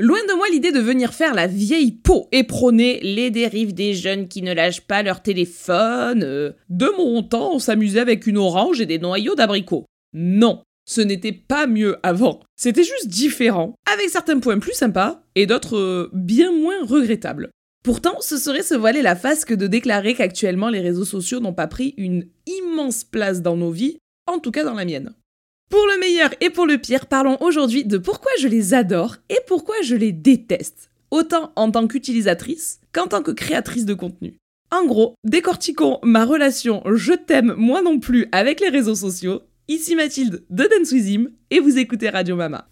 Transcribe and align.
Loin 0.00 0.24
de 0.26 0.34
moi 0.34 0.46
l'idée 0.50 0.72
de 0.72 0.80
venir 0.80 1.12
faire 1.12 1.34
la 1.34 1.46
vieille 1.46 1.92
peau 1.92 2.26
et 2.32 2.42
prôner 2.42 3.00
les 3.02 3.30
dérives 3.30 3.74
des 3.74 3.92
jeunes 3.92 4.28
qui 4.28 4.40
ne 4.40 4.54
lâchent 4.54 4.80
pas 4.80 5.02
leur 5.02 5.22
téléphone. 5.22 6.22
Euh, 6.24 6.52
de 6.70 6.90
mon 6.96 7.22
temps, 7.22 7.56
on 7.56 7.58
s'amusait 7.58 8.00
avec 8.00 8.26
une 8.26 8.38
orange 8.38 8.80
et 8.80 8.86
des 8.86 8.98
noyaux 8.98 9.34
d'abricot. 9.34 9.84
Non, 10.14 10.62
ce 10.86 11.02
n'était 11.02 11.32
pas 11.32 11.66
mieux 11.66 11.98
avant. 12.02 12.40
C'était 12.56 12.82
juste 12.82 13.08
différent, 13.08 13.74
avec 13.92 14.08
certains 14.08 14.38
points 14.38 14.58
plus 14.58 14.72
sympas 14.72 15.22
et 15.34 15.44
d'autres 15.44 15.76
euh, 15.76 16.10
bien 16.14 16.50
moins 16.50 16.82
regrettables. 16.82 17.50
Pourtant, 17.84 18.22
ce 18.22 18.38
serait 18.38 18.62
se 18.62 18.74
voiler 18.74 19.02
la 19.02 19.16
face 19.16 19.44
que 19.44 19.52
de 19.52 19.66
déclarer 19.66 20.14
qu'actuellement 20.14 20.70
les 20.70 20.80
réseaux 20.80 21.04
sociaux 21.04 21.40
n'ont 21.40 21.52
pas 21.52 21.66
pris 21.66 21.92
une 21.98 22.26
immense 22.46 23.04
place 23.04 23.42
dans 23.42 23.58
nos 23.58 23.70
vies, 23.70 23.98
en 24.26 24.38
tout 24.38 24.50
cas 24.50 24.64
dans 24.64 24.74
la 24.74 24.86
mienne. 24.86 25.12
Pour 25.70 25.86
le 25.86 26.00
meilleur 26.00 26.30
et 26.40 26.50
pour 26.50 26.66
le 26.66 26.78
pire, 26.78 27.06
parlons 27.06 27.36
aujourd'hui 27.40 27.84
de 27.84 27.96
pourquoi 27.96 28.32
je 28.40 28.48
les 28.48 28.74
adore 28.74 29.18
et 29.28 29.38
pourquoi 29.46 29.76
je 29.84 29.94
les 29.94 30.10
déteste, 30.10 30.90
autant 31.12 31.52
en 31.54 31.70
tant 31.70 31.86
qu'utilisatrice 31.86 32.80
qu'en 32.92 33.06
tant 33.06 33.22
que 33.22 33.30
créatrice 33.30 33.84
de 33.84 33.94
contenu. 33.94 34.36
En 34.72 34.84
gros, 34.84 35.14
décortiquons 35.22 36.00
ma 36.02 36.24
relation 36.24 36.82
je 36.92 37.12
t'aime 37.12 37.54
moi 37.56 37.82
non 37.82 38.00
plus 38.00 38.26
avec 38.32 38.58
les 38.58 38.68
réseaux 38.68 38.96
sociaux. 38.96 39.42
Ici 39.68 39.94
Mathilde 39.94 40.44
de 40.50 40.64
Dance 40.64 40.92
et 41.50 41.60
vous 41.60 41.78
écoutez 41.78 42.08
Radio 42.08 42.34
Mama. 42.34 42.66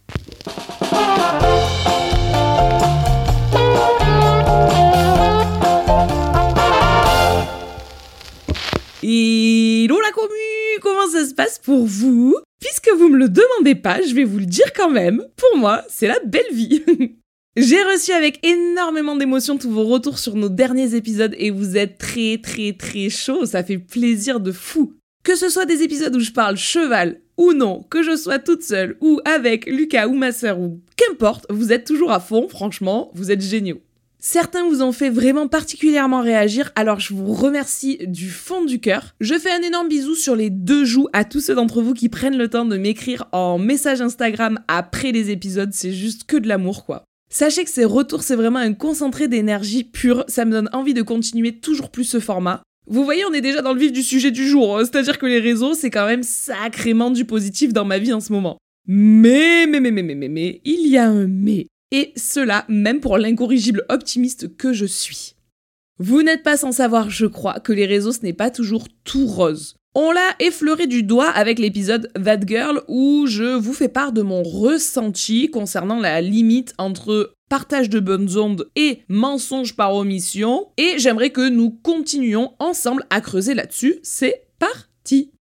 Et 9.04 9.86
la 9.88 10.10
commu, 10.10 10.80
comment 10.82 11.06
ça 11.12 11.24
se 11.24 11.34
passe 11.34 11.60
pour 11.60 11.86
vous? 11.86 12.34
Puisque 12.60 12.90
vous 12.96 13.08
me 13.08 13.18
le 13.18 13.28
demandez 13.28 13.74
pas, 13.74 14.02
je 14.02 14.14
vais 14.14 14.24
vous 14.24 14.38
le 14.38 14.46
dire 14.46 14.72
quand 14.74 14.90
même. 14.90 15.24
Pour 15.36 15.58
moi, 15.58 15.84
c'est 15.88 16.08
la 16.08 16.18
belle 16.24 16.52
vie. 16.52 16.82
J'ai 17.56 17.82
reçu 17.82 18.12
avec 18.12 18.44
énormément 18.46 19.16
d'émotion 19.16 19.58
tous 19.58 19.70
vos 19.70 19.84
retours 19.84 20.18
sur 20.18 20.36
nos 20.36 20.48
derniers 20.48 20.94
épisodes 20.94 21.34
et 21.38 21.50
vous 21.50 21.76
êtes 21.76 21.98
très 21.98 22.38
très 22.40 22.72
très 22.72 23.08
chaud, 23.08 23.46
ça 23.46 23.64
fait 23.64 23.78
plaisir 23.78 24.38
de 24.38 24.52
fou. 24.52 24.94
Que 25.24 25.34
ce 25.34 25.48
soit 25.48 25.66
des 25.66 25.82
épisodes 25.82 26.14
où 26.14 26.20
je 26.20 26.30
parle 26.30 26.56
cheval 26.56 27.20
ou 27.36 27.52
non, 27.52 27.82
que 27.90 28.02
je 28.04 28.16
sois 28.16 28.38
toute 28.38 28.62
seule 28.62 28.96
ou 29.00 29.20
avec 29.24 29.66
Lucas 29.66 30.06
ou 30.06 30.14
ma 30.14 30.30
sœur 30.30 30.60
ou 30.60 30.80
qu'importe, 30.96 31.46
vous 31.50 31.72
êtes 31.72 31.84
toujours 31.84 32.12
à 32.12 32.20
fond, 32.20 32.46
franchement, 32.48 33.10
vous 33.14 33.32
êtes 33.32 33.42
géniaux. 33.42 33.80
Certains 34.20 34.68
vous 34.68 34.82
ont 34.82 34.90
fait 34.90 35.10
vraiment 35.10 35.46
particulièrement 35.46 36.22
réagir, 36.22 36.72
alors 36.74 36.98
je 36.98 37.14
vous 37.14 37.32
remercie 37.32 37.98
du 38.04 38.28
fond 38.30 38.64
du 38.64 38.80
cœur. 38.80 39.14
Je 39.20 39.38
fais 39.38 39.52
un 39.52 39.62
énorme 39.62 39.88
bisou 39.88 40.16
sur 40.16 40.34
les 40.34 40.50
deux 40.50 40.84
joues 40.84 41.06
à 41.12 41.24
tous 41.24 41.40
ceux 41.40 41.54
d'entre 41.54 41.82
vous 41.82 41.94
qui 41.94 42.08
prennent 42.08 42.36
le 42.36 42.48
temps 42.48 42.64
de 42.64 42.76
m'écrire 42.76 43.28
en 43.30 43.58
message 43.58 44.00
Instagram 44.00 44.58
après 44.66 45.12
les 45.12 45.30
épisodes, 45.30 45.70
c'est 45.72 45.92
juste 45.92 46.24
que 46.24 46.36
de 46.36 46.48
l'amour 46.48 46.84
quoi. 46.84 47.04
Sachez 47.30 47.62
que 47.62 47.70
ces 47.70 47.84
retours, 47.84 48.24
c'est 48.24 48.34
vraiment 48.34 48.58
un 48.58 48.72
concentré 48.72 49.28
d'énergie 49.28 49.84
pure, 49.84 50.24
ça 50.26 50.44
me 50.44 50.50
donne 50.50 50.70
envie 50.72 50.94
de 50.94 51.02
continuer 51.02 51.52
toujours 51.60 51.90
plus 51.90 52.04
ce 52.04 52.18
format. 52.18 52.62
Vous 52.88 53.04
voyez, 53.04 53.24
on 53.24 53.34
est 53.34 53.40
déjà 53.40 53.62
dans 53.62 53.74
le 53.74 53.78
vif 53.78 53.92
du 53.92 54.02
sujet 54.02 54.32
du 54.32 54.48
jour, 54.48 54.78
hein. 54.78 54.84
c'est-à-dire 54.84 55.18
que 55.18 55.26
les 55.26 55.38
réseaux, 55.38 55.74
c'est 55.74 55.90
quand 55.90 56.06
même 56.06 56.24
sacrément 56.24 57.10
du 57.10 57.24
positif 57.24 57.72
dans 57.72 57.84
ma 57.84 57.98
vie 57.98 58.14
en 58.14 58.20
ce 58.20 58.32
moment. 58.32 58.58
Mais, 58.88 59.66
mais, 59.68 59.78
mais, 59.78 59.92
mais, 59.92 60.02
mais, 60.02 60.14
mais, 60.14 60.28
mais, 60.28 60.60
il 60.64 60.88
y 60.88 60.96
a 60.96 61.06
un 61.06 61.28
mais. 61.28 61.66
Et 61.90 62.12
cela 62.16 62.64
même 62.68 63.00
pour 63.00 63.18
l'incorrigible 63.18 63.84
optimiste 63.88 64.56
que 64.56 64.72
je 64.72 64.86
suis. 64.86 65.34
Vous 65.98 66.22
n'êtes 66.22 66.42
pas 66.42 66.56
sans 66.56 66.72
savoir, 66.72 67.10
je 67.10 67.26
crois, 67.26 67.60
que 67.60 67.72
les 67.72 67.86
réseaux 67.86 68.12
ce 68.12 68.22
n'est 68.22 68.32
pas 68.32 68.50
toujours 68.50 68.86
tout 69.04 69.26
rose. 69.26 69.74
On 69.94 70.12
l'a 70.12 70.36
effleuré 70.38 70.86
du 70.86 71.02
doigt 71.02 71.30
avec 71.30 71.58
l'épisode 71.58 72.12
That 72.12 72.46
Girl 72.46 72.82
où 72.86 73.26
je 73.26 73.56
vous 73.56 73.72
fais 73.72 73.88
part 73.88 74.12
de 74.12 74.22
mon 74.22 74.42
ressenti 74.42 75.50
concernant 75.50 75.98
la 75.98 76.20
limite 76.20 76.74
entre 76.78 77.34
partage 77.48 77.88
de 77.90 77.98
bonnes 77.98 78.36
ondes 78.36 78.70
et 78.76 79.02
mensonge 79.08 79.74
par 79.74 79.94
omission 79.94 80.68
et 80.76 80.98
j'aimerais 80.98 81.30
que 81.30 81.48
nous 81.48 81.70
continuions 81.70 82.52
ensemble 82.58 83.06
à 83.10 83.20
creuser 83.20 83.54
là-dessus. 83.54 83.96
C'est 84.02 84.46
parti 84.58 85.32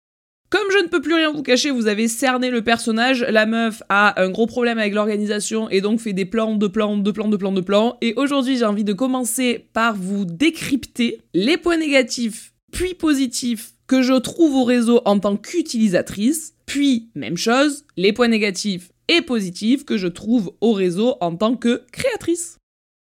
comme 0.49 0.71
je 0.71 0.83
ne 0.83 0.87
peux 0.87 1.01
plus 1.01 1.13
rien 1.13 1.31
vous 1.31 1.43
cacher, 1.43 1.71
vous 1.71 1.87
avez 1.87 2.07
cerné 2.07 2.49
le 2.49 2.61
personnage, 2.61 3.21
la 3.21 3.45
meuf 3.45 3.83
a 3.89 4.21
un 4.21 4.29
gros 4.29 4.47
problème 4.47 4.79
avec 4.79 4.93
l'organisation 4.93 5.69
et 5.69 5.81
donc 5.81 5.99
fait 5.99 6.13
des 6.13 6.23
plans 6.23 6.55
de 6.55 6.67
plans 6.67 6.97
de 6.97 7.11
plans 7.11 7.27
de 7.27 7.35
plans 7.35 7.51
de 7.51 7.61
plans. 7.61 7.97
Et 8.01 8.13
aujourd'hui 8.15 8.57
j'ai 8.57 8.65
envie 8.65 8.85
de 8.85 8.93
commencer 8.93 9.67
par 9.73 9.95
vous 9.97 10.23
décrypter 10.23 11.21
les 11.33 11.57
points 11.57 11.77
négatifs 11.77 12.53
puis 12.71 12.93
positifs 12.93 13.73
que 13.87 14.01
je 14.01 14.13
trouve 14.13 14.55
au 14.55 14.63
réseau 14.63 15.01
en 15.05 15.19
tant 15.19 15.35
qu'utilisatrice, 15.37 16.53
puis 16.65 17.09
même 17.15 17.37
chose, 17.37 17.85
les 17.95 18.13
points 18.13 18.27
négatifs 18.27 18.91
et 19.07 19.21
positifs 19.21 19.85
que 19.85 19.97
je 19.97 20.07
trouve 20.07 20.53
au 20.61 20.73
réseau 20.73 21.15
en 21.21 21.35
tant 21.35 21.55
que 21.55 21.83
créatrice. 21.91 22.57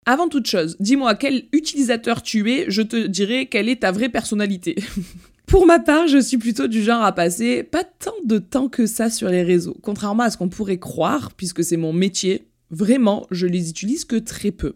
Avant 0.06 0.28
toute 0.28 0.46
chose, 0.46 0.76
dis-moi 0.78 1.14
quel 1.16 1.44
utilisateur 1.52 2.22
tu 2.22 2.50
es, 2.50 2.66
je 2.68 2.82
te 2.82 3.06
dirai 3.06 3.46
quelle 3.46 3.68
est 3.68 3.80
ta 3.80 3.92
vraie 3.92 4.08
personnalité. 4.08 4.76
Pour 5.46 5.64
ma 5.64 5.78
part, 5.78 6.08
je 6.08 6.18
suis 6.18 6.38
plutôt 6.38 6.66
du 6.66 6.82
genre 6.82 7.02
à 7.02 7.12
passer 7.12 7.62
pas 7.62 7.84
tant 7.84 8.14
de 8.24 8.38
temps 8.38 8.68
que 8.68 8.86
ça 8.86 9.10
sur 9.10 9.28
les 9.28 9.44
réseaux. 9.44 9.76
Contrairement 9.80 10.24
à 10.24 10.30
ce 10.30 10.36
qu'on 10.36 10.48
pourrait 10.48 10.78
croire, 10.78 11.32
puisque 11.36 11.62
c'est 11.62 11.76
mon 11.76 11.92
métier, 11.92 12.48
vraiment, 12.70 13.26
je 13.30 13.46
les 13.46 13.70
utilise 13.70 14.04
que 14.04 14.16
très 14.16 14.50
peu. 14.50 14.74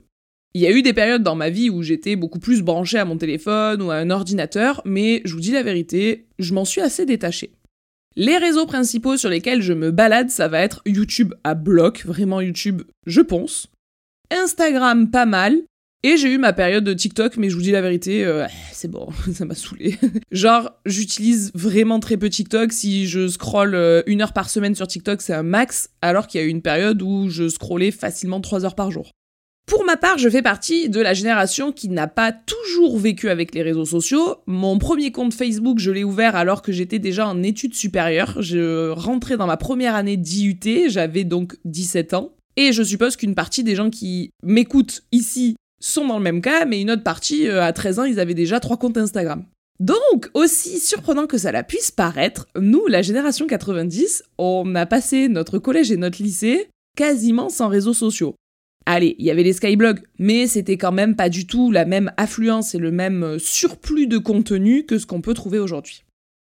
Il 0.55 0.61
y 0.61 0.67
a 0.67 0.73
eu 0.73 0.83
des 0.83 0.93
périodes 0.93 1.23
dans 1.23 1.35
ma 1.35 1.51
vie 1.51 1.71
où 1.71 1.83
j'étais 1.83 2.17
beaucoup 2.17 2.39
plus 2.39 2.63
branchée 2.63 2.99
à 2.99 3.05
mon 3.05 3.17
téléphone 3.17 3.83
ou 3.83 3.91
à 3.91 3.97
un 3.97 4.11
ordinateur, 4.11 4.81
mais 4.85 5.23
je 5.25 5.35
vous 5.35 5.41
dis 5.41 5.53
la 5.53 5.63
vérité, 5.63 6.27
je 6.39 6.55
m'en 6.55 6.65
suis 6.65 6.81
assez 6.81 7.05
détachée. 7.05 7.53
Les 8.17 8.37
réseaux 8.37 8.67
principaux 8.67 9.17
sur 9.17 9.31
lesquels 9.31 9.63
je 9.63 9.73
me 9.73 9.93
balade, 9.93 10.31
ça 10.31 10.49
va 10.49 10.61
être 10.61 10.83
YouTube 10.87 11.35
à 11.45 11.55
bloc, 11.55 12.05
vraiment 12.05 12.41
YouTube, 12.41 12.83
je 13.07 13.21
pense. 13.21 13.69
Instagram 14.33 15.11
pas 15.11 15.27
mal, 15.27 15.63
et 16.03 16.17
j'ai 16.17 16.33
eu 16.33 16.39
ma 16.39 16.53
période 16.53 16.85
de 16.85 16.95
TikTok, 16.95 17.37
mais 17.37 17.51
je 17.51 17.57
vous 17.57 17.63
dis 17.63 17.73
la 17.73 17.83
vérité, 17.83 18.25
euh, 18.25 18.47
c'est 18.73 18.91
bon, 18.91 19.09
ça 19.35 19.45
m'a 19.45 19.55
saoulé. 19.55 19.99
Genre, 20.31 20.71
j'utilise 20.87 21.51
vraiment 21.55 22.01
très 22.01 22.17
peu 22.17 22.31
TikTok. 22.31 22.73
Si 22.73 23.07
je 23.07 23.29
scrolle 23.29 23.75
euh, 23.75 24.03
une 24.07 24.23
heure 24.23 24.33
par 24.33 24.49
semaine 24.49 24.75
sur 24.75 24.87
TikTok, 24.87 25.21
c'est 25.21 25.35
un 25.35 25.43
max, 25.43 25.91
alors 26.01 26.27
qu'il 26.27 26.41
y 26.41 26.45
a 26.45 26.47
eu 26.47 26.51
une 26.51 26.63
période 26.63 27.03
où 27.03 27.29
je 27.29 27.49
scrollais 27.49 27.91
facilement 27.91 28.41
trois 28.41 28.65
heures 28.65 28.75
par 28.75 28.91
jour. 28.91 29.11
Pour 29.67 29.85
ma 29.85 29.97
part, 29.97 30.19
je 30.19 30.29
fais 30.29 30.43
partie 30.43 30.89
de 30.89 31.01
la 31.01 31.15
génération 31.15 31.71
qui 31.71 31.89
n'a 31.89 32.09
pas 32.09 32.33
toujours 32.33 32.99
vécu 32.99 33.29
avec 33.29 33.55
les 33.55 33.63
réseaux 33.63 33.85
sociaux. 33.85 34.37
Mon 34.47 34.79
premier 34.79 35.13
compte 35.13 35.33
Facebook, 35.33 35.79
je 35.79 35.93
l'ai 35.93 36.03
ouvert 36.03 36.35
alors 36.35 36.63
que 36.63 36.73
j'étais 36.73 36.99
déjà 36.99 37.29
en 37.29 37.43
études 37.43 37.75
supérieures. 37.75 38.43
Je 38.43 38.89
rentrais 38.89 39.37
dans 39.37 39.47
ma 39.47 39.57
première 39.57 39.95
année 39.95 40.17
d'IUT, 40.17 40.89
j'avais 40.89 41.23
donc 41.23 41.57
17 41.67 42.15
ans. 42.15 42.33
Et 42.57 42.73
je 42.73 42.83
suppose 42.83 43.15
qu'une 43.15 43.37
partie 43.37 43.63
des 43.63 43.77
gens 43.77 43.91
qui 43.91 44.31
m'écoutent 44.43 45.03
ici 45.13 45.55
sont 45.81 46.07
dans 46.07 46.19
le 46.19 46.25
même 46.25 46.43
cas, 46.43 46.65
mais 46.65 46.81
une 46.81 46.91
autre 46.91 47.03
partie, 47.03 47.49
euh, 47.49 47.63
à 47.63 47.73
13 47.73 47.99
ans, 47.99 48.05
ils 48.05 48.21
avaient 48.21 48.35
déjà 48.35 48.61
trois 48.61 48.77
comptes 48.77 48.99
Instagram. 48.99 49.45
Donc, 49.81 50.29
aussi 50.35 50.79
surprenant 50.79 51.27
que 51.27 51.39
ça 51.39 51.63
puisse 51.63 51.91
paraître, 51.91 52.47
nous, 52.55 52.87
la 52.87 53.01
génération 53.01 53.47
90, 53.47 54.23
on 54.37 54.75
a 54.75 54.85
passé 54.85 55.29
notre 55.29 55.59
collège 55.59 55.91
et 55.91 55.97
notre 55.97 56.23
lycée 56.23 56.69
quasiment 56.97 57.49
sans 57.49 57.69
réseaux 57.69 57.95
sociaux. 57.95 58.35
Allez, 58.85 59.17
il 59.19 59.25
y 59.25 59.31
avait 59.31 59.43
les 59.43 59.55
skyblogs, 59.55 60.01
mais 60.19 60.47
c'était 60.47 60.77
quand 60.77 60.93
même 60.93 61.17
pas 61.17 61.29
du 61.29 61.47
tout 61.47 61.71
la 61.71 61.85
même 61.85 62.13
affluence 62.17 62.75
et 62.75 62.79
le 62.79 62.91
même 62.91 63.23
euh, 63.23 63.39
surplus 63.39 64.07
de 64.07 64.19
contenu 64.19 64.85
que 64.85 64.99
ce 64.99 65.07
qu'on 65.07 65.21
peut 65.21 65.35
trouver 65.35 65.59
aujourd'hui. 65.59 66.05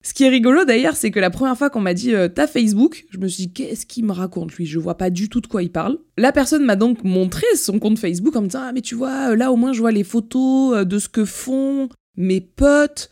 Ce 0.03 0.13
qui 0.13 0.23
est 0.23 0.29
rigolo 0.29 0.63
d'ailleurs, 0.63 0.95
c'est 0.95 1.11
que 1.11 1.19
la 1.19 1.29
première 1.29 1.57
fois 1.57 1.69
qu'on 1.69 1.81
m'a 1.81 1.93
dit 1.93 2.13
euh, 2.13 2.27
t'as 2.27 2.47
Facebook, 2.47 3.05
je 3.09 3.17
me 3.17 3.27
suis 3.27 3.47
dit 3.47 3.53
qu'est-ce 3.53 3.85
qu'il 3.85 4.05
me 4.05 4.11
raconte 4.11 4.53
lui, 4.53 4.65
je 4.65 4.79
vois 4.79 4.97
pas 4.97 5.09
du 5.09 5.27
tout 5.27 5.41
de 5.41 5.47
quoi 5.47 5.63
il 5.63 5.71
parle. 5.71 5.97
La 6.17 6.31
personne 6.31 6.63
m'a 6.63 6.75
donc 6.75 7.03
montré 7.03 7.45
son 7.55 7.79
compte 7.79 7.99
Facebook 7.99 8.35
en 8.35 8.41
me 8.41 8.47
disant 8.47 8.61
ah 8.63 8.71
mais 8.71 8.81
tu 8.81 8.95
vois 8.95 9.35
là 9.35 9.51
au 9.51 9.55
moins 9.55 9.73
je 9.73 9.79
vois 9.79 9.91
les 9.91 10.03
photos 10.03 10.77
euh, 10.77 10.83
de 10.85 10.99
ce 10.99 11.09
que 11.09 11.25
font 11.25 11.89
mes 12.15 12.41
potes, 12.41 13.11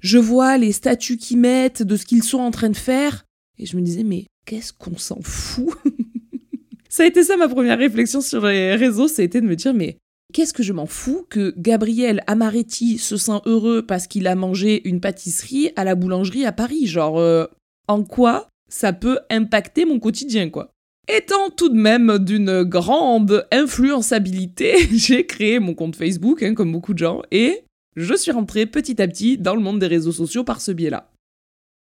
je 0.00 0.18
vois 0.18 0.58
les 0.58 0.72
statuts 0.72 1.16
qu'ils 1.16 1.38
mettent 1.38 1.82
de 1.82 1.96
ce 1.96 2.06
qu'ils 2.06 2.22
sont 2.22 2.38
en 2.38 2.50
train 2.50 2.70
de 2.70 2.76
faire. 2.76 3.24
Et 3.58 3.66
je 3.66 3.76
me 3.76 3.82
disais 3.82 4.04
mais 4.04 4.26
qu'est-ce 4.44 4.72
qu'on 4.72 4.98
s'en 4.98 5.20
fout? 5.22 5.74
Ça 6.88 7.02
a 7.02 7.06
été 7.06 7.24
ça 7.24 7.36
ma 7.36 7.48
première 7.48 7.78
réflexion 7.78 8.20
sur 8.20 8.46
les 8.46 8.74
réseaux, 8.74 9.08
ça 9.08 9.20
a 9.20 9.24
été 9.24 9.42
de 9.42 9.46
me 9.46 9.56
dire 9.56 9.74
mais 9.74 9.98
Qu'est-ce 10.32 10.52
que 10.52 10.62
je 10.62 10.72
m'en 10.72 10.86
fous 10.86 11.26
que 11.30 11.54
Gabriel 11.56 12.22
Amaretti 12.26 12.98
se 12.98 13.16
sent 13.16 13.40
heureux 13.46 13.82
parce 13.82 14.06
qu'il 14.06 14.26
a 14.26 14.34
mangé 14.34 14.86
une 14.88 15.00
pâtisserie 15.00 15.70
à 15.76 15.84
la 15.84 15.94
boulangerie 15.94 16.44
à 16.44 16.52
Paris? 16.52 16.86
Genre, 16.86 17.18
euh, 17.18 17.46
en 17.88 18.02
quoi 18.02 18.48
ça 18.68 18.92
peut 18.92 19.20
impacter 19.30 19.84
mon 19.84 19.98
quotidien, 19.98 20.50
quoi? 20.50 20.70
Étant 21.08 21.50
tout 21.50 21.68
de 21.68 21.78
même 21.78 22.18
d'une 22.18 22.64
grande 22.64 23.46
influençabilité, 23.52 24.74
j'ai 24.92 25.24
créé 25.24 25.60
mon 25.60 25.74
compte 25.74 25.94
Facebook, 25.94 26.42
hein, 26.42 26.54
comme 26.54 26.72
beaucoup 26.72 26.94
de 26.94 26.98
gens, 26.98 27.22
et 27.30 27.62
je 27.94 28.14
suis 28.14 28.32
rentrée 28.32 28.66
petit 28.66 29.00
à 29.00 29.06
petit 29.06 29.38
dans 29.38 29.54
le 29.54 29.62
monde 29.62 29.78
des 29.78 29.86
réseaux 29.86 30.12
sociaux 30.12 30.42
par 30.42 30.60
ce 30.60 30.72
biais-là. 30.72 31.10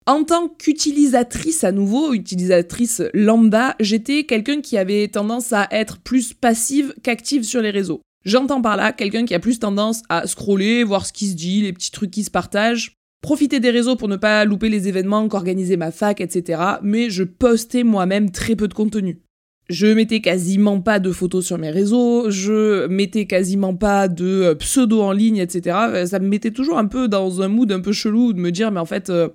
En 0.05 0.23
tant 0.23 0.47
qu'utilisatrice 0.47 1.63
à 1.63 1.71
nouveau, 1.71 2.13
utilisatrice 2.13 3.01
lambda, 3.15 3.75
j'étais 3.79 4.25
quelqu'un 4.25 4.61
qui 4.61 4.77
avait 4.77 5.07
tendance 5.07 5.51
à 5.51 5.67
être 5.71 5.97
plus 5.97 6.33
passive 6.33 6.93
qu'active 7.01 7.43
sur 7.43 7.61
les 7.61 7.71
réseaux. 7.71 8.01
J'entends 8.25 8.61
par 8.61 8.75
là 8.75 8.91
quelqu'un 8.91 9.25
qui 9.25 9.35
a 9.35 9.39
plus 9.39 9.59
tendance 9.59 10.01
à 10.09 10.25
scroller, 10.25 10.83
voir 10.83 11.05
ce 11.05 11.13
qui 11.13 11.27
se 11.27 11.35
dit, 11.35 11.61
les 11.61 11.73
petits 11.73 11.91
trucs 11.91 12.11
qui 12.11 12.23
se 12.23 12.31
partagent, 12.31 12.95
profiter 13.21 13.59
des 13.59 13.69
réseaux 13.69 13.95
pour 13.95 14.07
ne 14.07 14.17
pas 14.17 14.45
louper 14.45 14.69
les 14.69 14.87
événements 14.87 15.27
qu'organisait 15.27 15.77
ma 15.77 15.91
fac, 15.91 16.21
etc. 16.21 16.61
Mais 16.81 17.11
je 17.11 17.23
postais 17.23 17.83
moi-même 17.83 18.31
très 18.31 18.55
peu 18.55 18.67
de 18.67 18.73
contenu. 18.73 19.21
Je 19.69 19.87
mettais 19.87 20.21
quasiment 20.21 20.79
pas 20.79 20.99
de 20.99 21.11
photos 21.11 21.45
sur 21.45 21.57
mes 21.57 21.71
réseaux, 21.71 22.29
je 22.29 22.85
mettais 22.87 23.25
quasiment 23.25 23.75
pas 23.75 24.07
de 24.07 24.25
euh, 24.25 24.55
pseudo 24.55 25.01
en 25.01 25.11
ligne, 25.11 25.37
etc. 25.37 26.05
Ça 26.05 26.19
me 26.19 26.27
mettait 26.27 26.51
toujours 26.51 26.77
un 26.77 26.85
peu 26.85 27.07
dans 27.07 27.41
un 27.41 27.47
mood 27.47 27.71
un 27.71 27.79
peu 27.79 27.91
chelou 27.91 28.33
de 28.33 28.39
me 28.39 28.51
dire, 28.51 28.71
mais 28.71 28.79
en 28.79 28.85
fait, 28.85 29.09
euh, 29.09 29.29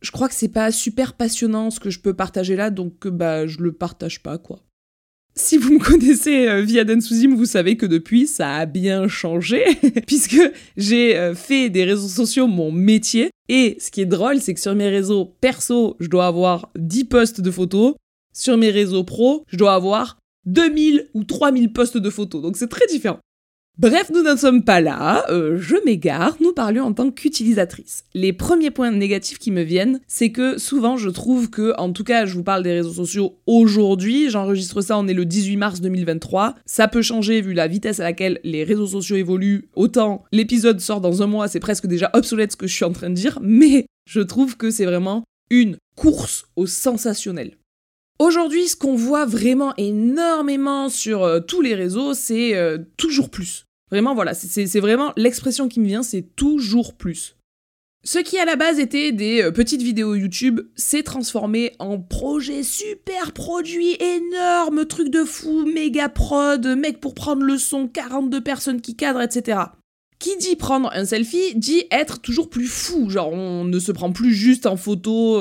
je 0.00 0.10
crois 0.10 0.28
que 0.28 0.34
c'est 0.34 0.48
pas 0.48 0.70
super 0.70 1.14
passionnant 1.14 1.70
ce 1.70 1.80
que 1.80 1.90
je 1.90 2.00
peux 2.00 2.14
partager 2.14 2.56
là, 2.56 2.70
donc 2.70 3.06
bah 3.08 3.46
je 3.46 3.58
le 3.58 3.72
partage 3.72 4.22
pas, 4.22 4.38
quoi. 4.38 4.60
Si 5.36 5.56
vous 5.58 5.74
me 5.74 5.78
connaissez 5.80 6.46
euh, 6.46 6.60
via 6.62 6.84
Dansouzim, 6.84 7.34
vous 7.34 7.44
savez 7.44 7.76
que 7.76 7.86
depuis, 7.86 8.28
ça 8.28 8.54
a 8.54 8.66
bien 8.66 9.08
changé, 9.08 9.64
puisque 10.06 10.40
j'ai 10.76 11.16
euh, 11.16 11.34
fait 11.34 11.70
des 11.70 11.84
réseaux 11.84 12.08
sociaux 12.08 12.46
mon 12.46 12.70
métier. 12.70 13.30
Et 13.48 13.76
ce 13.80 13.90
qui 13.90 14.00
est 14.00 14.06
drôle, 14.06 14.40
c'est 14.40 14.54
que 14.54 14.60
sur 14.60 14.76
mes 14.76 14.88
réseaux 14.88 15.34
perso, 15.40 15.96
je 15.98 16.06
dois 16.06 16.26
avoir 16.26 16.70
10 16.76 17.04
posts 17.06 17.40
de 17.40 17.50
photos. 17.50 17.94
Sur 18.32 18.56
mes 18.56 18.70
réseaux 18.70 19.02
pro, 19.02 19.44
je 19.48 19.56
dois 19.56 19.74
avoir 19.74 20.18
2000 20.46 21.08
ou 21.14 21.24
3000 21.24 21.72
posts 21.72 21.98
de 21.98 22.10
photos. 22.10 22.40
Donc 22.40 22.56
c'est 22.56 22.68
très 22.68 22.86
différent. 22.86 23.18
Bref, 23.76 24.12
nous 24.14 24.22
n'en 24.22 24.36
sommes 24.36 24.62
pas 24.62 24.80
là, 24.80 25.24
euh, 25.30 25.58
je 25.58 25.74
m'égare, 25.84 26.36
nous 26.40 26.52
parlions 26.52 26.84
en 26.84 26.92
tant 26.92 27.10
qu'utilisatrice. 27.10 28.04
Les 28.14 28.32
premiers 28.32 28.70
points 28.70 28.92
négatifs 28.92 29.40
qui 29.40 29.50
me 29.50 29.62
viennent, 29.62 29.98
c'est 30.06 30.30
que 30.30 30.58
souvent 30.58 30.96
je 30.96 31.10
trouve 31.10 31.50
que, 31.50 31.74
en 31.76 31.92
tout 31.92 32.04
cas 32.04 32.24
je 32.24 32.34
vous 32.34 32.44
parle 32.44 32.62
des 32.62 32.72
réseaux 32.72 32.92
sociaux 32.92 33.40
aujourd'hui, 33.48 34.30
j'enregistre 34.30 34.80
ça, 34.80 34.96
on 34.96 35.08
est 35.08 35.12
le 35.12 35.24
18 35.24 35.56
mars 35.56 35.80
2023, 35.80 36.54
ça 36.64 36.86
peut 36.86 37.02
changer 37.02 37.40
vu 37.40 37.52
la 37.52 37.66
vitesse 37.66 37.98
à 37.98 38.04
laquelle 38.04 38.38
les 38.44 38.62
réseaux 38.62 38.86
sociaux 38.86 39.16
évoluent, 39.16 39.68
autant 39.74 40.22
l'épisode 40.30 40.78
sort 40.78 41.00
dans 41.00 41.24
un 41.24 41.26
mois, 41.26 41.48
c'est 41.48 41.58
presque 41.58 41.88
déjà 41.88 42.10
obsolète 42.12 42.52
ce 42.52 42.56
que 42.56 42.68
je 42.68 42.74
suis 42.74 42.84
en 42.84 42.92
train 42.92 43.10
de 43.10 43.16
dire, 43.16 43.40
mais 43.42 43.86
je 44.08 44.20
trouve 44.20 44.56
que 44.56 44.70
c'est 44.70 44.86
vraiment 44.86 45.24
une 45.50 45.78
course 45.96 46.46
au 46.54 46.68
sensationnel. 46.68 47.56
Aujourd'hui, 48.20 48.68
ce 48.68 48.76
qu'on 48.76 48.94
voit 48.94 49.26
vraiment 49.26 49.74
énormément 49.76 50.88
sur 50.88 51.24
euh, 51.24 51.40
tous 51.40 51.60
les 51.60 51.74
réseaux, 51.74 52.14
c'est 52.14 52.54
euh, 52.54 52.78
toujours 52.96 53.28
plus. 53.28 53.64
Vraiment, 53.90 54.14
voilà, 54.14 54.34
c'est 54.34 54.80
vraiment 54.80 55.12
l'expression 55.16 55.68
qui 55.68 55.80
me 55.80 55.86
vient, 55.86 56.02
c'est 56.02 56.34
toujours 56.36 56.94
plus. 56.94 57.36
Ce 58.04 58.18
qui 58.18 58.38
à 58.38 58.44
la 58.44 58.56
base 58.56 58.78
était 58.78 59.12
des 59.12 59.42
euh, 59.42 59.50
petites 59.50 59.82
vidéos 59.82 60.14
YouTube 60.14 60.60
s'est 60.76 61.02
transformé 61.02 61.74
en 61.80 61.98
projet 61.98 62.62
super 62.62 63.32
produit, 63.32 63.96
énorme, 64.00 64.84
truc 64.86 65.08
de 65.10 65.24
fou, 65.24 65.66
méga 65.66 66.08
prod, 66.08 66.64
mec 66.66 67.00
pour 67.00 67.14
prendre 67.14 67.42
le 67.42 67.58
son, 67.58 67.88
42 67.88 68.40
personnes 68.42 68.80
qui 68.80 68.94
cadrent, 68.94 69.22
etc. 69.22 69.58
Qui 70.20 70.36
dit 70.36 70.54
prendre 70.54 70.90
un 70.92 71.04
selfie 71.04 71.56
dit 71.56 71.84
être 71.90 72.20
toujours 72.20 72.48
plus 72.48 72.68
fou, 72.68 73.10
genre 73.10 73.32
on 73.32 73.64
ne 73.64 73.78
se 73.80 73.90
prend 73.90 74.12
plus 74.12 74.34
juste 74.34 74.66
en 74.66 74.76
photo 74.76 75.40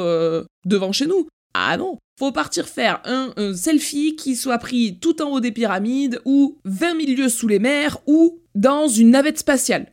devant 0.65 0.91
chez 0.91 1.05
nous. 1.05 1.27
Ah 1.53 1.77
non, 1.77 1.97
faut 2.17 2.31
partir 2.31 2.67
faire 2.67 3.01
un, 3.05 3.33
selfie 3.55 4.15
qui 4.15 4.35
soit 4.35 4.57
pris 4.57 4.99
tout 4.99 5.21
en 5.21 5.31
haut 5.31 5.39
des 5.39 5.51
pyramides 5.51 6.21
ou 6.25 6.57
20 6.65 7.05
000 7.05 7.17
lieues 7.17 7.29
sous 7.29 7.47
les 7.47 7.59
mers 7.59 7.97
ou 8.07 8.39
dans 8.55 8.87
une 8.87 9.11
navette 9.11 9.39
spatiale. 9.39 9.91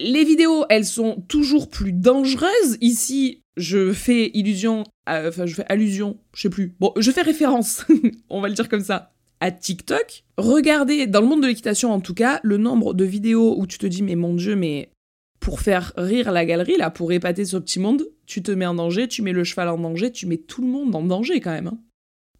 Les 0.00 0.24
vidéos, 0.24 0.64
elles 0.68 0.86
sont 0.86 1.24
toujours 1.28 1.68
plus 1.68 1.92
dangereuses. 1.92 2.78
Ici, 2.80 3.42
je 3.56 3.92
fais 3.92 4.30
illusion, 4.34 4.84
enfin, 5.08 5.46
je 5.46 5.54
fais 5.54 5.66
allusion, 5.68 6.18
je 6.34 6.42
sais 6.42 6.50
plus. 6.50 6.76
Bon, 6.78 6.92
je 6.96 7.10
fais 7.10 7.22
référence, 7.22 7.84
on 8.30 8.40
va 8.40 8.48
le 8.48 8.54
dire 8.54 8.68
comme 8.68 8.84
ça, 8.84 9.12
à 9.40 9.50
TikTok. 9.50 10.24
Regardez, 10.36 11.08
dans 11.08 11.20
le 11.20 11.26
monde 11.26 11.42
de 11.42 11.48
l'équitation 11.48 11.92
en 11.92 12.00
tout 12.00 12.14
cas, 12.14 12.38
le 12.44 12.56
nombre 12.56 12.94
de 12.94 13.04
vidéos 13.04 13.58
où 13.58 13.66
tu 13.66 13.78
te 13.78 13.86
dis, 13.86 14.02
mais 14.02 14.14
mon 14.14 14.34
dieu, 14.34 14.54
mais 14.54 14.92
pour 15.40 15.60
faire 15.60 15.92
rire 15.96 16.30
la 16.30 16.44
galerie, 16.44 16.76
là, 16.76 16.90
pour 16.90 17.10
épater 17.10 17.44
ce 17.44 17.56
petit 17.56 17.80
monde, 17.80 18.04
tu 18.28 18.42
te 18.42 18.52
mets 18.52 18.66
en 18.66 18.74
danger, 18.74 19.08
tu 19.08 19.22
mets 19.22 19.32
le 19.32 19.42
cheval 19.42 19.68
en 19.68 19.78
danger, 19.78 20.12
tu 20.12 20.26
mets 20.26 20.36
tout 20.36 20.60
le 20.60 20.68
monde 20.68 20.94
en 20.94 21.02
danger 21.02 21.40
quand 21.40 21.50
même. 21.50 21.66
Hein. 21.66 21.78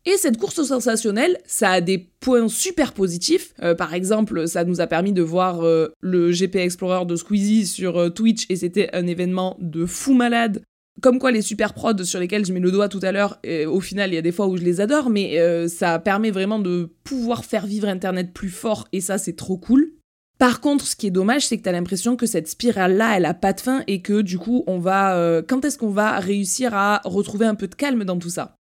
Et 0.04 0.16
cette 0.16 0.36
course 0.36 0.62
sensationnelle, 0.62 1.38
ça 1.46 1.70
a 1.70 1.80
des 1.80 1.98
points 2.20 2.48
super 2.48 2.92
positifs. 2.92 3.52
Euh, 3.62 3.74
par 3.74 3.94
exemple, 3.94 4.46
ça 4.46 4.64
nous 4.64 4.80
a 4.80 4.86
permis 4.86 5.12
de 5.12 5.22
voir 5.22 5.62
euh, 5.62 5.88
le 6.00 6.30
GP 6.30 6.56
Explorer 6.56 7.04
de 7.06 7.16
Squeezie 7.16 7.66
sur 7.66 7.98
euh, 7.98 8.10
Twitch 8.10 8.46
et 8.48 8.56
c'était 8.56 8.90
un 8.92 9.06
événement 9.06 9.56
de 9.60 9.86
fou 9.86 10.14
malade. 10.14 10.62
Comme 11.00 11.18
quoi 11.18 11.30
les 11.30 11.42
super 11.42 11.74
prods 11.74 12.04
sur 12.04 12.20
lesquels 12.20 12.44
je 12.44 12.52
mets 12.52 12.60
le 12.60 12.70
doigt 12.70 12.88
tout 12.88 13.00
à 13.02 13.12
l'heure, 13.12 13.38
au 13.68 13.80
final 13.80 14.10
il 14.10 14.14
y 14.14 14.18
a 14.18 14.22
des 14.22 14.32
fois 14.32 14.48
où 14.48 14.56
je 14.56 14.64
les 14.64 14.80
adore, 14.80 15.10
mais 15.10 15.38
ça 15.68 16.00
permet 16.00 16.32
vraiment 16.32 16.58
de 16.58 16.92
pouvoir 17.04 17.44
faire 17.44 17.66
vivre 17.66 17.86
Internet 17.86 18.32
plus 18.32 18.48
fort 18.48 18.88
et 18.92 19.00
ça 19.00 19.16
c'est 19.16 19.36
trop 19.36 19.58
cool. 19.58 19.92
Par 20.38 20.60
contre, 20.60 20.86
ce 20.86 20.94
qui 20.94 21.08
est 21.08 21.10
dommage, 21.10 21.46
c'est 21.46 21.58
que 21.58 21.64
tu 21.64 21.72
l'impression 21.72 22.16
que 22.16 22.26
cette 22.26 22.48
spirale-là, 22.48 23.16
elle 23.16 23.24
a 23.24 23.34
pas 23.34 23.52
de 23.52 23.60
fin 23.60 23.82
et 23.88 24.00
que 24.00 24.22
du 24.22 24.38
coup, 24.38 24.62
on 24.68 24.78
va. 24.78 25.16
Euh, 25.16 25.42
quand 25.46 25.64
est-ce 25.64 25.76
qu'on 25.76 25.90
va 25.90 26.18
réussir 26.20 26.74
à 26.74 27.00
retrouver 27.04 27.44
un 27.44 27.56
peu 27.56 27.66
de 27.66 27.74
calme 27.74 28.04
dans 28.04 28.18
tout 28.18 28.30
ça? 28.30 28.54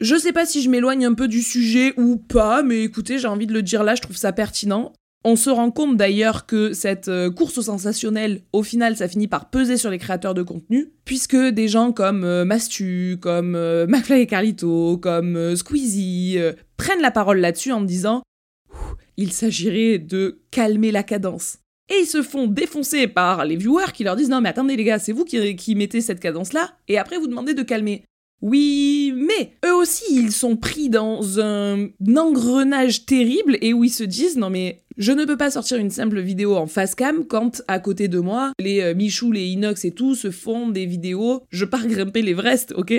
Je 0.00 0.14
sais 0.16 0.32
pas 0.32 0.46
si 0.46 0.62
je 0.62 0.70
m'éloigne 0.70 1.04
un 1.04 1.14
peu 1.14 1.26
du 1.26 1.42
sujet 1.42 1.94
ou 1.96 2.16
pas, 2.16 2.62
mais 2.62 2.82
écoutez, 2.82 3.18
j'ai 3.18 3.26
envie 3.26 3.46
de 3.46 3.52
le 3.52 3.62
dire 3.62 3.82
là, 3.82 3.96
je 3.96 4.02
trouve 4.02 4.16
ça 4.16 4.32
pertinent. 4.32 4.92
On 5.24 5.34
se 5.34 5.50
rend 5.50 5.72
compte 5.72 5.96
d'ailleurs 5.96 6.46
que 6.46 6.72
cette 6.72 7.08
euh, 7.08 7.28
course 7.28 7.58
au 7.58 7.62
sensationnel, 7.62 8.42
au 8.52 8.62
final, 8.62 8.96
ça 8.96 9.08
finit 9.08 9.26
par 9.26 9.50
peser 9.50 9.76
sur 9.76 9.90
les 9.90 9.98
créateurs 9.98 10.34
de 10.34 10.44
contenu, 10.44 10.92
puisque 11.04 11.36
des 11.36 11.66
gens 11.66 11.90
comme 11.90 12.22
euh, 12.22 12.44
Mastu, 12.44 13.18
comme 13.20 13.58
McFly 13.88 14.20
et 14.20 14.26
Carlito, 14.28 14.98
comme 14.98 15.56
Squeezie 15.56 16.38
prennent 16.76 17.00
la 17.00 17.10
parole 17.10 17.40
là-dessus 17.40 17.72
en 17.72 17.80
disant 17.80 18.22
il 19.16 19.32
s'agirait 19.32 19.98
de 19.98 20.40
calmer 20.50 20.92
la 20.92 21.02
cadence. 21.02 21.58
Et 21.88 22.00
ils 22.00 22.06
se 22.06 22.22
font 22.22 22.46
défoncer 22.46 23.06
par 23.06 23.44
les 23.44 23.56
viewers 23.56 23.92
qui 23.94 24.04
leur 24.04 24.16
disent 24.16 24.28
non 24.28 24.40
mais 24.40 24.48
attendez 24.48 24.76
les 24.76 24.84
gars, 24.84 24.98
c'est 24.98 25.12
vous 25.12 25.24
qui, 25.24 25.74
mettez 25.74 26.00
cette 26.00 26.20
cadence-là, 26.20 26.76
et 26.88 26.98
après 26.98 27.18
vous 27.18 27.28
demandez 27.28 27.54
de 27.54 27.62
calmer. 27.62 28.04
Oui, 28.42 29.14
mais 29.16 29.52
eux 29.64 29.74
aussi, 29.74 30.04
ils 30.10 30.32
sont 30.32 30.56
pris 30.56 30.90
dans 30.90 31.40
un 31.40 31.88
engrenage 32.16 33.06
terrible 33.06 33.56
et 33.62 33.72
où 33.72 33.82
ils 33.84 33.90
se 33.90 34.04
disent 34.04 34.36
non 34.36 34.50
mais 34.50 34.82
je 34.96 35.12
ne 35.12 35.24
peux 35.24 35.36
pas 35.36 35.50
sortir 35.50 35.78
une 35.78 35.90
simple 35.90 36.20
vidéo 36.20 36.56
en 36.56 36.66
face 36.66 36.94
cam 36.94 37.24
quand 37.24 37.62
à 37.68 37.78
côté 37.78 38.08
de 38.08 38.18
moi, 38.18 38.52
les 38.58 38.80
euh, 38.80 38.94
Michou, 38.94 39.30
les 39.30 39.46
Inox 39.46 39.84
et 39.84 39.92
tout 39.92 40.14
se 40.14 40.30
font 40.30 40.68
des 40.68 40.86
vidéos, 40.86 41.42
je 41.50 41.64
pars 41.64 41.86
grimper 41.86 42.22
l'Everest, 42.22 42.74
ok? 42.76 42.94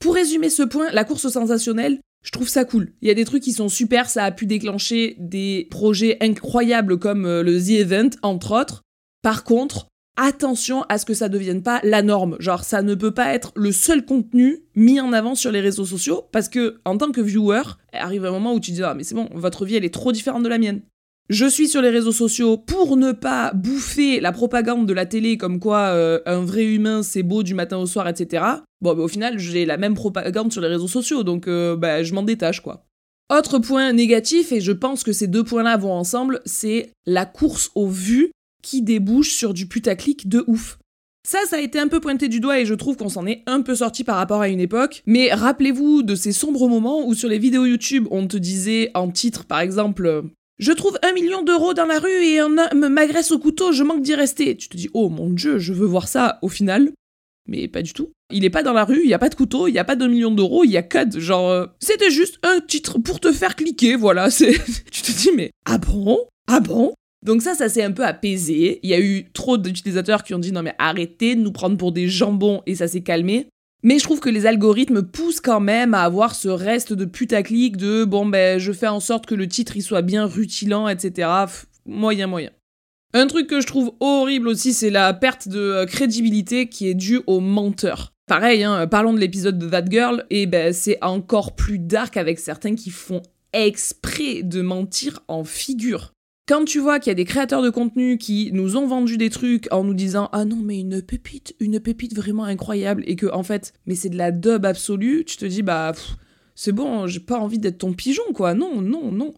Pour 0.00 0.14
résumer 0.14 0.50
ce 0.50 0.62
point, 0.62 0.90
la 0.90 1.04
course 1.04 1.24
au 1.24 1.30
sensationnel, 1.30 2.00
je 2.24 2.30
trouve 2.30 2.48
ça 2.48 2.64
cool. 2.64 2.92
Il 3.02 3.08
y 3.08 3.10
a 3.10 3.14
des 3.14 3.24
trucs 3.24 3.42
qui 3.42 3.52
sont 3.52 3.68
super, 3.68 4.08
ça 4.08 4.24
a 4.24 4.32
pu 4.32 4.46
déclencher 4.46 5.16
des 5.20 5.68
projets 5.70 6.16
incroyables 6.20 6.98
comme 6.98 7.26
euh, 7.26 7.42
le 7.42 7.60
The 7.60 7.80
Event, 7.80 8.10
entre 8.22 8.58
autres. 8.58 8.82
Par 9.22 9.44
contre, 9.44 9.88
attention 10.16 10.84
à 10.88 10.98
ce 10.98 11.04
que 11.04 11.14
ça 11.14 11.28
devienne 11.28 11.62
pas 11.62 11.80
la 11.84 12.02
norme. 12.02 12.36
Genre, 12.40 12.64
ça 12.64 12.82
ne 12.82 12.94
peut 12.94 13.12
pas 13.12 13.34
être 13.34 13.52
le 13.56 13.72
seul 13.72 14.04
contenu 14.06 14.64
mis 14.74 15.00
en 15.00 15.12
avant 15.12 15.34
sur 15.34 15.52
les 15.52 15.60
réseaux 15.60 15.84
sociaux, 15.84 16.24
parce 16.32 16.48
que, 16.48 16.80
en 16.86 16.96
tant 16.96 17.12
que 17.12 17.20
viewer, 17.20 17.62
arrive 17.92 18.24
un 18.24 18.30
moment 18.30 18.54
où 18.54 18.60
tu 18.60 18.70
dis, 18.70 18.82
ah, 18.82 18.94
mais 18.94 19.04
c'est 19.04 19.14
bon, 19.14 19.28
votre 19.34 19.66
vie, 19.66 19.76
elle 19.76 19.84
est 19.84 19.92
trop 19.92 20.12
différente 20.12 20.42
de 20.42 20.48
la 20.48 20.58
mienne. 20.58 20.80
Je 21.30 21.46
suis 21.46 21.68
sur 21.68 21.80
les 21.80 21.88
réseaux 21.88 22.12
sociaux 22.12 22.58
pour 22.58 22.98
ne 22.98 23.12
pas 23.12 23.52
bouffer 23.54 24.20
la 24.20 24.30
propagande 24.30 24.86
de 24.86 24.92
la 24.92 25.06
télé 25.06 25.38
comme 25.38 25.58
quoi 25.58 25.88
euh, 25.88 26.20
un 26.26 26.40
vrai 26.44 26.64
humain 26.64 27.02
c'est 27.02 27.22
beau 27.22 27.42
du 27.42 27.54
matin 27.54 27.78
au 27.78 27.86
soir, 27.86 28.06
etc. 28.08 28.44
Bon, 28.84 28.94
bah, 28.94 29.02
au 29.02 29.08
final, 29.08 29.38
j'ai 29.38 29.64
la 29.64 29.78
même 29.78 29.94
propagande 29.94 30.52
sur 30.52 30.60
les 30.60 30.68
réseaux 30.68 30.88
sociaux, 30.88 31.22
donc 31.22 31.48
euh, 31.48 31.74
bah, 31.74 32.02
je 32.02 32.12
m'en 32.12 32.22
détache, 32.22 32.60
quoi. 32.60 32.84
Autre 33.34 33.58
point 33.58 33.94
négatif, 33.94 34.52
et 34.52 34.60
je 34.60 34.72
pense 34.72 35.02
que 35.02 35.14
ces 35.14 35.26
deux 35.26 35.42
points-là 35.42 35.78
vont 35.78 35.94
ensemble, 35.94 36.42
c'est 36.44 36.92
la 37.06 37.24
course 37.24 37.70
aux 37.74 37.88
vues 37.88 38.30
qui 38.62 38.82
débouche 38.82 39.32
sur 39.32 39.54
du 39.54 39.68
putaclic 39.68 40.28
de 40.28 40.44
ouf. 40.48 40.76
Ça, 41.26 41.38
ça 41.48 41.56
a 41.56 41.60
été 41.60 41.78
un 41.78 41.88
peu 41.88 42.00
pointé 42.00 42.28
du 42.28 42.40
doigt 42.40 42.60
et 42.60 42.66
je 42.66 42.74
trouve 42.74 42.98
qu'on 42.98 43.08
s'en 43.08 43.26
est 43.26 43.42
un 43.46 43.62
peu 43.62 43.74
sorti 43.74 44.04
par 44.04 44.16
rapport 44.16 44.42
à 44.42 44.50
une 44.50 44.60
époque. 44.60 45.02
Mais 45.06 45.32
rappelez-vous 45.32 46.02
de 46.02 46.14
ces 46.14 46.32
sombres 46.32 46.68
moments 46.68 47.06
où 47.06 47.14
sur 47.14 47.30
les 47.30 47.38
vidéos 47.38 47.64
YouTube, 47.64 48.06
on 48.10 48.26
te 48.26 48.36
disait 48.36 48.90
en 48.92 49.10
titre, 49.10 49.46
par 49.46 49.60
exemple, 49.60 50.24
je 50.58 50.72
trouve 50.72 50.98
un 51.02 51.14
million 51.14 51.42
d'euros 51.42 51.72
dans 51.72 51.86
la 51.86 51.98
rue 51.98 52.22
et 52.22 52.38
un 52.38 52.58
homme 52.58 52.88
m'agresse 52.90 53.32
au 53.32 53.38
couteau, 53.38 53.72
je 53.72 53.82
manque 53.82 54.02
d'y 54.02 54.14
rester. 54.14 54.58
Tu 54.58 54.68
te 54.68 54.76
dis, 54.76 54.90
oh 54.92 55.08
mon 55.08 55.30
dieu, 55.30 55.58
je 55.58 55.72
veux 55.72 55.86
voir 55.86 56.06
ça 56.06 56.38
au 56.42 56.50
final. 56.50 56.92
Mais 57.46 57.68
pas 57.68 57.82
du 57.82 57.92
tout. 57.92 58.10
Il 58.32 58.44
est 58.44 58.50
pas 58.50 58.62
dans 58.62 58.72
la 58.72 58.84
rue, 58.84 59.02
il 59.04 59.10
y 59.10 59.14
a 59.14 59.18
pas 59.18 59.28
de 59.28 59.34
couteau, 59.34 59.68
il 59.68 59.74
y 59.74 59.78
a 59.78 59.84
pas 59.84 59.96
d'un 59.96 60.08
million 60.08 60.30
d'euros, 60.30 60.64
il 60.64 60.70
y 60.70 60.76
a 60.76 60.82
que 60.82 61.20
genre 61.20 61.50
euh, 61.50 61.66
c'était 61.78 62.10
juste 62.10 62.38
un 62.42 62.60
titre 62.60 62.98
pour 62.98 63.20
te 63.20 63.32
faire 63.32 63.54
cliquer, 63.54 63.96
voilà, 63.96 64.30
c'est 64.30 64.54
tu 64.90 65.02
te 65.02 65.12
dis 65.12 65.30
mais 65.36 65.50
ah 65.66 65.78
bon? 65.78 66.18
Ah 66.48 66.60
bon? 66.60 66.94
Donc 67.24 67.40
ça, 67.40 67.54
ça 67.54 67.70
s'est 67.70 67.82
un 67.82 67.92
peu 67.92 68.04
apaisé. 68.04 68.80
Il 68.82 68.90
y 68.90 68.94
a 68.94 69.00
eu 69.00 69.30
trop 69.32 69.56
d'utilisateurs 69.56 70.22
qui 70.22 70.34
ont 70.34 70.38
dit 70.38 70.52
non 70.52 70.62
mais 70.62 70.74
arrêtez 70.78 71.34
de 71.34 71.40
nous 71.40 71.52
prendre 71.52 71.76
pour 71.76 71.92
des 71.92 72.08
jambons 72.08 72.62
et 72.66 72.74
ça 72.74 72.88
s'est 72.88 73.02
calmé. 73.02 73.48
Mais 73.82 73.98
je 73.98 74.04
trouve 74.04 74.20
que 74.20 74.30
les 74.30 74.46
algorithmes 74.46 75.02
poussent 75.02 75.42
quand 75.42 75.60
même 75.60 75.92
à 75.92 76.00
avoir 76.00 76.34
ce 76.34 76.48
reste 76.48 76.94
de 76.94 77.04
putaclic 77.04 77.76
de 77.76 78.04
bon 78.04 78.24
ben 78.24 78.58
je 78.58 78.72
fais 78.72 78.88
en 78.88 79.00
sorte 79.00 79.26
que 79.26 79.34
le 79.34 79.46
titre 79.46 79.76
il 79.76 79.82
soit 79.82 80.02
bien 80.02 80.24
rutilant, 80.24 80.88
etc. 80.88 81.28
moyen 81.84 82.26
moyen. 82.26 82.50
Un 83.16 83.28
truc 83.28 83.46
que 83.46 83.60
je 83.60 83.66
trouve 83.68 83.92
horrible 84.00 84.48
aussi, 84.48 84.72
c'est 84.72 84.90
la 84.90 85.14
perte 85.14 85.48
de 85.48 85.60
euh, 85.60 85.86
crédibilité 85.86 86.68
qui 86.68 86.88
est 86.88 86.94
due 86.94 87.20
aux 87.28 87.38
menteurs. 87.38 88.12
Pareil, 88.26 88.64
hein, 88.64 88.88
parlons 88.88 89.12
de 89.12 89.20
l'épisode 89.20 89.56
de 89.56 89.68
That 89.68 89.84
Girl, 89.88 90.26
et 90.30 90.46
ben 90.46 90.72
c'est 90.72 90.98
encore 91.00 91.54
plus 91.54 91.78
dark 91.78 92.16
avec 92.16 92.40
certains 92.40 92.74
qui 92.74 92.90
font 92.90 93.22
exprès 93.52 94.42
de 94.42 94.62
mentir 94.62 95.20
en 95.28 95.44
figure. 95.44 96.12
Quand 96.48 96.64
tu 96.64 96.80
vois 96.80 96.98
qu'il 96.98 97.10
y 97.10 97.12
a 97.12 97.14
des 97.14 97.24
créateurs 97.24 97.62
de 97.62 97.70
contenu 97.70 98.18
qui 98.18 98.50
nous 98.52 98.76
ont 98.76 98.88
vendu 98.88 99.16
des 99.16 99.30
trucs 99.30 99.72
en 99.72 99.84
nous 99.84 99.94
disant 99.94 100.28
ah 100.32 100.44
non 100.44 100.56
mais 100.56 100.80
une 100.80 101.00
pépite, 101.00 101.54
une 101.60 101.80
pépite 101.80 102.16
vraiment 102.16 102.44
incroyable 102.44 103.04
et 103.06 103.16
que 103.16 103.32
en 103.32 103.42
fait 103.44 103.72
mais 103.86 103.94
c'est 103.94 104.10
de 104.10 104.18
la 104.18 104.32
dub 104.32 104.66
absolue, 104.66 105.24
tu 105.24 105.36
te 105.36 105.46
dis 105.46 105.62
bah 105.62 105.92
c'est 106.54 106.72
bon, 106.72 107.06
j'ai 107.06 107.20
pas 107.20 107.38
envie 107.38 107.58
d'être 107.58 107.78
ton 107.78 107.92
pigeon, 107.92 108.22
quoi. 108.32 108.54
Non, 108.54 108.80
non, 108.80 109.10
non. 109.10 109.34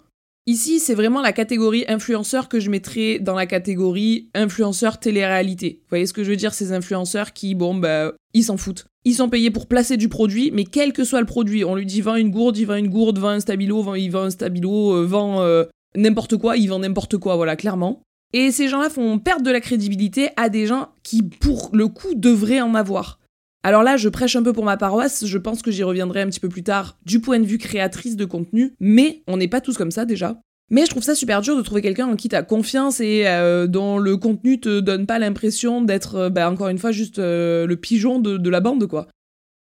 Ici, 0.48 0.78
c'est 0.78 0.94
vraiment 0.94 1.20
la 1.22 1.32
catégorie 1.32 1.84
influenceur 1.88 2.48
que 2.48 2.60
je 2.60 2.70
mettrais 2.70 3.18
dans 3.18 3.34
la 3.34 3.46
catégorie 3.46 4.30
influenceur 4.32 5.00
télé-réalité. 5.00 5.80
Vous 5.82 5.88
voyez 5.88 6.06
ce 6.06 6.12
que 6.12 6.22
je 6.22 6.30
veux 6.30 6.36
dire 6.36 6.54
Ces 6.54 6.70
influenceurs 6.70 7.32
qui, 7.32 7.56
bon, 7.56 7.74
bah, 7.74 8.12
ils 8.32 8.44
s'en 8.44 8.56
foutent. 8.56 8.86
Ils 9.04 9.14
sont 9.14 9.28
payés 9.28 9.50
pour 9.50 9.66
placer 9.66 9.96
du 9.96 10.08
produit, 10.08 10.52
mais 10.52 10.62
quel 10.62 10.92
que 10.92 11.02
soit 11.02 11.18
le 11.18 11.26
produit, 11.26 11.64
on 11.64 11.74
lui 11.74 11.84
dit 11.84 12.00
vend 12.00 12.14
une 12.14 12.30
gourde, 12.30 12.56
il 12.58 12.64
vend 12.64 12.76
une 12.76 12.88
gourde, 12.88 13.18
vend 13.18 13.30
un 13.30 13.40
stabilo, 13.40 13.82
vend, 13.82 13.94
un 13.94 14.30
stabilo, 14.30 14.94
euh, 14.94 15.04
vend 15.04 15.42
euh, 15.42 15.64
n'importe 15.96 16.36
quoi, 16.36 16.56
il 16.56 16.68
vend 16.68 16.78
n'importe 16.78 17.16
quoi, 17.16 17.34
voilà, 17.34 17.56
clairement. 17.56 18.02
Et 18.32 18.52
ces 18.52 18.68
gens-là 18.68 18.88
font 18.88 19.18
perdre 19.18 19.42
de 19.42 19.50
la 19.50 19.60
crédibilité 19.60 20.28
à 20.36 20.48
des 20.48 20.66
gens 20.66 20.90
qui, 21.02 21.22
pour 21.22 21.70
le 21.72 21.88
coup, 21.88 22.14
devraient 22.14 22.60
en 22.60 22.74
avoir. 22.76 23.18
Alors 23.66 23.82
là, 23.82 23.96
je 23.96 24.08
prêche 24.08 24.36
un 24.36 24.44
peu 24.44 24.52
pour 24.52 24.64
ma 24.64 24.76
paroisse, 24.76 25.26
je 25.26 25.38
pense 25.38 25.60
que 25.60 25.72
j'y 25.72 25.82
reviendrai 25.82 26.22
un 26.22 26.28
petit 26.28 26.38
peu 26.38 26.48
plus 26.48 26.62
tard 26.62 26.98
du 27.04 27.20
point 27.20 27.40
de 27.40 27.44
vue 27.44 27.58
créatrice 27.58 28.14
de 28.14 28.24
contenu, 28.24 28.76
mais 28.78 29.24
on 29.26 29.38
n'est 29.38 29.48
pas 29.48 29.60
tous 29.60 29.76
comme 29.76 29.90
ça 29.90 30.04
déjà. 30.04 30.40
Mais 30.70 30.84
je 30.84 30.90
trouve 30.90 31.02
ça 31.02 31.16
super 31.16 31.40
dur 31.40 31.56
de 31.56 31.62
trouver 31.62 31.82
quelqu'un 31.82 32.06
en 32.06 32.14
qui 32.14 32.28
t'as 32.28 32.44
confiance 32.44 33.00
et 33.00 33.26
euh, 33.26 33.66
dont 33.66 33.98
le 33.98 34.16
contenu 34.18 34.60
te 34.60 34.78
donne 34.78 35.04
pas 35.04 35.18
l'impression 35.18 35.82
d'être, 35.82 36.14
euh, 36.14 36.30
bah, 36.30 36.48
encore 36.48 36.68
une 36.68 36.78
fois, 36.78 36.92
juste 36.92 37.18
euh, 37.18 37.66
le 37.66 37.74
pigeon 37.74 38.20
de, 38.20 38.48
la 38.48 38.60
bande, 38.60 38.86
quoi. 38.86 39.08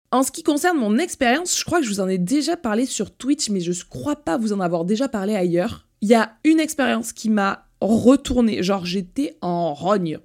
En 0.09 0.23
ce 0.23 0.31
qui 0.31 0.41
concerne 0.41 0.79
mon 0.79 0.97
expérience, 0.97 1.59
je 1.59 1.63
crois 1.63 1.77
que 1.77 1.85
je 1.85 1.91
vous 1.91 1.99
en 1.99 2.07
ai 2.07 2.17
déjà 2.17 2.57
parlé 2.57 2.87
sur 2.87 3.15
Twitch, 3.15 3.51
mais 3.51 3.59
je 3.59 3.71
crois 3.87 4.15
pas 4.15 4.35
vous 4.35 4.51
en 4.51 4.61
avoir 4.61 4.83
déjà 4.83 5.09
parlé 5.09 5.35
ailleurs. 5.35 5.85
Il 6.01 6.09
y 6.09 6.15
a 6.15 6.31
une 6.43 6.59
expérience 6.59 7.13
qui 7.13 7.29
m'a 7.29 7.67
retourné, 7.81 8.63
genre 8.63 8.83
j'étais 8.83 9.37
en 9.41 9.75
rogne. 9.75 10.17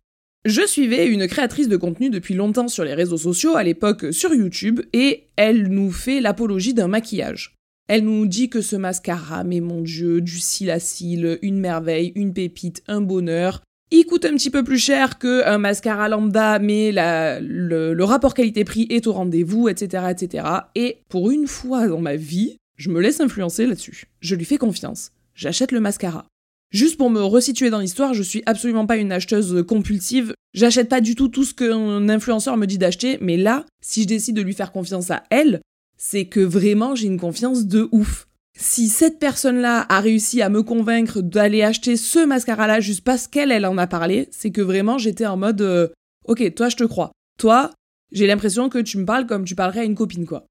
Je 0.47 0.65
suivais 0.65 1.09
une 1.09 1.27
créatrice 1.27 1.67
de 1.67 1.77
contenu 1.77 2.09
depuis 2.09 2.35
longtemps 2.35 2.69
sur 2.69 2.85
les 2.85 2.95
réseaux 2.95 3.17
sociaux, 3.17 3.57
à 3.57 3.65
l'époque 3.65 4.13
sur 4.13 4.33
YouTube, 4.33 4.81
et 4.93 5.25
elle 5.35 5.67
nous 5.67 5.91
fait 5.91 6.21
l'apologie 6.21 6.73
d'un 6.73 6.87
maquillage. 6.87 7.57
Elle 7.89 8.05
nous 8.05 8.27
dit 8.27 8.49
que 8.49 8.61
ce 8.61 8.77
mascara, 8.77 9.43
mais 9.43 9.59
mon 9.59 9.83
dieu, 9.83 10.21
du 10.21 10.39
cil 10.39 10.71
à 10.71 10.79
cils, 10.79 11.41
une 11.43 11.59
merveille, 11.59 12.13
une 12.15 12.33
pépite, 12.33 12.85
un 12.87 13.01
bonheur. 13.01 13.61
Il 13.91 14.05
coûte 14.05 14.25
un 14.25 14.35
petit 14.35 14.51
peu 14.51 14.63
plus 14.63 14.79
cher 14.79 15.19
qu'un 15.19 15.59
mascara 15.59 16.09
lambda, 16.09 16.61
mais 16.61 16.93
le, 16.95 17.93
le 17.93 18.05
rapport 18.05 18.33
qualité-prix 18.33 18.87
est 18.89 19.09
au 19.09 19.15
rendez-vous, 19.15 19.69
etc., 19.69 20.05
etc. 20.13 20.47
Et 20.77 20.99
pour 21.09 21.33
une 21.33 21.49
fois 21.49 21.89
dans 21.89 22.01
ma 22.01 22.15
vie, 22.15 22.57
je 22.77 22.91
me 22.91 23.01
laisse 23.01 23.21
influencer 23.21 23.67
là-dessus. 23.67 24.05
Je 24.21 24.37
lui 24.37 24.45
fais 24.45 24.59
confiance. 24.59 25.11
J'achète 25.35 25.73
le 25.73 25.81
mascara. 25.81 26.25
Juste 26.71 26.99
pour 26.99 27.11
me 27.11 27.23
resituer 27.23 27.71
dans 27.71 27.79
l'histoire, 27.79 28.13
je 28.13 28.23
suis 28.23 28.43
absolument 28.47 28.87
pas 28.87 28.97
une 28.97 29.13
acheteuse 29.13 29.65
compulsive. 29.67 30.35
J'achète 30.53 30.89
pas 30.89 31.01
du 31.01 31.15
tout 31.15 31.29
tout 31.29 31.45
ce 31.45 31.55
qu'un 31.55 32.09
influenceur 32.09 32.57
me 32.57 32.67
dit 32.67 32.79
d'acheter, 32.79 33.19
mais 33.21 33.37
là, 33.37 33.65
si 33.81 34.03
je 34.03 34.09
décide 34.09 34.37
de 34.37 34.43
lui 34.43 34.55
faire 34.55 34.73
confiance 34.73 35.11
à 35.11 35.23
elle, 35.31 35.61
c'est 35.97 36.27
que 36.27 36.41
vraiment 36.41 36.95
j'ai 36.95 37.07
une 37.07 37.21
confiance 37.21 37.67
de 37.67 37.89
ouf. 37.93 38.27
Si 38.59 38.89
cette 38.89 39.19
personne-là 39.19 39.87
a 39.89 40.01
réussi 40.01 40.41
à 40.43 40.49
me 40.49 40.63
convaincre 40.63 41.21
d'aller 41.21 41.63
acheter 41.63 41.97
ce 41.97 42.25
mascara-là 42.25 42.81
juste 42.81 43.05
parce 43.05 43.29
qu'elle, 43.29 43.53
elle 43.53 43.67
en 43.67 43.79
a 43.79 43.87
parlé, 43.87 44.29
c'est 44.31 44.51
que 44.51 44.63
vraiment 44.63 44.99
j'étais 44.99 45.27
en 45.27 45.37
mode 45.37 45.61
euh, 45.61 45.89
Ok, 46.27 46.55
toi 46.55 46.69
je 46.69 46.77
te 46.77 46.85
crois. 46.85 47.13
Toi, 47.39 47.71
j'ai 48.13 48.27
l'impression 48.27 48.69
que 48.69 48.79
tu 48.79 48.99
me 48.99 49.05
parles 49.05 49.27
comme 49.27 49.45
tu 49.45 49.55
parlerais 49.55 49.81
à 49.81 49.85
une 49.85 49.95
copine, 49.95 50.27
quoi. 50.27 50.47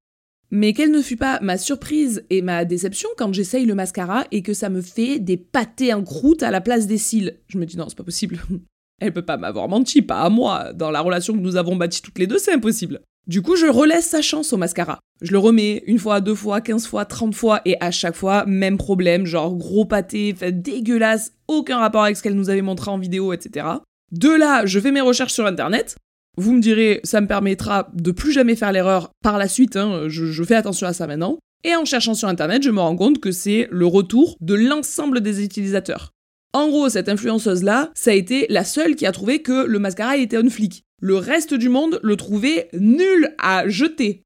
Mais 0.50 0.72
quelle 0.72 0.92
ne 0.92 1.02
fut 1.02 1.16
pas 1.16 1.40
ma 1.42 1.58
surprise 1.58 2.24
et 2.30 2.40
ma 2.40 2.64
déception 2.64 3.08
quand 3.16 3.32
j'essaye 3.32 3.66
le 3.66 3.74
mascara 3.74 4.24
et 4.30 4.42
que 4.42 4.54
ça 4.54 4.68
me 4.68 4.80
fait 4.80 5.18
des 5.18 5.36
pâtés 5.36 5.92
en 5.92 6.04
croûte 6.04 6.42
à 6.42 6.50
la 6.50 6.60
place 6.60 6.86
des 6.86 6.98
cils. 6.98 7.36
Je 7.48 7.58
me 7.58 7.66
dis 7.66 7.76
non, 7.76 7.86
c'est 7.88 7.98
pas 7.98 8.04
possible. 8.04 8.40
Elle 9.00 9.12
peut 9.12 9.22
pas 9.22 9.36
m'avoir 9.36 9.68
menti, 9.68 10.02
pas 10.02 10.20
à 10.20 10.30
moi. 10.30 10.72
Dans 10.72 10.90
la 10.90 11.00
relation 11.00 11.34
que 11.34 11.40
nous 11.40 11.56
avons 11.56 11.76
bâtie 11.76 12.00
toutes 12.00 12.18
les 12.18 12.26
deux, 12.26 12.38
c'est 12.38 12.54
impossible. 12.54 13.00
Du 13.26 13.42
coup, 13.42 13.56
je 13.56 13.66
relaisse 13.66 14.08
sa 14.08 14.22
chance 14.22 14.52
au 14.52 14.56
mascara. 14.56 15.00
Je 15.20 15.32
le 15.32 15.38
remets 15.38 15.82
une 15.86 15.98
fois, 15.98 16.20
deux 16.20 16.36
fois, 16.36 16.60
quinze 16.60 16.86
fois, 16.86 17.04
trente 17.04 17.34
fois, 17.34 17.60
et 17.64 17.76
à 17.80 17.90
chaque 17.90 18.14
fois, 18.14 18.44
même 18.46 18.78
problème, 18.78 19.26
genre 19.26 19.54
gros 19.56 19.84
pâté, 19.84 20.32
fait 20.32 20.52
dégueulasse, 20.52 21.32
aucun 21.48 21.78
rapport 21.78 22.04
avec 22.04 22.16
ce 22.16 22.22
qu'elle 22.22 22.36
nous 22.36 22.50
avait 22.50 22.62
montré 22.62 22.90
en 22.90 22.98
vidéo, 22.98 23.32
etc. 23.32 23.66
De 24.12 24.30
là, 24.30 24.64
je 24.64 24.78
fais 24.78 24.92
mes 24.92 25.00
recherches 25.00 25.32
sur 25.32 25.44
internet, 25.44 25.96
vous 26.36 26.52
me 26.52 26.60
direz, 26.60 27.00
ça 27.04 27.20
me 27.20 27.26
permettra 27.26 27.88
de 27.94 28.10
plus 28.10 28.32
jamais 28.32 28.56
faire 28.56 28.72
l'erreur 28.72 29.10
par 29.22 29.38
la 29.38 29.48
suite, 29.48 29.76
hein, 29.76 30.04
je, 30.08 30.42
fais 30.42 30.54
attention 30.54 30.86
à 30.86 30.92
ça 30.92 31.06
maintenant. 31.06 31.38
Et 31.64 31.74
en 31.74 31.84
cherchant 31.84 32.14
sur 32.14 32.28
Internet, 32.28 32.62
je 32.62 32.70
me 32.70 32.80
rends 32.80 32.96
compte 32.96 33.20
que 33.20 33.32
c'est 33.32 33.68
le 33.70 33.86
retour 33.86 34.36
de 34.40 34.54
l'ensemble 34.54 35.20
des 35.20 35.42
utilisateurs. 35.42 36.12
En 36.52 36.68
gros, 36.68 36.88
cette 36.88 37.08
influenceuse-là, 37.08 37.90
ça 37.94 38.10
a 38.10 38.14
été 38.14 38.46
la 38.48 38.64
seule 38.64 38.96
qui 38.96 39.06
a 39.06 39.12
trouvé 39.12 39.42
que 39.42 39.66
le 39.66 39.78
mascara 39.78 40.16
était 40.16 40.36
un 40.36 40.48
flic. 40.48 40.84
Le 41.00 41.16
reste 41.16 41.54
du 41.54 41.68
monde 41.68 42.00
le 42.02 42.16
trouvait 42.16 42.68
nul 42.72 43.34
à 43.38 43.68
jeter. 43.68 44.22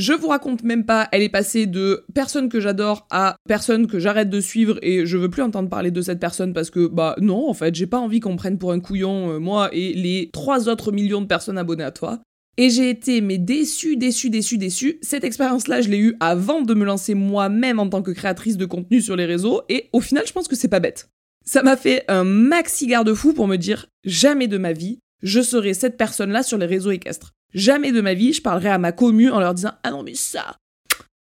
Je 0.00 0.14
vous 0.14 0.28
raconte 0.28 0.62
même 0.62 0.86
pas, 0.86 1.10
elle 1.12 1.20
est 1.20 1.28
passée 1.28 1.66
de 1.66 2.06
personne 2.14 2.48
que 2.48 2.58
j'adore 2.58 3.06
à 3.10 3.36
personne 3.46 3.86
que 3.86 3.98
j'arrête 3.98 4.30
de 4.30 4.40
suivre 4.40 4.78
et 4.80 5.04
je 5.04 5.18
veux 5.18 5.28
plus 5.28 5.42
entendre 5.42 5.68
parler 5.68 5.90
de 5.90 6.00
cette 6.00 6.18
personne 6.18 6.54
parce 6.54 6.70
que, 6.70 6.86
bah 6.86 7.14
non, 7.20 7.50
en 7.50 7.52
fait, 7.52 7.74
j'ai 7.74 7.86
pas 7.86 7.98
envie 7.98 8.18
qu'on 8.18 8.32
me 8.32 8.38
prenne 8.38 8.56
pour 8.56 8.72
un 8.72 8.80
couillon, 8.80 9.32
euh, 9.32 9.38
moi 9.38 9.68
et 9.74 9.92
les 9.92 10.30
trois 10.32 10.70
autres 10.70 10.90
millions 10.90 11.20
de 11.20 11.26
personnes 11.26 11.58
abonnées 11.58 11.84
à 11.84 11.90
toi. 11.90 12.18
Et 12.56 12.70
j'ai 12.70 12.88
été, 12.88 13.20
mais 13.20 13.36
déçue, 13.36 13.98
déçue, 13.98 14.30
déçue, 14.30 14.56
déçue. 14.56 14.98
Cette 15.02 15.22
expérience-là, 15.22 15.82
je 15.82 15.90
l'ai 15.90 15.98
eue 15.98 16.16
avant 16.18 16.62
de 16.62 16.72
me 16.72 16.86
lancer 16.86 17.12
moi-même 17.12 17.78
en 17.78 17.90
tant 17.90 18.00
que 18.00 18.10
créatrice 18.10 18.56
de 18.56 18.64
contenu 18.64 19.02
sur 19.02 19.16
les 19.16 19.26
réseaux 19.26 19.60
et 19.68 19.90
au 19.92 20.00
final, 20.00 20.26
je 20.26 20.32
pense 20.32 20.48
que 20.48 20.56
c'est 20.56 20.68
pas 20.68 20.80
bête. 20.80 21.10
Ça 21.44 21.62
m'a 21.62 21.76
fait 21.76 22.06
un 22.08 22.24
maxi 22.24 22.86
garde-fou 22.86 23.34
pour 23.34 23.46
me 23.46 23.56
dire 23.56 23.88
jamais 24.06 24.48
de 24.48 24.56
ma 24.56 24.72
vie, 24.72 24.98
je 25.22 25.42
serai 25.42 25.74
cette 25.74 25.98
personne-là 25.98 26.42
sur 26.42 26.56
les 26.56 26.64
réseaux 26.64 26.90
équestres. 26.90 27.34
Jamais 27.54 27.92
de 27.92 28.00
ma 28.00 28.14
vie, 28.14 28.32
je 28.32 28.42
parlerai 28.42 28.70
à 28.70 28.78
ma 28.78 28.92
commu 28.92 29.30
en 29.30 29.40
leur 29.40 29.54
disant 29.54 29.72
Ah 29.82 29.90
non, 29.90 30.02
mais 30.02 30.14
ça, 30.14 30.56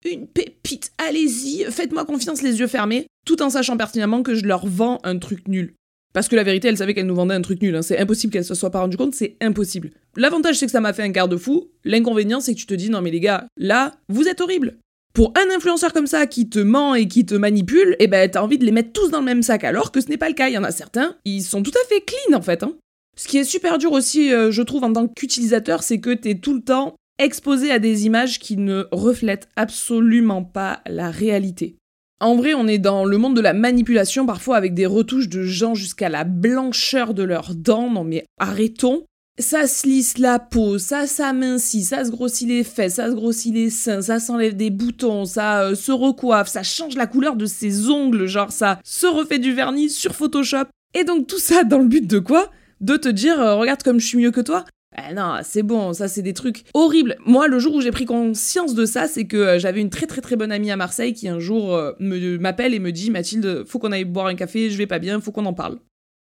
une 0.10 0.28
pépite, 0.28 0.92
allez-y, 0.98 1.66
faites-moi 1.70 2.06
confiance 2.06 2.42
les 2.42 2.60
yeux 2.60 2.68
fermés, 2.68 3.08
tout 3.26 3.42
en 3.42 3.50
sachant 3.50 3.78
pertinemment 3.78 4.24
que 4.24 4.36
je 4.36 4.46
leur 4.46 4.66
vends 4.66 5.00
un 5.04 5.18
truc 5.18 5.48
nul. 5.48 5.74
Parce 6.14 6.28
que 6.28 6.36
la 6.36 6.44
vérité, 6.44 6.68
elle 6.68 6.78
savait 6.78 6.94
qu'elle 6.94 7.06
nous 7.06 7.16
vendait 7.16 7.36
un 7.36 7.42
truc 7.42 7.62
nul. 7.62 7.76
Hein. 7.76 7.82
C'est 7.82 7.98
impossible 7.98 8.34
qu'elle 8.34 8.44
se 8.44 8.56
soit 8.56 8.72
pas 8.72 8.82
rendue 8.82 8.98
compte, 8.98 9.16
c'est 9.16 9.38
impossible. 9.40 9.92
L'avantage, 10.18 10.58
c'est 10.58 10.66
que 10.66 10.72
ça 10.72 10.82
m'a 10.82 10.92
fait 10.92 11.04
un 11.04 11.10
garde-fou. 11.10 11.70
L'inconvénient, 11.86 12.42
c'est 12.42 12.54
que 12.54 12.60
tu 12.60 12.66
te 12.66 12.74
dis, 12.74 12.90
non 12.90 13.02
mais 13.02 13.12
les 13.12 13.22
gars, 13.22 13.48
là, 13.58 13.96
vous 14.10 14.28
êtes 14.28 14.42
horribles. 14.42 14.78
Pour 15.14 15.34
un 15.38 15.56
influenceur 15.56 15.94
comme 15.94 16.08
ça 16.08 16.26
qui 16.26 16.50
te 16.50 16.60
ment 16.60 16.96
et 16.96 17.08
qui 17.08 17.26
te 17.26 17.36
manipule, 17.36 17.96
eh 18.00 18.08
ben 18.08 18.30
t'as 18.30 18.42
envie 18.42 18.58
de 18.58 18.66
les 18.66 18.72
mettre 18.72 18.94
tous 18.94 19.10
dans 19.10 19.20
le 19.20 19.26
même 19.26 19.44
sac, 19.44 19.64
alors 19.66 19.92
que 19.92 20.00
ce 20.00 20.08
n'est 20.08 20.18
pas 20.18 20.30
le 20.30 20.36
cas. 20.36 20.48
Il 20.48 20.54
y 20.54 20.58
en 20.58 20.64
a 20.64 20.72
certains, 20.72 21.18
ils 21.26 21.44
sont 21.44 21.64
tout 21.64 21.72
à 21.72 21.88
fait 21.88 22.02
clean 22.02 22.38
en 22.38 22.42
fait. 22.42 22.64
Hein. 22.64 22.74
Ce 23.22 23.28
qui 23.28 23.38
est 23.38 23.44
super 23.44 23.78
dur 23.78 23.92
aussi, 23.92 24.34
euh, 24.34 24.50
je 24.50 24.64
trouve, 24.64 24.84
en 24.84 24.94
tant 24.94 25.08
qu'utilisateur, 25.08 25.84
c'est 25.84 26.00
que 26.00 26.10
t'es 26.10 26.34
tout 26.34 26.56
le 26.56 26.62
temps 26.64 26.96
exposé 27.20 27.70
à 27.70 27.78
des 27.78 28.08
images 28.08 28.40
qui 28.40 28.58
ne 28.58 28.88
reflètent 28.92 29.48
absolument 29.56 30.44
pas 30.44 30.82
la 30.88 31.12
réalité. 31.12 31.76
En 32.20 32.36
vrai, 32.36 32.56
on 32.56 32.68
est 32.68 32.80
dans 32.80 33.06
le 33.06 33.20
monde 33.20 33.36
de 33.36 33.42
la 33.42 33.54
manipulation, 33.54 34.26
parfois 34.26 34.58
avec 34.58 34.74
des 34.74 34.88
retouches 34.88 35.30
de 35.30 35.44
gens 35.44 35.76
jusqu'à 35.76 36.10
la 36.10 36.24
blancheur 36.24 37.14
de 37.14 37.22
leurs 37.22 37.54
dents. 37.54 37.92
Non 37.92 38.04
mais 38.04 38.26
arrêtons. 38.40 39.04
Ça 39.38 39.68
se 39.68 39.86
lisse 39.86 40.18
la 40.18 40.40
peau, 40.40 40.80
ça 40.80 41.06
s'amincit, 41.06 41.84
ça 41.84 42.04
se 42.04 42.10
grossit 42.10 42.48
les 42.48 42.64
fesses, 42.64 42.96
ça 42.96 43.08
se 43.08 43.14
grossit 43.14 43.54
les 43.54 43.70
seins, 43.70 44.02
ça 44.02 44.20
s'enlève 44.20 44.56
des 44.56 44.72
boutons, 44.72 45.26
ça 45.26 45.62
euh, 45.62 45.76
se 45.76 45.92
recoiffe, 45.92 46.48
ça 46.48 46.64
change 46.64 46.96
la 46.96 47.06
couleur 47.06 47.36
de 47.36 47.46
ses 47.46 47.88
ongles, 47.88 48.26
genre 48.26 48.52
ça 48.52 48.80
se 48.84 49.06
refait 49.06 49.40
du 49.40 49.54
vernis 49.54 49.92
sur 49.92 50.16
Photoshop. 50.16 50.66
Et 50.96 51.04
donc 51.04 51.28
tout 51.28 51.40
ça 51.40 51.64
dans 51.64 51.78
le 51.78 51.88
but 51.88 52.08
de 52.08 52.18
quoi? 52.18 52.50
De 52.82 52.98
te 52.98 53.08
dire 53.08 53.40
euh, 53.40 53.56
regarde 53.56 53.84
comme 53.84 54.00
je 54.00 54.08
suis 54.08 54.18
mieux 54.18 54.32
que 54.32 54.42
toi. 54.42 54.66
Eh 54.98 55.14
non, 55.14 55.38
c'est 55.44 55.64
bon, 55.64 55.94
ça 55.94 56.10
c'est 56.10 56.22
des 56.22 56.34
trucs 56.34 56.66
horribles. 56.74 57.16
Moi, 57.26 57.48
le 57.48 57.60
jour 57.60 57.76
où 57.76 57.82
j'ai 57.82 57.92
pris 57.92 58.06
conscience 58.06 58.74
de 58.74 58.86
ça, 58.86 59.08
c'est 59.08 59.26
que 59.26 59.38
euh, 59.38 59.60
j'avais 59.60 59.80
une 59.80 59.90
très 59.90 60.06
très 60.06 60.20
très 60.20 60.36
bonne 60.36 60.52
amie 60.52 60.72
à 60.72 60.76
Marseille 60.76 61.14
qui 61.14 61.30
un 61.30 61.40
jour 61.40 61.74
euh, 61.74 61.94
m'appelle 62.00 62.74
et 62.74 62.80
me 62.80 62.92
dit 62.92 63.10
Mathilde, 63.10 63.64
faut 63.66 63.80
qu'on 63.80 63.94
aille 63.94 64.04
boire 64.04 64.26
un 64.26 64.36
café, 64.36 64.70
je 64.70 64.78
vais 64.78 64.88
pas 64.88 65.00
bien, 65.00 65.22
faut 65.22 65.32
qu'on 65.32 65.46
en 65.46 65.54
parle. 65.54 65.80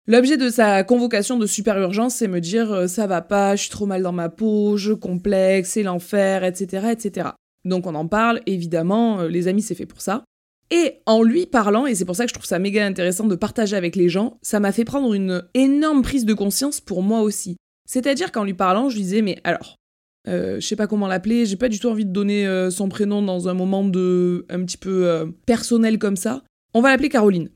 L'objet 0.05 0.37
de 0.37 0.49
sa 0.49 0.83
convocation 0.83 1.37
de 1.37 1.45
super 1.45 1.77
urgence, 1.79 2.15
c'est 2.15 2.27
me 2.27 2.41
dire 2.41 2.89
ça 2.89 3.07
va 3.07 3.21
pas, 3.21 3.55
je 3.55 3.63
suis 3.63 3.71
trop 3.71 3.85
mal 3.85 4.01
dans 4.01 4.11
ma 4.11 4.29
peau, 4.29 4.75
je 4.77 4.91
complexe, 4.91 5.71
c'est 5.71 5.83
l'enfer, 5.83 6.43
etc., 6.43 6.87
etc. 6.91 7.29
Donc 7.63 7.87
on 7.87 7.95
en 7.95 8.07
parle, 8.07 8.41
évidemment, 8.45 9.23
les 9.23 9.47
amis 9.47 9.61
c'est 9.61 9.75
fait 9.75 9.85
pour 9.85 10.01
ça. 10.01 10.25
Et 10.75 11.01
en 11.05 11.21
lui 11.21 11.45
parlant, 11.45 11.85
et 11.85 11.93
c'est 11.93 12.03
pour 12.03 12.15
ça 12.15 12.23
que 12.25 12.29
je 12.29 12.33
trouve 12.33 12.47
ça 12.47 12.57
méga 12.57 12.83
intéressant 12.83 13.27
de 13.27 13.35
partager 13.35 13.75
avec 13.75 13.95
les 13.95 14.09
gens, 14.09 14.39
ça 14.41 14.59
m'a 14.59 14.71
fait 14.71 14.85
prendre 14.85 15.13
une 15.13 15.43
énorme 15.53 16.01
prise 16.01 16.25
de 16.25 16.33
conscience 16.33 16.81
pour 16.81 17.03
moi 17.03 17.21
aussi. 17.21 17.57
C'est-à-dire 17.87 18.31
qu'en 18.31 18.43
lui 18.43 18.55
parlant, 18.55 18.89
je 18.89 18.95
lui 18.95 19.03
disais, 19.03 19.21
mais 19.21 19.37
alors, 19.43 19.77
euh, 20.27 20.59
je 20.59 20.65
sais 20.65 20.75
pas 20.75 20.87
comment 20.87 21.07
l'appeler, 21.07 21.45
j'ai 21.45 21.57
pas 21.57 21.69
du 21.69 21.79
tout 21.79 21.89
envie 21.89 22.05
de 22.05 22.11
donner 22.11 22.47
euh, 22.47 22.71
son 22.71 22.89
prénom 22.89 23.21
dans 23.21 23.47
un 23.47 23.53
moment 23.53 23.83
de 23.83 24.47
un 24.49 24.65
petit 24.65 24.77
peu 24.77 25.05
euh, 25.05 25.27
personnel 25.45 25.99
comme 25.99 26.15
ça. 26.15 26.41
On 26.73 26.81
va 26.81 26.89
l'appeler 26.89 27.09
Caroline. 27.09 27.51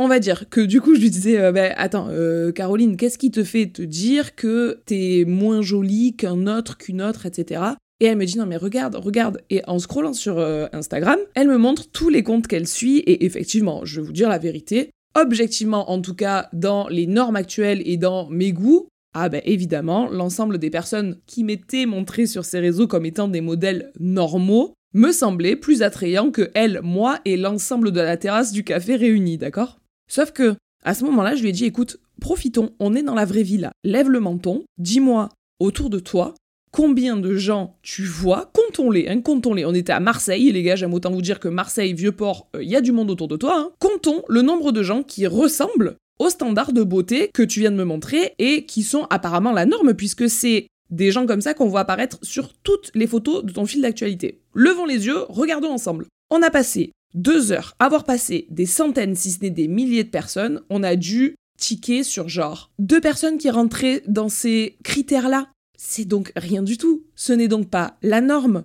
On 0.00 0.08
va 0.08 0.18
dire 0.18 0.48
que 0.50 0.60
du 0.60 0.80
coup 0.80 0.96
je 0.96 1.00
lui 1.00 1.10
disais, 1.10 1.52
ben 1.52 1.72
attends, 1.76 2.10
Caroline, 2.54 2.98
qu'est-ce 2.98 3.16
qui 3.16 3.30
te 3.30 3.44
fait 3.44 3.68
te 3.68 3.80
dire 3.80 4.34
que 4.34 4.82
t'es 4.84 5.24
moins 5.26 5.62
jolie 5.62 6.14
qu'un 6.16 6.46
autre, 6.48 6.76
qu'une 6.76 7.00
autre, 7.00 7.24
etc. 7.24 7.62
Et 8.00 8.06
elle 8.06 8.18
me 8.18 8.26
dit 8.26 8.38
non 8.38 8.46
mais 8.46 8.56
regarde, 8.56 8.96
regarde. 8.96 9.42
Et 9.50 9.62
en 9.66 9.78
scrollant 9.78 10.12
sur 10.12 10.38
euh, 10.38 10.66
Instagram, 10.72 11.18
elle 11.34 11.48
me 11.48 11.56
montre 11.56 11.90
tous 11.90 12.08
les 12.08 12.22
comptes 12.22 12.46
qu'elle 12.46 12.66
suit 12.66 12.98
et 12.98 13.24
effectivement, 13.24 13.84
je 13.84 14.00
vais 14.00 14.06
vous 14.06 14.12
dire 14.12 14.28
la 14.28 14.38
vérité, 14.38 14.90
objectivement 15.14 15.90
en 15.90 16.00
tout 16.00 16.14
cas 16.14 16.48
dans 16.52 16.88
les 16.88 17.06
normes 17.06 17.36
actuelles 17.36 17.82
et 17.86 17.96
dans 17.96 18.28
mes 18.28 18.52
goûts, 18.52 18.88
ah 19.14 19.30
ben 19.30 19.40
évidemment, 19.46 20.10
l'ensemble 20.10 20.58
des 20.58 20.68
personnes 20.68 21.16
qui 21.26 21.42
m'étaient 21.42 21.86
montrées 21.86 22.26
sur 22.26 22.44
ces 22.44 22.60
réseaux 22.60 22.86
comme 22.86 23.06
étant 23.06 23.28
des 23.28 23.40
modèles 23.40 23.92
normaux 23.98 24.74
me 24.92 25.12
semblait 25.12 25.56
plus 25.56 25.82
attrayant 25.82 26.30
que 26.30 26.50
elle, 26.54 26.80
moi 26.82 27.20
et 27.24 27.36
l'ensemble 27.36 27.92
de 27.92 28.00
la 28.00 28.16
terrasse 28.16 28.52
du 28.52 28.64
café 28.64 28.96
réunis, 28.96 29.38
d'accord? 29.38 29.78
Sauf 30.10 30.32
que, 30.32 30.54
à 30.84 30.94
ce 30.94 31.04
moment-là, 31.04 31.34
je 31.34 31.42
lui 31.42 31.50
ai 31.50 31.52
dit, 31.52 31.64
écoute, 31.64 31.98
profitons, 32.20 32.74
on 32.78 32.94
est 32.94 33.02
dans 33.02 33.14
la 33.14 33.24
vraie 33.24 33.42
vie 33.42 33.58
là. 33.58 33.72
Lève 33.84 34.10
le 34.10 34.20
menton, 34.20 34.64
dis-moi 34.78 35.28
autour 35.60 35.90
de 35.90 35.98
toi 35.98 36.34
combien 36.76 37.16
de 37.16 37.34
gens 37.36 37.78
tu 37.80 38.04
vois, 38.04 38.50
comptons-les, 38.52 39.08
hein, 39.08 39.22
comptons-les. 39.22 39.64
On 39.64 39.72
était 39.72 39.94
à 39.94 40.00
Marseille, 40.00 40.52
les 40.52 40.62
gars, 40.62 40.76
j'aime 40.76 40.92
autant 40.92 41.10
vous 41.10 41.22
dire 41.22 41.40
que 41.40 41.48
Marseille, 41.48 41.94
Vieux-Port, 41.94 42.50
il 42.52 42.60
euh, 42.60 42.64
y 42.64 42.76
a 42.76 42.82
du 42.82 42.92
monde 42.92 43.10
autour 43.10 43.28
de 43.28 43.38
toi. 43.38 43.54
Hein. 43.56 43.70
Comptons 43.78 44.22
le 44.28 44.42
nombre 44.42 44.72
de 44.72 44.82
gens 44.82 45.02
qui 45.02 45.26
ressemblent 45.26 45.96
aux 46.18 46.28
standards 46.28 46.74
de 46.74 46.82
beauté 46.82 47.30
que 47.32 47.42
tu 47.42 47.60
viens 47.60 47.70
de 47.70 47.76
me 47.76 47.84
montrer 47.84 48.34
et 48.38 48.66
qui 48.66 48.82
sont 48.82 49.06
apparemment 49.08 49.52
la 49.52 49.64
norme, 49.64 49.94
puisque 49.94 50.28
c'est 50.28 50.66
des 50.90 51.12
gens 51.12 51.24
comme 51.24 51.40
ça 51.40 51.54
qu'on 51.54 51.66
voit 51.66 51.80
apparaître 51.80 52.18
sur 52.20 52.52
toutes 52.52 52.90
les 52.94 53.06
photos 53.06 53.42
de 53.42 53.52
ton 53.52 53.64
fil 53.64 53.80
d'actualité. 53.80 54.42
Levons 54.52 54.84
les 54.84 55.06
yeux, 55.06 55.22
regardons 55.30 55.72
ensemble. 55.72 56.06
On 56.28 56.42
a 56.42 56.50
passé 56.50 56.92
deux 57.14 57.52
heures, 57.52 57.72
avoir 57.78 58.04
passé 58.04 58.48
des 58.50 58.66
centaines, 58.66 59.14
si 59.14 59.30
ce 59.30 59.40
n'est 59.40 59.48
des 59.48 59.66
milliers 59.66 60.04
de 60.04 60.10
personnes, 60.10 60.60
on 60.68 60.82
a 60.82 60.94
dû 60.96 61.36
tiquer 61.56 62.02
sur 62.02 62.28
genre 62.28 62.70
deux 62.78 63.00
personnes 63.00 63.38
qui 63.38 63.48
rentraient 63.48 64.02
dans 64.06 64.28
ces 64.28 64.76
critères-là. 64.84 65.48
C'est 65.76 66.04
donc 66.04 66.32
rien 66.36 66.62
du 66.62 66.78
tout. 66.78 67.04
Ce 67.14 67.32
n'est 67.32 67.48
donc 67.48 67.70
pas 67.70 67.96
la 68.02 68.20
norme. 68.20 68.64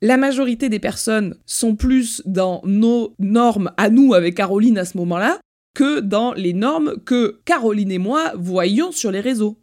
La 0.00 0.16
majorité 0.16 0.68
des 0.68 0.80
personnes 0.80 1.36
sont 1.46 1.76
plus 1.76 2.22
dans 2.26 2.60
nos 2.64 3.14
normes 3.18 3.72
à 3.76 3.88
nous 3.88 4.14
avec 4.14 4.34
Caroline 4.34 4.78
à 4.78 4.84
ce 4.84 4.96
moment-là 4.98 5.38
que 5.74 6.00
dans 6.00 6.34
les 6.34 6.52
normes 6.52 6.96
que 7.04 7.40
Caroline 7.44 7.92
et 7.92 7.98
moi 7.98 8.32
voyions 8.36 8.92
sur 8.92 9.10
les 9.10 9.20
réseaux. 9.20 9.58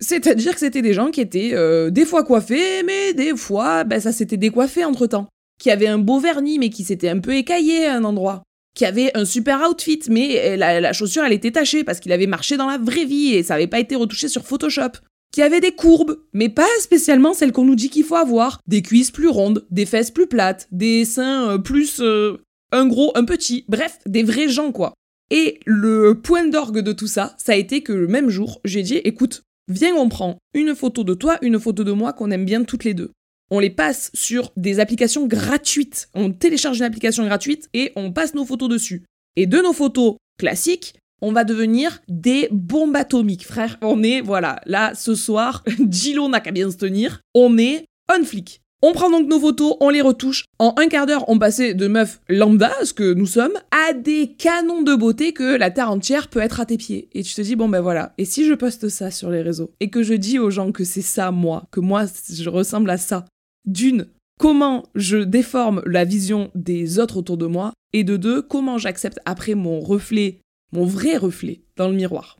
C'est-à-dire 0.00 0.52
que 0.52 0.60
c'était 0.60 0.82
des 0.82 0.92
gens 0.92 1.10
qui 1.10 1.20
étaient 1.20 1.52
euh, 1.54 1.90
des 1.90 2.04
fois 2.04 2.24
coiffés, 2.24 2.82
mais 2.82 3.14
des 3.14 3.36
fois, 3.36 3.84
ben, 3.84 4.00
ça 4.00 4.12
s'était 4.12 4.36
décoiffé 4.36 4.84
entre-temps. 4.84 5.28
Qui 5.60 5.70
avaient 5.70 5.86
un 5.86 5.98
beau 5.98 6.18
vernis, 6.18 6.58
mais 6.58 6.68
qui 6.68 6.82
s'était 6.82 7.08
un 7.08 7.20
peu 7.20 7.34
écaillé 7.36 7.86
à 7.86 7.94
un 7.94 8.04
endroit 8.04 8.42
qui 8.74 8.84
avait 8.84 9.16
un 9.16 9.24
super 9.24 9.60
outfit, 9.70 10.00
mais 10.08 10.56
la, 10.56 10.92
chaussure, 10.92 11.24
elle 11.24 11.32
était 11.32 11.52
tachée 11.52 11.84
parce 11.84 12.00
qu'il 12.00 12.12
avait 12.12 12.26
marché 12.26 12.56
dans 12.56 12.66
la 12.66 12.76
vraie 12.76 13.04
vie 13.04 13.34
et 13.34 13.42
ça 13.42 13.54
n'avait 13.54 13.68
pas 13.68 13.78
été 13.78 13.94
retouché 13.94 14.28
sur 14.28 14.44
Photoshop. 14.44 14.98
Qui 15.34 15.42
avait 15.42 15.60
des 15.60 15.72
courbes, 15.72 16.20
mais 16.32 16.48
pas 16.48 16.68
spécialement 16.78 17.34
celles 17.34 17.50
qu'on 17.50 17.64
nous 17.64 17.74
dit 17.74 17.90
qu'il 17.90 18.04
faut 18.04 18.14
avoir. 18.14 18.60
Des 18.68 18.82
cuisses 18.82 19.10
plus 19.10 19.26
rondes, 19.26 19.66
des 19.72 19.84
fesses 19.84 20.12
plus 20.12 20.28
plates, 20.28 20.68
des 20.70 21.04
seins 21.04 21.50
euh, 21.50 21.58
plus... 21.58 22.00
Euh, 22.00 22.38
un 22.70 22.86
gros, 22.86 23.12
un 23.16 23.24
petit, 23.24 23.64
bref, 23.68 23.98
des 24.06 24.22
vrais 24.22 24.48
gens 24.48 24.72
quoi. 24.72 24.94
Et 25.30 25.60
le 25.64 26.20
point 26.20 26.46
d'orgue 26.46 26.80
de 26.80 26.92
tout 26.92 27.06
ça, 27.06 27.34
ça 27.38 27.52
a 27.52 27.56
été 27.56 27.82
que 27.82 27.92
le 27.92 28.08
même 28.08 28.30
jour, 28.30 28.60
j'ai 28.64 28.82
dit, 28.82 28.96
écoute, 28.96 29.42
viens 29.68 29.94
on 29.94 30.08
prend 30.08 30.38
une 30.54 30.74
photo 30.74 31.04
de 31.04 31.14
toi, 31.14 31.38
une 31.42 31.58
photo 31.60 31.84
de 31.84 31.92
moi 31.92 32.12
qu'on 32.12 32.30
aime 32.30 32.44
bien 32.44 32.64
toutes 32.64 32.84
les 32.84 32.94
deux 32.94 33.10
on 33.50 33.58
les 33.58 33.70
passe 33.70 34.10
sur 34.14 34.50
des 34.56 34.80
applications 34.80 35.26
gratuites. 35.26 36.08
On 36.14 36.32
télécharge 36.32 36.78
une 36.78 36.84
application 36.84 37.24
gratuite 37.24 37.68
et 37.72 37.92
on 37.96 38.12
passe 38.12 38.34
nos 38.34 38.44
photos 38.44 38.68
dessus. 38.68 39.04
Et 39.36 39.46
de 39.46 39.58
nos 39.58 39.72
photos 39.72 40.16
classiques, 40.38 40.94
on 41.22 41.32
va 41.32 41.44
devenir 41.44 42.00
des 42.08 42.48
bombes 42.50 42.96
atomiques, 42.96 43.46
frère. 43.46 43.78
On 43.82 44.02
est, 44.02 44.20
voilà, 44.20 44.60
là, 44.66 44.92
ce 44.94 45.14
soir, 45.14 45.64
Gilo 45.90 46.28
n'a 46.28 46.40
qu'à 46.40 46.50
bien 46.52 46.70
se 46.70 46.76
tenir. 46.76 47.20
On 47.34 47.58
est 47.58 47.86
on 48.12 48.24
flic. 48.24 48.60
On 48.82 48.92
prend 48.92 49.08
donc 49.08 49.26
nos 49.28 49.40
photos, 49.40 49.76
on 49.80 49.88
les 49.88 50.02
retouche. 50.02 50.44
En 50.58 50.74
un 50.76 50.88
quart 50.88 51.06
d'heure, 51.06 51.24
on 51.28 51.38
passait 51.38 51.72
de 51.72 51.86
meufs 51.86 52.20
lambda, 52.28 52.70
ce 52.84 52.92
que 52.92 53.14
nous 53.14 53.24
sommes, 53.24 53.54
à 53.70 53.94
des 53.94 54.34
canons 54.36 54.82
de 54.82 54.94
beauté 54.94 55.32
que 55.32 55.56
la 55.56 55.70
terre 55.70 55.90
entière 55.90 56.28
peut 56.28 56.40
être 56.40 56.60
à 56.60 56.66
tes 56.66 56.76
pieds. 56.76 57.08
Et 57.14 57.22
tu 57.22 57.34
te 57.34 57.40
dis, 57.40 57.56
bon 57.56 57.66
ben 57.66 57.80
voilà, 57.80 58.12
et 58.18 58.26
si 58.26 58.46
je 58.46 58.52
poste 58.52 58.90
ça 58.90 59.10
sur 59.10 59.30
les 59.30 59.40
réseaux 59.40 59.72
et 59.80 59.88
que 59.88 60.02
je 60.02 60.12
dis 60.12 60.38
aux 60.38 60.50
gens 60.50 60.70
que 60.70 60.84
c'est 60.84 61.00
ça, 61.00 61.30
moi, 61.30 61.64
que 61.70 61.80
moi, 61.80 62.04
je 62.30 62.50
ressemble 62.50 62.90
à 62.90 62.98
ça, 62.98 63.24
d'une, 63.64 64.06
comment 64.38 64.84
je 64.94 65.16
déforme 65.16 65.82
la 65.86 66.04
vision 66.04 66.50
des 66.54 66.98
autres 66.98 67.16
autour 67.16 67.38
de 67.38 67.46
moi, 67.46 67.72
et 67.94 68.04
de 68.04 68.18
deux, 68.18 68.42
comment 68.42 68.76
j'accepte 68.76 69.20
après 69.24 69.54
mon 69.54 69.80
reflet, 69.80 70.40
mon 70.72 70.84
vrai 70.84 71.16
reflet, 71.16 71.62
dans 71.76 71.88
le 71.88 71.94
miroir. 71.94 72.38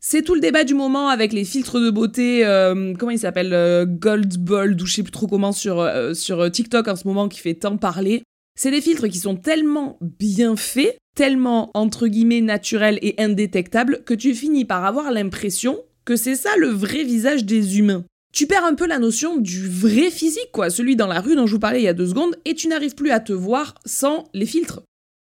C'est 0.00 0.22
tout 0.22 0.34
le 0.34 0.40
débat 0.40 0.64
du 0.64 0.74
moment 0.74 1.08
avec 1.08 1.32
les 1.32 1.44
filtres 1.44 1.80
de 1.80 1.90
beauté, 1.90 2.44
euh, 2.44 2.94
comment 2.98 3.10
il 3.10 3.18
s'appelle, 3.18 3.54
euh, 3.54 3.86
Gold 3.86 4.36
Bold 4.36 4.80
ou 4.80 4.86
je 4.86 4.94
sais 4.94 5.02
plus 5.02 5.12
trop 5.12 5.26
comment 5.26 5.52
sur, 5.52 5.80
euh, 5.80 6.12
sur 6.12 6.50
TikTok 6.50 6.88
en 6.88 6.96
ce 6.96 7.08
moment 7.08 7.28
qui 7.28 7.40
fait 7.40 7.54
tant 7.54 7.78
parler. 7.78 8.22
C'est 8.56 8.70
des 8.70 8.82
filtres 8.82 9.08
qui 9.08 9.18
sont 9.18 9.36
tellement 9.36 9.98
bien 10.02 10.56
faits, 10.56 10.98
tellement 11.16 11.70
entre 11.74 12.06
guillemets 12.06 12.42
naturels 12.42 12.98
et 13.00 13.14
indétectables 13.18 14.02
que 14.04 14.14
tu 14.14 14.34
finis 14.34 14.66
par 14.66 14.84
avoir 14.84 15.10
l'impression 15.10 15.78
que 16.04 16.16
c'est 16.16 16.36
ça 16.36 16.50
le 16.58 16.68
vrai 16.68 17.02
visage 17.02 17.46
des 17.46 17.78
humains 17.78 18.04
tu 18.34 18.48
perds 18.48 18.64
un 18.64 18.74
peu 18.74 18.86
la 18.86 18.98
notion 18.98 19.36
du 19.36 19.68
vrai 19.68 20.10
physique, 20.10 20.50
quoi, 20.52 20.68
celui 20.68 20.96
dans 20.96 21.06
la 21.06 21.20
rue 21.20 21.36
dont 21.36 21.46
je 21.46 21.52
vous 21.52 21.60
parlais 21.60 21.80
il 21.80 21.84
y 21.84 21.88
a 21.88 21.94
deux 21.94 22.08
secondes, 22.08 22.36
et 22.44 22.54
tu 22.54 22.66
n'arrives 22.66 22.96
plus 22.96 23.12
à 23.12 23.20
te 23.20 23.32
voir 23.32 23.76
sans 23.86 24.24
les 24.34 24.44
filtres. 24.44 24.82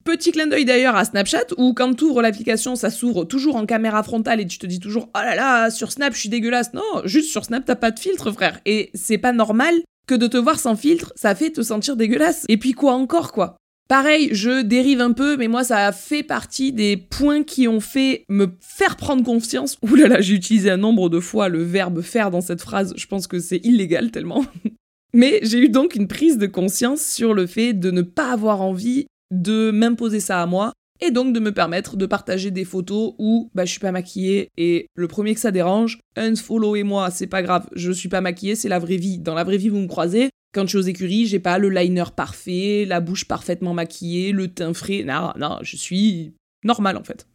Petit 0.06 0.32
clin 0.32 0.46
d'œil 0.46 0.65
d'ailleurs 0.65 0.96
à 0.96 1.04
Snapchat, 1.04 1.48
où 1.58 1.74
quand 1.74 1.96
tu 1.96 2.04
ouvres 2.04 2.22
l'application, 2.22 2.76
ça 2.76 2.91
s'ouvre 2.91 3.26
toujours 3.26 3.56
en 3.56 3.65
caméra 3.65 4.04
frontale 4.04 4.39
et 4.39 4.46
tu 4.46 4.60
te 4.60 4.68
dis 4.68 4.80
toujours 4.80 5.10
Oh 5.15 5.20
là 5.20 5.36
là, 5.36 5.72
sur 5.72 5.91
Snap, 5.91 6.13
je 6.13 6.20
suis 6.20 6.30
dégueulasse. 6.30 6.74
Non, 6.74 7.02
juste 7.06 7.32
sur 7.32 7.44
Snap, 7.44 7.65
t'as 7.65 7.76
pas 7.76 7.89
de 7.89 8.00
filtre, 8.00 8.32
frère. 8.32 8.60
Et 8.68 8.91
c'est 8.94 9.18
pas 9.18 9.32
normal 9.34 9.74
que 10.06 10.13
de 10.13 10.28
te 10.28 10.38
voir 10.38 10.60
sans 10.60 10.76
filtre, 10.76 11.12
ça 11.15 11.34
fait 11.34 11.50
te 11.50 11.63
sentir 11.63 11.98
dégueulasse. 11.98 12.46
Et 12.50 12.58
puis 12.58 12.74
quoi 12.74 12.94
encore, 12.94 13.32
quoi? 13.32 13.58
Pareil, 13.89 14.30
je 14.32 14.62
dérive 14.62 15.02
un 15.02 15.12
peu, 15.12 15.38
mais 15.38 15.48
moi, 15.48 15.63
ça 15.63 15.91
fait 15.91 16.22
partie 16.22 16.72
des 16.72 16.98
points 16.98 17.41
qui 17.41 17.68
ont 17.68 17.80
fait 17.80 18.26
me 18.30 18.50
faire 18.60 18.98
prendre 18.98 19.24
confiance. 19.24 19.76
Ouh 19.82 19.96
là 19.96 20.08
là, 20.08 20.22
j'ai 20.22 20.36
utilisé 20.36 20.70
un 20.70 20.78
nombre 20.78 21.10
de 21.10 21.20
fois 21.20 21.50
le 21.50 21.63
verbe 21.63 22.02
faire 22.02 22.30
dans 22.30 22.41
cette 22.41 22.62
phrase, 22.62 22.94
je 22.96 23.08
pense 23.08 23.26
que 23.26 23.39
c'est 23.39 23.65
illégal 23.65 24.12
tellement. 24.12 24.46
mais 25.15 25.39
j'ai 25.41 25.58
eu 25.58 25.70
donc 25.70 25.96
une 25.96 26.08
prise 26.08 26.38
de 26.38 26.46
conscience 26.46 27.02
sur 27.02 27.34
le 27.34 27.48
fait 27.48 27.74
de 27.74 27.89
ne 27.89 28.04
pas 28.04 28.32
avoir 28.32 28.62
envie 28.62 29.08
de 29.32 29.72
m'imposer 29.72 30.20
ça 30.20 30.42
à 30.42 30.46
moi, 30.46 30.74
et 31.02 31.12
donc 31.12 31.34
de 31.34 31.40
me 31.40 31.52
permettre 31.52 31.98
de 31.98 32.06
partager 32.06 32.52
des 32.52 32.66
photos 32.66 33.14
où 33.20 33.52
bah, 33.54 33.66
je 33.66 33.72
suis 33.72 33.80
pas 33.80 33.92
maquillée 33.92 34.50
et 34.58 34.88
le 34.96 35.08
premier 35.08 35.34
que 35.34 35.42
ça 35.42 35.52
dérange, 35.52 36.00
unfollow 36.16 36.76
et 36.76 36.84
moi, 36.84 37.12
c'est 37.12 37.28
pas 37.28 37.44
grave, 37.44 37.68
je 37.76 37.92
suis 37.92 38.10
pas 38.10 38.22
maquillée, 38.22 38.56
c'est 38.56 38.70
la 38.70 38.80
vraie 38.80 38.98
vie. 38.98 39.20
Dans 39.20 39.34
la 39.34 39.44
vraie 39.44 39.58
vie, 39.58 39.70
vous 39.70 39.80
me 39.80 39.88
croisez, 39.88 40.30
quand 40.54 40.64
je 40.64 40.70
suis 40.70 40.78
aux 40.78 40.82
écuries, 40.82 41.26
j'ai 41.26 41.40
pas 41.40 41.58
le 41.58 41.70
liner 41.70 42.06
parfait, 42.16 42.86
la 42.88 43.02
bouche 43.02 43.26
parfaitement 43.26 43.74
maquillée, 43.74 44.32
le 44.32 44.48
teint 44.48 44.74
frais. 44.74 45.04
Non, 45.04 45.34
non, 45.38 45.60
je 45.62 45.76
suis 45.76 46.34
normal 46.64 46.98
en 46.98 47.04
fait. 47.04 47.28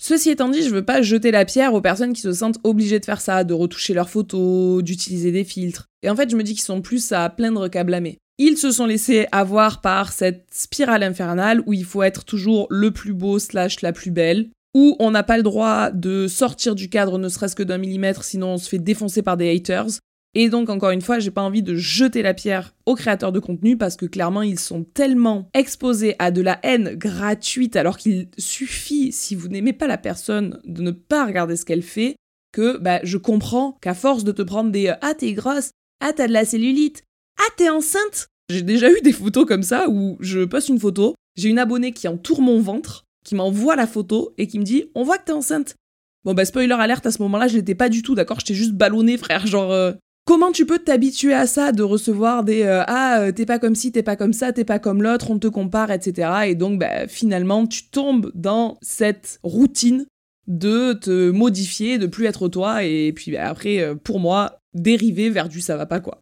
Ceci 0.00 0.30
étant 0.30 0.48
dit, 0.48 0.62
je 0.62 0.70
veux 0.70 0.84
pas 0.84 1.02
jeter 1.02 1.30
la 1.30 1.44
pierre 1.44 1.74
aux 1.74 1.80
personnes 1.80 2.12
qui 2.12 2.22
se 2.22 2.32
sentent 2.32 2.58
obligées 2.64 2.98
de 2.98 3.04
faire 3.04 3.20
ça, 3.20 3.44
de 3.44 3.54
retoucher 3.54 3.94
leurs 3.94 4.10
photos, 4.10 4.82
d'utiliser 4.82 5.30
des 5.30 5.44
filtres. 5.44 5.86
Et 6.02 6.10
en 6.10 6.16
fait, 6.16 6.28
je 6.28 6.34
me 6.34 6.42
dis 6.42 6.54
qu'ils 6.54 6.62
sont 6.62 6.82
plus 6.82 7.12
à 7.12 7.28
plaindre 7.30 7.68
qu'à 7.68 7.84
blâmer. 7.84 8.18
Ils 8.44 8.58
se 8.58 8.72
sont 8.72 8.86
laissés 8.86 9.28
avoir 9.30 9.80
par 9.82 10.12
cette 10.12 10.46
spirale 10.50 11.04
infernale 11.04 11.62
où 11.64 11.74
il 11.74 11.84
faut 11.84 12.02
être 12.02 12.24
toujours 12.24 12.66
le 12.70 12.90
plus 12.90 13.12
beau 13.12 13.38
slash 13.38 13.82
la 13.82 13.92
plus 13.92 14.10
belle, 14.10 14.48
où 14.74 14.96
on 14.98 15.12
n'a 15.12 15.22
pas 15.22 15.36
le 15.36 15.44
droit 15.44 15.92
de 15.92 16.26
sortir 16.26 16.74
du 16.74 16.90
cadre 16.90 17.18
ne 17.18 17.28
serait-ce 17.28 17.54
que 17.54 17.62
d'un 17.62 17.78
millimètre 17.78 18.24
sinon 18.24 18.54
on 18.54 18.58
se 18.58 18.68
fait 18.68 18.80
défoncer 18.80 19.22
par 19.22 19.36
des 19.36 19.54
haters, 19.54 20.00
et 20.34 20.48
donc, 20.48 20.70
encore 20.70 20.90
une 20.90 21.02
fois, 21.02 21.20
j'ai 21.20 21.30
pas 21.30 21.42
envie 21.42 21.62
de 21.62 21.76
jeter 21.76 22.22
la 22.22 22.34
pierre 22.34 22.74
aux 22.84 22.96
créateurs 22.96 23.30
de 23.30 23.38
contenu 23.38 23.76
parce 23.76 23.94
que 23.94 24.06
clairement, 24.06 24.42
ils 24.42 24.58
sont 24.58 24.82
tellement 24.82 25.48
exposés 25.54 26.16
à 26.18 26.32
de 26.32 26.40
la 26.40 26.58
haine 26.64 26.96
gratuite 26.96 27.76
alors 27.76 27.96
qu'il 27.96 28.28
suffit, 28.38 29.12
si 29.12 29.36
vous 29.36 29.46
n'aimez 29.46 29.72
pas 29.72 29.86
la 29.86 29.98
personne, 29.98 30.58
de 30.64 30.82
ne 30.82 30.90
pas 30.90 31.26
regarder 31.26 31.54
ce 31.54 31.64
qu'elle 31.64 31.82
fait, 31.82 32.16
que 32.52 32.76
bah, 32.78 32.98
je 33.04 33.18
comprends 33.18 33.78
qu'à 33.80 33.94
force 33.94 34.24
de 34.24 34.32
te 34.32 34.42
prendre 34.42 34.72
des 34.72 34.88
euh, 34.88 34.96
Ah, 35.00 35.14
t'es 35.14 35.32
grosse, 35.32 35.70
Ah, 36.00 36.12
t'as 36.12 36.26
de 36.26 36.32
la 36.32 36.44
cellulite, 36.44 37.04
Ah, 37.38 37.52
t'es 37.56 37.68
enceinte. 37.68 38.26
J'ai 38.52 38.62
déjà 38.62 38.90
eu 38.90 39.00
des 39.02 39.12
photos 39.12 39.46
comme 39.46 39.62
ça 39.62 39.88
où 39.88 40.18
je 40.20 40.44
poste 40.44 40.68
une 40.68 40.78
photo, 40.78 41.14
j'ai 41.36 41.48
une 41.48 41.58
abonnée 41.58 41.92
qui 41.92 42.06
entoure 42.06 42.42
mon 42.42 42.60
ventre, 42.60 43.06
qui 43.24 43.34
m'envoie 43.34 43.76
la 43.76 43.86
photo 43.86 44.34
et 44.36 44.46
qui 44.46 44.58
me 44.58 44.64
dit 44.64 44.84
On 44.94 45.04
voit 45.04 45.16
que 45.16 45.24
t'es 45.24 45.32
enceinte. 45.32 45.76
Bon, 46.24 46.34
bah, 46.34 46.44
spoiler 46.44 46.74
alerte, 46.74 47.06
à 47.06 47.10
ce 47.10 47.20
moment-là, 47.22 47.48
je 47.48 47.56
l'étais 47.56 47.74
pas 47.74 47.88
du 47.88 48.02
tout, 48.02 48.14
d'accord? 48.14 48.38
Je 48.40 48.44
t'ai 48.44 48.54
juste 48.54 48.74
ballonné, 48.74 49.16
frère. 49.16 49.46
Genre, 49.46 49.72
euh, 49.72 49.92
Comment 50.24 50.52
tu 50.52 50.66
peux 50.66 50.78
t'habituer 50.78 51.34
à 51.34 51.48
ça, 51.48 51.72
de 51.72 51.82
recevoir 51.82 52.44
des 52.44 52.62
euh, 52.62 52.84
ah 52.86 53.18
euh, 53.22 53.32
t'es 53.32 53.44
pas 53.44 53.58
comme 53.58 53.74
ci, 53.74 53.90
t'es 53.90 54.04
pas 54.04 54.14
comme 54.14 54.32
ça, 54.32 54.52
t'es 54.52 54.64
pas 54.64 54.78
comme 54.78 55.02
l'autre, 55.02 55.32
on 55.32 55.38
te 55.40 55.48
compare, 55.48 55.90
etc. 55.90 56.30
Et 56.46 56.54
donc 56.54 56.78
bah, 56.78 57.08
finalement 57.08 57.66
tu 57.66 57.88
tombes 57.88 58.30
dans 58.36 58.78
cette 58.82 59.40
routine 59.42 60.06
de 60.46 60.92
te 60.92 61.30
modifier, 61.30 61.98
de 61.98 62.06
plus 62.06 62.26
être 62.26 62.46
toi, 62.46 62.84
et 62.84 63.12
puis 63.12 63.32
bah, 63.32 63.48
après 63.48 63.96
pour 64.04 64.20
moi 64.20 64.60
dériver 64.74 65.28
vers 65.28 65.48
du 65.48 65.60
ça 65.60 65.76
va 65.76 65.86
pas 65.86 65.98
quoi. 65.98 66.20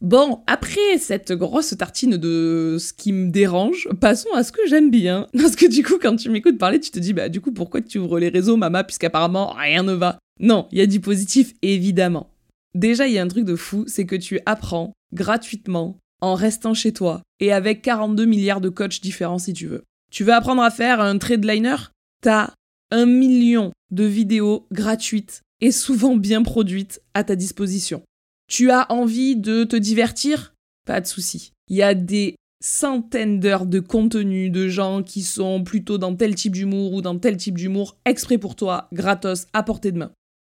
Bon, 0.00 0.42
après 0.46 0.96
cette 0.98 1.32
grosse 1.32 1.76
tartine 1.76 2.16
de 2.16 2.78
ce 2.80 2.94
qui 2.94 3.12
me 3.12 3.30
dérange, 3.30 3.86
passons 4.00 4.32
à 4.34 4.42
ce 4.42 4.50
que 4.50 4.66
j'aime 4.66 4.90
bien. 4.90 5.26
Parce 5.36 5.56
que 5.56 5.66
du 5.66 5.82
coup, 5.82 5.98
quand 6.00 6.16
tu 6.16 6.30
m'écoutes 6.30 6.56
parler, 6.56 6.80
tu 6.80 6.90
te 6.90 6.98
dis, 6.98 7.12
bah 7.12 7.28
du 7.28 7.40
coup, 7.42 7.52
pourquoi 7.52 7.82
tu 7.82 7.98
ouvres 7.98 8.18
les 8.18 8.30
réseaux, 8.30 8.56
mama, 8.56 8.82
puisqu'apparemment 8.82 9.52
rien 9.52 9.82
ne 9.82 9.92
va? 9.92 10.18
Non, 10.38 10.68
il 10.72 10.78
y 10.78 10.80
a 10.80 10.86
du 10.86 11.00
positif, 11.00 11.52
évidemment. 11.60 12.30
Déjà, 12.74 13.06
il 13.06 13.12
y 13.12 13.18
a 13.18 13.22
un 13.22 13.28
truc 13.28 13.44
de 13.44 13.56
fou, 13.56 13.84
c'est 13.86 14.06
que 14.06 14.16
tu 14.16 14.40
apprends 14.46 14.92
gratuitement 15.12 15.98
en 16.22 16.34
restant 16.34 16.72
chez 16.72 16.92
toi 16.92 17.22
et 17.40 17.52
avec 17.52 17.82
42 17.82 18.24
milliards 18.24 18.60
de 18.60 18.68
coachs 18.68 19.02
différents 19.02 19.38
si 19.38 19.52
tu 19.52 19.66
veux. 19.66 19.84
Tu 20.10 20.24
veux 20.24 20.32
apprendre 20.32 20.62
à 20.62 20.70
faire 20.70 21.00
un 21.00 21.18
trade 21.18 21.44
liner? 21.44 21.76
T'as 22.22 22.52
un 22.90 23.06
million 23.06 23.72
de 23.90 24.04
vidéos 24.04 24.66
gratuites 24.72 25.42
et 25.60 25.72
souvent 25.72 26.16
bien 26.16 26.42
produites 26.42 27.02
à 27.14 27.24
ta 27.24 27.36
disposition. 27.36 28.02
Tu 28.50 28.72
as 28.72 28.90
envie 28.90 29.36
de 29.36 29.62
te 29.62 29.76
divertir? 29.76 30.54
Pas 30.84 31.00
de 31.00 31.06
souci. 31.06 31.52
Il 31.68 31.76
y 31.76 31.84
a 31.84 31.94
des 31.94 32.34
centaines 32.60 33.38
d'heures 33.38 33.64
de 33.64 33.78
contenu 33.78 34.50
de 34.50 34.66
gens 34.66 35.04
qui 35.04 35.22
sont 35.22 35.62
plutôt 35.62 35.98
dans 35.98 36.16
tel 36.16 36.34
type 36.34 36.54
d'humour 36.54 36.92
ou 36.92 37.00
dans 37.00 37.16
tel 37.16 37.36
type 37.36 37.56
d'humour 37.56 37.96
exprès 38.04 38.38
pour 38.38 38.56
toi, 38.56 38.88
gratos, 38.92 39.46
à 39.52 39.62
portée 39.62 39.92
de 39.92 39.98
main. 39.98 40.10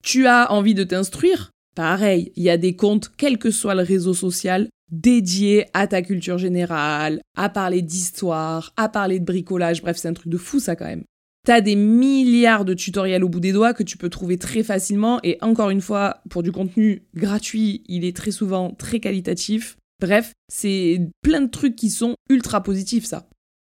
Tu 0.03 0.25
as 0.25 0.51
envie 0.51 0.73
de 0.73 0.84
t'instruire? 0.84 1.51
Pareil, 1.75 2.32
il 2.36 2.41
y 2.41 2.49
a 2.49 2.58
des 2.58 2.75
comptes, 2.75 3.12
quel 3.15 3.38
que 3.38 3.51
soit 3.51 3.75
le 3.75 3.84
réseau 3.84 4.15
social, 4.15 4.69
dédiés 4.91 5.67
à 5.75 5.86
ta 5.86 6.01
culture 6.01 6.39
générale, 6.39 7.21
à 7.38 7.49
parler 7.49 7.84
d'histoire, 7.84 8.73
à 8.75 8.89
parler 8.89 9.19
de 9.19 9.25
bricolage, 9.25 9.84
bref, 9.84 9.97
c'est 9.97 10.08
un 10.08 10.13
truc 10.13 10.29
de 10.29 10.38
fou 10.38 10.60
ça 10.60 10.75
quand 10.75 10.86
même. 10.86 11.03
T'as 11.45 11.60
des 11.60 11.75
milliards 11.75 12.63
de 12.63 12.73
tutoriels 12.73 13.23
au 13.23 13.27
bout 13.27 13.41
des 13.41 13.51
doigts 13.51 13.73
que 13.73 13.84
tu 13.84 13.97
peux 13.97 14.10
trouver 14.10 14.38
très 14.38 14.63
facilement 14.63 15.19
et 15.23 15.38
encore 15.41 15.71
une 15.71 15.82
fois, 15.82 16.21
pour 16.29 16.41
du 16.41 16.53
contenu 16.53 17.03
gratuit, 17.15 17.84
il 17.89 18.06
est 18.06 18.15
très 18.15 18.32
souvent 18.32 18.71
très 18.71 19.01
qualitatif. 19.01 19.75
Bref, 19.99 20.32
c'est 20.47 21.01
plein 21.21 21.41
de 21.41 21.49
trucs 21.49 21.75
qui 21.75 21.89
sont 21.89 22.15
ultra 22.29 22.63
positifs 22.63 23.03
ça. 23.03 23.27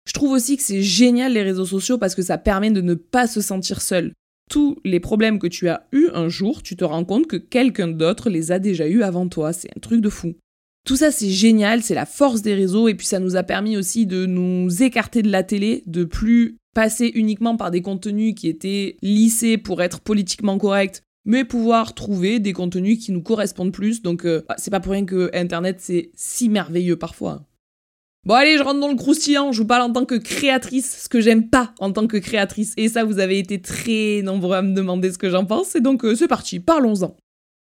Je 0.06 0.14
trouve 0.14 0.30
aussi 0.30 0.56
que 0.56 0.62
c'est 0.62 0.80
génial 0.80 1.34
les 1.34 1.42
réseaux 1.42 1.66
sociaux 1.66 1.98
parce 1.98 2.14
que 2.14 2.22
ça 2.22 2.38
permet 2.38 2.70
de 2.70 2.80
ne 2.80 2.94
pas 2.94 3.26
se 3.26 3.42
sentir 3.42 3.82
seul. 3.82 4.14
Tous 4.50 4.78
les 4.82 5.00
problèmes 5.00 5.38
que 5.38 5.46
tu 5.46 5.68
as 5.68 5.86
eus 5.92 6.08
un 6.14 6.30
jour, 6.30 6.62
tu 6.62 6.74
te 6.74 6.84
rends 6.84 7.04
compte 7.04 7.26
que 7.26 7.36
quelqu'un 7.36 7.88
d'autre 7.88 8.30
les 8.30 8.50
a 8.50 8.58
déjà 8.58 8.88
eus 8.88 9.02
avant 9.02 9.28
toi. 9.28 9.52
C'est 9.52 9.68
un 9.76 9.80
truc 9.80 10.00
de 10.00 10.08
fou. 10.08 10.36
Tout 10.84 10.96
ça, 10.96 11.10
c'est 11.10 11.28
génial, 11.28 11.82
c'est 11.82 11.94
la 11.94 12.06
force 12.06 12.42
des 12.42 12.54
réseaux, 12.54 12.88
et 12.88 12.94
puis 12.94 13.06
ça 13.06 13.18
nous 13.18 13.36
a 13.36 13.42
permis 13.42 13.76
aussi 13.76 14.06
de 14.06 14.26
nous 14.26 14.82
écarter 14.82 15.22
de 15.22 15.30
la 15.30 15.42
télé, 15.42 15.82
de 15.86 16.04
plus 16.04 16.56
passer 16.74 17.10
uniquement 17.14 17.56
par 17.56 17.70
des 17.70 17.82
contenus 17.82 18.34
qui 18.34 18.48
étaient 18.48 18.96
lissés 19.02 19.58
pour 19.58 19.82
être 19.82 20.00
politiquement 20.00 20.58
corrects, 20.58 21.02
mais 21.24 21.44
pouvoir 21.44 21.94
trouver 21.94 22.38
des 22.38 22.52
contenus 22.52 22.98
qui 22.98 23.12
nous 23.12 23.22
correspondent 23.22 23.72
plus. 23.72 24.00
Donc, 24.00 24.24
euh, 24.24 24.42
c'est 24.56 24.70
pas 24.70 24.80
pour 24.80 24.92
rien 24.92 25.04
que 25.04 25.30
Internet, 25.34 25.76
c'est 25.80 26.10
si 26.14 26.48
merveilleux 26.48 26.96
parfois. 26.96 27.44
Bon 28.24 28.34
allez, 28.34 28.58
je 28.58 28.62
rentre 28.62 28.80
dans 28.80 28.88
le 28.88 28.96
croustillant, 28.96 29.52
je 29.52 29.62
vous 29.62 29.66
parle 29.66 29.82
en 29.82 29.92
tant 29.92 30.04
que 30.04 30.14
créatrice, 30.14 31.02
ce 31.04 31.08
que 31.08 31.20
j'aime 31.20 31.48
pas 31.48 31.72
en 31.78 31.92
tant 31.92 32.06
que 32.06 32.16
créatrice. 32.16 32.74
Et 32.76 32.88
ça, 32.88 33.04
vous 33.04 33.20
avez 33.20 33.38
été 33.38 33.60
très 33.60 34.22
nombreux 34.22 34.56
à 34.56 34.62
me 34.62 34.74
demander 34.74 35.12
ce 35.12 35.18
que 35.18 35.30
j'en 35.30 35.44
pense, 35.44 35.76
et 35.76 35.80
donc 35.80 36.04
euh, 36.04 36.14
c'est 36.14 36.28
parti, 36.28 36.60
parlons-en. 36.60 37.16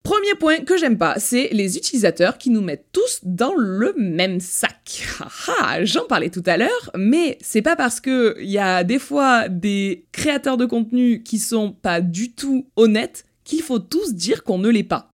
Premier 0.05 0.35
point 0.39 0.59
que 0.59 0.77
j'aime 0.77 0.99
pas, 0.99 1.15
c'est 1.17 1.49
les 1.51 1.77
utilisateurs 1.77 2.37
qui 2.37 2.51
nous 2.51 2.61
mettent 2.61 2.85
tous 2.91 3.21
dans 3.23 3.55
le 3.55 3.91
même 3.97 4.39
sac. 4.39 5.03
Ah, 5.59 5.83
j'en 5.83 6.05
parlais 6.05 6.29
tout 6.29 6.43
à 6.45 6.57
l'heure, 6.57 6.91
mais 6.95 7.39
c'est 7.41 7.63
pas 7.63 7.75
parce 7.75 7.99
que 7.99 8.35
il 8.39 8.49
y 8.49 8.59
a 8.59 8.83
des 8.83 8.99
fois 8.99 9.49
des 9.49 10.05
créateurs 10.11 10.57
de 10.57 10.65
contenu 10.67 11.23
qui 11.23 11.39
sont 11.39 11.71
pas 11.71 12.01
du 12.01 12.33
tout 12.33 12.67
honnêtes 12.75 13.25
qu'il 13.43 13.63
faut 13.63 13.79
tous 13.79 14.13
dire 14.13 14.43
qu'on 14.43 14.59
ne 14.59 14.69
l'est 14.69 14.83
pas. 14.83 15.09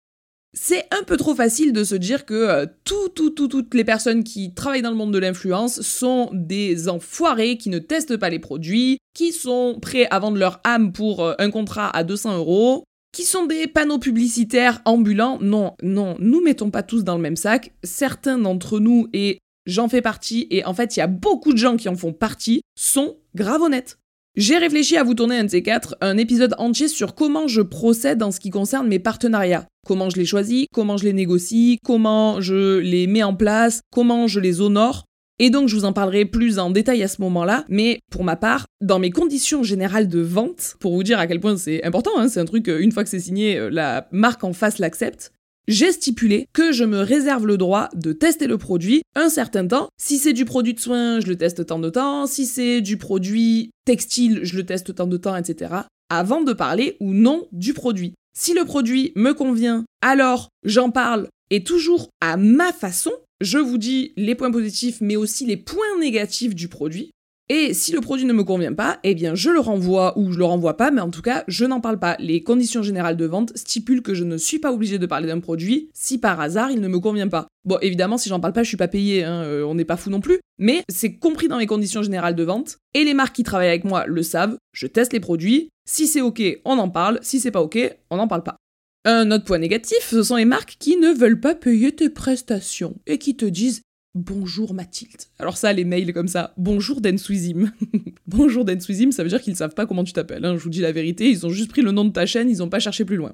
C'est 0.53 0.85
un 0.91 1.03
peu 1.03 1.15
trop 1.15 1.35
facile 1.35 1.71
de 1.71 1.85
se 1.85 1.95
dire 1.95 2.25
que 2.25 2.33
euh, 2.33 2.65
tout, 2.83 3.07
tout, 3.15 3.29
tout, 3.29 3.47
toutes 3.47 3.73
les 3.73 3.85
personnes 3.85 4.25
qui 4.25 4.53
travaillent 4.53 4.81
dans 4.81 4.91
le 4.91 4.97
monde 4.97 5.13
de 5.13 5.19
l'influence 5.19 5.79
sont 5.81 6.29
des 6.33 6.89
enfoirés 6.89 7.57
qui 7.57 7.69
ne 7.69 7.79
testent 7.79 8.17
pas 8.17 8.29
les 8.29 8.39
produits, 8.39 8.97
qui 9.13 9.31
sont 9.31 9.77
prêts 9.81 10.07
à 10.11 10.19
vendre 10.19 10.37
leur 10.37 10.59
âme 10.65 10.91
pour 10.91 11.23
euh, 11.23 11.33
un 11.39 11.49
contrat 11.49 11.89
à 11.95 12.03
200 12.03 12.37
euros, 12.39 12.83
qui 13.11 13.23
sont 13.23 13.45
des 13.45 13.67
panneaux 13.67 13.99
publicitaires 13.99 14.81
ambulants. 14.85 15.37
Non, 15.41 15.75
non, 15.83 16.15
nous 16.19 16.41
mettons 16.41 16.71
pas 16.71 16.83
tous 16.83 17.03
dans 17.03 17.15
le 17.15 17.21
même 17.21 17.35
sac. 17.35 17.73
Certains 17.83 18.37
d'entre 18.37 18.79
nous, 18.79 19.07
et 19.13 19.39
j'en 19.65 19.89
fais 19.89 20.01
partie, 20.01 20.47
et 20.49 20.65
en 20.65 20.73
fait 20.73 20.95
il 20.95 20.99
y 20.99 21.03
a 21.03 21.07
beaucoup 21.07 21.53
de 21.53 21.57
gens 21.57 21.77
qui 21.77 21.89
en 21.89 21.95
font 21.95 22.13
partie, 22.13 22.61
sont 22.75 23.17
grave 23.35 23.61
honnêtes. 23.61 23.97
J'ai 24.37 24.57
réfléchi 24.57 24.95
à 24.95 25.03
vous 25.03 25.13
tourner 25.13 25.37
un 25.39 25.43
de 25.43 25.49
ces 25.49 25.61
quatre, 25.61 25.97
un 25.99 26.17
épisode 26.17 26.55
entier 26.57 26.87
sur 26.87 27.15
comment 27.15 27.49
je 27.49 27.61
procède 27.61 28.23
en 28.23 28.31
ce 28.31 28.39
qui 28.39 28.49
concerne 28.49 28.87
mes 28.87 28.99
partenariats. 28.99 29.67
Comment 29.85 30.09
je 30.09 30.15
les 30.15 30.25
choisis, 30.25 30.67
comment 30.73 30.95
je 30.95 31.03
les 31.03 31.11
négocie, 31.11 31.79
comment 31.83 32.39
je 32.39 32.77
les 32.77 33.07
mets 33.07 33.23
en 33.23 33.35
place, 33.35 33.81
comment 33.91 34.27
je 34.27 34.39
les 34.39 34.61
honore. 34.61 35.03
Et 35.43 35.49
donc 35.49 35.67
je 35.67 35.75
vous 35.75 35.85
en 35.85 35.91
parlerai 35.91 36.25
plus 36.25 36.59
en 36.59 36.69
détail 36.69 37.01
à 37.01 37.07
ce 37.07 37.19
moment-là, 37.23 37.65
mais 37.67 37.99
pour 38.11 38.23
ma 38.23 38.35
part, 38.35 38.67
dans 38.79 38.99
mes 38.99 39.09
conditions 39.09 39.63
générales 39.63 40.07
de 40.07 40.19
vente, 40.19 40.75
pour 40.79 40.93
vous 40.93 41.01
dire 41.01 41.17
à 41.17 41.25
quel 41.25 41.39
point 41.39 41.57
c'est 41.57 41.83
important, 41.83 42.11
hein, 42.17 42.29
c'est 42.29 42.39
un 42.39 42.45
truc, 42.45 42.69
euh, 42.69 42.79
une 42.79 42.91
fois 42.91 43.03
que 43.03 43.09
c'est 43.09 43.19
signé, 43.19 43.57
euh, 43.57 43.71
la 43.71 44.07
marque 44.11 44.43
en 44.43 44.53
face 44.53 44.77
l'accepte, 44.77 45.31
j'ai 45.67 45.91
stipulé 45.93 46.45
que 46.53 46.71
je 46.71 46.83
me 46.83 46.99
réserve 46.99 47.47
le 47.47 47.57
droit 47.57 47.89
de 47.95 48.13
tester 48.13 48.45
le 48.45 48.59
produit 48.59 49.01
un 49.15 49.29
certain 49.29 49.65
temps. 49.65 49.89
Si 49.99 50.19
c'est 50.19 50.33
du 50.33 50.45
produit 50.45 50.75
de 50.75 50.79
soins, 50.79 51.19
je 51.19 51.25
le 51.25 51.35
teste 51.35 51.65
tant 51.65 51.79
de 51.79 51.89
temps. 51.89 52.27
Si 52.27 52.45
c'est 52.45 52.81
du 52.81 52.97
produit 52.97 53.71
textile, 53.83 54.41
je 54.43 54.55
le 54.57 54.63
teste 54.63 54.93
tant 54.93 55.07
de 55.07 55.17
temps, 55.17 55.35
etc. 55.35 55.73
Avant 56.11 56.43
de 56.43 56.53
parler 56.53 56.97
ou 56.99 57.13
non 57.13 57.47
du 57.51 57.73
produit. 57.73 58.13
Si 58.37 58.53
le 58.53 58.63
produit 58.63 59.11
me 59.15 59.33
convient, 59.33 59.85
alors 60.03 60.49
j'en 60.63 60.91
parle 60.91 61.29
et 61.49 61.63
toujours 61.63 62.09
à 62.21 62.37
ma 62.37 62.71
façon, 62.71 63.11
je 63.41 63.57
vous 63.57 63.77
dis 63.77 64.13
les 64.15 64.35
points 64.35 64.51
positifs, 64.51 65.01
mais 65.01 65.15
aussi 65.15 65.45
les 65.45 65.57
points 65.57 65.99
négatifs 65.99 66.55
du 66.55 66.67
produit. 66.67 67.11
Et 67.49 67.73
si 67.73 67.91
le 67.91 67.99
produit 67.99 68.25
ne 68.25 68.31
me 68.31 68.45
convient 68.45 68.71
pas, 68.71 68.99
eh 69.03 69.13
bien 69.13 69.35
je 69.35 69.49
le 69.49 69.59
renvoie 69.59 70.17
ou 70.17 70.31
je 70.31 70.37
le 70.37 70.45
renvoie 70.45 70.77
pas, 70.77 70.89
mais 70.89 71.01
en 71.01 71.09
tout 71.09 71.21
cas, 71.21 71.43
je 71.49 71.65
n'en 71.65 71.81
parle 71.81 71.99
pas. 71.99 72.15
Les 72.17 72.43
conditions 72.43 72.81
générales 72.81 73.17
de 73.17 73.25
vente 73.25 73.51
stipulent 73.57 74.03
que 74.03 74.13
je 74.13 74.23
ne 74.23 74.37
suis 74.37 74.59
pas 74.59 74.71
obligé 74.71 74.99
de 74.99 75.05
parler 75.05 75.27
d'un 75.27 75.41
produit 75.41 75.89
si 75.93 76.17
par 76.17 76.39
hasard 76.39 76.71
il 76.71 76.79
ne 76.79 76.87
me 76.87 76.99
convient 76.99 77.27
pas. 77.27 77.47
Bon, 77.65 77.77
évidemment, 77.81 78.17
si 78.17 78.29
j'en 78.29 78.39
parle 78.39 78.53
pas, 78.53 78.63
je 78.63 78.69
suis 78.69 78.77
pas 78.77 78.87
payé, 78.87 79.25
hein, 79.25 79.43
euh, 79.43 79.65
on 79.65 79.75
n'est 79.75 79.83
pas 79.83 79.97
fou 79.97 80.09
non 80.09 80.21
plus, 80.21 80.39
mais 80.59 80.83
c'est 80.87 81.15
compris 81.17 81.49
dans 81.49 81.57
les 81.57 81.67
conditions 81.67 82.03
générales 82.03 82.35
de 82.35 82.43
vente, 82.43 82.77
et 82.93 83.03
les 83.03 83.13
marques 83.13 83.35
qui 83.35 83.43
travaillent 83.43 83.67
avec 83.67 83.83
moi 83.83 84.05
le 84.07 84.23
savent, 84.23 84.55
je 84.71 84.87
teste 84.87 85.11
les 85.11 85.19
produits, 85.19 85.67
si 85.85 86.07
c'est 86.07 86.21
ok, 86.21 86.41
on 86.63 86.77
en 86.77 86.89
parle, 86.89 87.19
si 87.21 87.41
c'est 87.41 87.51
pas 87.51 87.61
ok, 87.61 87.97
on 88.09 88.15
n'en 88.15 88.29
parle 88.29 88.43
pas. 88.43 88.55
Un 89.03 89.31
autre 89.31 89.45
point 89.45 89.57
négatif, 89.57 90.09
ce 90.11 90.21
sont 90.21 90.35
les 90.35 90.45
marques 90.45 90.75
qui 90.77 90.95
ne 90.95 91.11
veulent 91.11 91.39
pas 91.39 91.55
payer 91.55 91.91
tes 91.91 92.09
prestations 92.09 92.95
et 93.07 93.17
qui 93.17 93.35
te 93.35 93.45
disent 93.45 93.81
Bonjour 94.13 94.75
Mathilde. 94.75 95.23
Alors 95.39 95.57
ça, 95.57 95.73
les 95.73 95.85
mails 95.85 96.13
comme 96.13 96.27
ça, 96.27 96.53
bonjour 96.57 97.01
Denswizim. 97.01 97.71
bonjour 98.27 98.63
Denswizim, 98.63 99.11
ça 99.11 99.23
veut 99.23 99.29
dire 99.29 99.41
qu'ils 99.41 99.55
savent 99.55 99.73
pas 99.73 99.87
comment 99.87 100.03
tu 100.03 100.13
t'appelles, 100.13 100.45
hein. 100.45 100.55
je 100.55 100.61
vous 100.61 100.69
dis 100.69 100.81
la 100.81 100.91
vérité, 100.91 101.27
ils 101.29 101.47
ont 101.47 101.49
juste 101.49 101.71
pris 101.71 101.81
le 101.81 101.91
nom 101.91 102.05
de 102.05 102.11
ta 102.11 102.27
chaîne, 102.27 102.47
ils 102.47 102.61
ont 102.61 102.69
pas 102.69 102.79
cherché 102.79 103.03
plus 103.03 103.15
loin. 103.15 103.33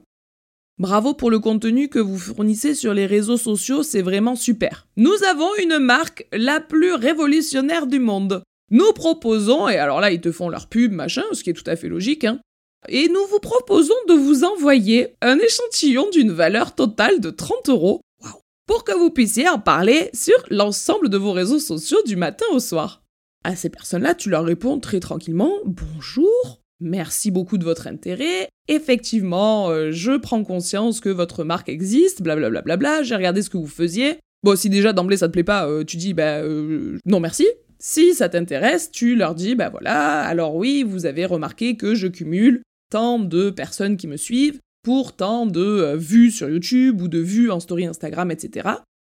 Bravo 0.77 1.13
pour 1.13 1.32
le 1.32 1.39
contenu 1.39 1.89
que 1.89 1.99
vous 1.99 2.17
fournissez 2.17 2.73
sur 2.73 2.93
les 2.93 3.08
réseaux 3.08 3.38
sociaux, 3.38 3.84
c'est 3.84 4.03
vraiment 4.03 4.36
super. 4.36 4.88
Nous 4.95 5.23
avons 5.30 5.49
une 5.62 5.80
marque 5.80 6.27
la 6.32 6.62
plus 6.62 6.93
révolutionnaire 6.93 7.88
du 7.88 7.99
monde. 7.99 8.41
Nous 8.69 8.93
proposons, 8.93 9.67
et 9.67 9.77
alors 9.77 9.99
là 9.99 10.12
ils 10.12 10.21
te 10.21 10.32
font 10.32 10.47
leur 10.47 10.67
pub, 10.67 10.93
machin, 10.93 11.23
ce 11.34 11.43
qui 11.43 11.49
est 11.49 11.53
tout 11.53 11.69
à 11.69 11.75
fait 11.75 11.89
logique, 11.89 12.23
hein, 12.23 12.39
et 12.89 13.10
nous 13.10 13.26
vous 13.30 13.39
proposons 13.39 13.93
de 14.08 14.13
vous 14.13 14.43
envoyer 14.43 15.15
un 15.21 15.38
échantillon 15.38 16.10
d'une 16.12 16.32
valeur 16.32 16.76
totale 16.76 17.19
de 17.19 17.30
30 17.30 17.69
euros 17.69 18.02
pour 18.67 18.84
que 18.84 18.95
vous 18.95 19.10
puissiez 19.10 19.47
en 19.47 19.60
parler 19.60 20.10
sur 20.13 20.38
l'ensemble 20.50 21.10
de 21.10 21.17
vos 21.17 21.32
réseaux 21.32 21.60
sociaux 21.60 22.02
du 22.06 22.15
matin 22.15 22.45
au 22.52 22.60
soir. 22.60 23.02
À 23.43 23.56
ces 23.56 23.69
personnes-là, 23.69 24.13
tu 24.13 24.30
leur 24.30 24.43
réponds 24.43 24.80
très 24.80 25.00
tranquillement 25.00 25.54
Bonjour, 25.65 26.62
merci 26.82 27.32
beaucoup 27.32 27.58
de 27.58 27.63
votre 27.63 27.88
intérêt. 27.88 28.50
Effectivement, 28.67 29.69
euh, 29.69 29.91
je 29.91 30.17
prends 30.17 30.43
conscience 30.43 31.00
que 31.00 31.10
votre 31.10 31.45
marque 31.45 31.69
existe, 31.69 32.21
blablabla, 32.21 32.62
bla 32.62 32.78
bla 32.78 32.97
bla, 32.97 33.04
j'ai 33.04 33.15
regardé 33.15 33.41
ce 33.41 33.50
que 33.50 33.58
vous 33.58 33.67
faisiez. 33.67 34.17
Bon, 34.43 34.56
si 34.58 34.69
déjà 34.69 34.91
d'emblée 34.91 35.17
ça 35.17 35.28
te 35.28 35.34
plaît 35.34 35.43
pas, 35.43 35.67
euh, 35.67 35.86
tu 35.86 35.95
dis 35.97 36.13
bah 36.13 36.39
euh, 36.39 36.97
non 37.06 37.21
merci. 37.21 37.47
Si 37.80 38.13
ça 38.13 38.28
t'intéresse, 38.28 38.91
tu 38.91 39.15
leur 39.15 39.34
dis 39.34 39.56
bah 39.56 39.69
voilà, 39.69 40.21
alors 40.21 40.56
oui, 40.56 40.84
vous 40.84 41.06
avez 41.06 41.26
remarqué 41.26 41.78
que 41.78 41.95
je 41.95 42.08
cumule 42.08 42.62
tant 42.89 43.19
de 43.19 43.50
personnes 43.50 43.97
qui 43.97 44.08
me 44.08 44.17
suivent 44.17 44.60
pour 44.84 45.15
tant 45.15 45.45
de 45.45 45.62
euh, 45.62 45.95
vues 45.97 46.32
sur 46.32 46.50
YouTube 46.50 47.02
ou 47.02 47.08
de 47.08 47.19
vues 47.19 47.52
en 47.52 47.60
story 47.60 47.86
Instagram, 47.86 48.32
etc. 48.32 48.69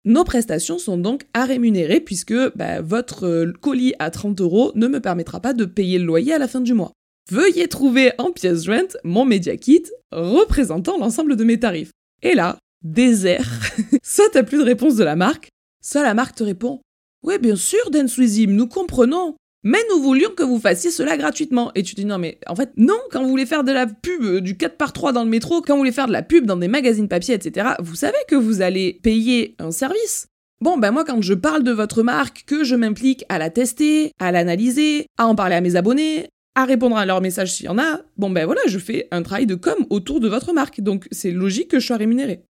Nos 0.05 0.23
prestations 0.23 0.77
sont 0.77 0.97
donc 0.97 1.23
à 1.33 1.45
rémunérer 1.45 1.99
puisque 1.99 2.35
bah, 2.55 2.81
votre 2.81 3.25
euh, 3.25 3.53
colis 3.61 3.93
à 3.99 4.11
30 4.11 4.41
euros 4.41 4.71
ne 4.75 4.87
me 4.87 4.99
permettra 4.99 5.39
pas 5.39 5.53
de 5.53 5.65
payer 5.65 5.97
le 5.97 6.05
loyer 6.05 6.33
à 6.33 6.37
la 6.37 6.47
fin 6.47 6.61
du 6.61 6.73
mois. 6.73 6.91
Veuillez 7.31 7.67
trouver 7.69 8.11
en 8.17 8.31
pièce 8.31 8.65
jointe 8.65 8.97
mon 9.03 9.25
Media 9.25 9.55
Kit 9.55 9.85
représentant 10.11 10.97
l'ensemble 10.97 11.35
de 11.35 11.43
mes 11.43 11.59
tarifs. 11.59 11.91
Et 12.21 12.35
là, 12.35 12.57
désert. 12.83 13.49
soit 14.03 14.29
t'as 14.31 14.43
plus 14.43 14.57
de 14.57 14.63
réponse 14.63 14.95
de 14.95 15.03
la 15.03 15.15
marque, 15.15 15.49
soit 15.81 16.03
la 16.03 16.13
marque 16.13 16.35
te 16.35 16.43
répond 16.43 16.81
Ouais, 17.23 17.39
bien 17.39 17.55
sûr, 17.55 17.89
Denswizim, 17.89 18.51
nous 18.51 18.67
comprenons 18.67 19.35
mais 19.63 19.79
nous 19.89 20.01
voulions 20.01 20.29
que 20.35 20.43
vous 20.43 20.59
fassiez 20.59 20.91
cela 20.91 21.17
gratuitement. 21.17 21.71
Et 21.75 21.83
tu 21.83 21.95
dis 21.95 22.05
non 22.05 22.17
mais 22.17 22.39
en 22.47 22.55
fait 22.55 22.71
non, 22.77 22.97
quand 23.11 23.23
vous 23.23 23.29
voulez 23.29 23.45
faire 23.45 23.63
de 23.63 23.71
la 23.71 23.87
pub 23.87 24.23
euh, 24.23 24.41
du 24.41 24.57
4 24.57 24.77
par 24.77 24.93
3 24.93 25.13
dans 25.13 25.23
le 25.23 25.29
métro, 25.29 25.61
quand 25.61 25.73
vous 25.73 25.79
voulez 25.79 25.91
faire 25.91 26.07
de 26.07 26.11
la 26.11 26.21
pub 26.21 26.45
dans 26.45 26.57
des 26.57 26.67
magazines 26.67 27.07
papier, 27.07 27.33
etc., 27.33 27.69
vous 27.79 27.95
savez 27.95 28.17
que 28.27 28.35
vous 28.35 28.61
allez 28.61 28.99
payer 29.01 29.55
un 29.59 29.71
service. 29.71 30.27
Bon, 30.61 30.77
ben 30.77 30.91
moi 30.91 31.03
quand 31.03 31.21
je 31.21 31.33
parle 31.33 31.63
de 31.63 31.71
votre 31.71 32.03
marque, 32.03 32.43
que 32.45 32.63
je 32.63 32.75
m'implique 32.75 33.25
à 33.29 33.37
la 33.37 33.49
tester, 33.49 34.11
à 34.19 34.31
l'analyser, 34.31 35.07
à 35.17 35.27
en 35.27 35.35
parler 35.35 35.55
à 35.55 35.61
mes 35.61 35.75
abonnés, 35.75 36.27
à 36.55 36.65
répondre 36.65 36.97
à 36.97 37.05
leurs 37.05 37.21
messages 37.21 37.53
s'il 37.53 37.65
y 37.65 37.69
en 37.69 37.79
a, 37.79 38.01
bon 38.17 38.29
ben 38.29 38.45
voilà, 38.45 38.61
je 38.67 38.79
fais 38.79 39.07
un 39.11 39.23
travail 39.23 39.45
de 39.45 39.55
com 39.55 39.75
autour 39.89 40.19
de 40.19 40.29
votre 40.29 40.53
marque, 40.53 40.81
donc 40.81 41.07
c'est 41.11 41.31
logique 41.31 41.69
que 41.69 41.79
je 41.79 41.87
sois 41.87 41.97
rémunéré. 41.97 42.43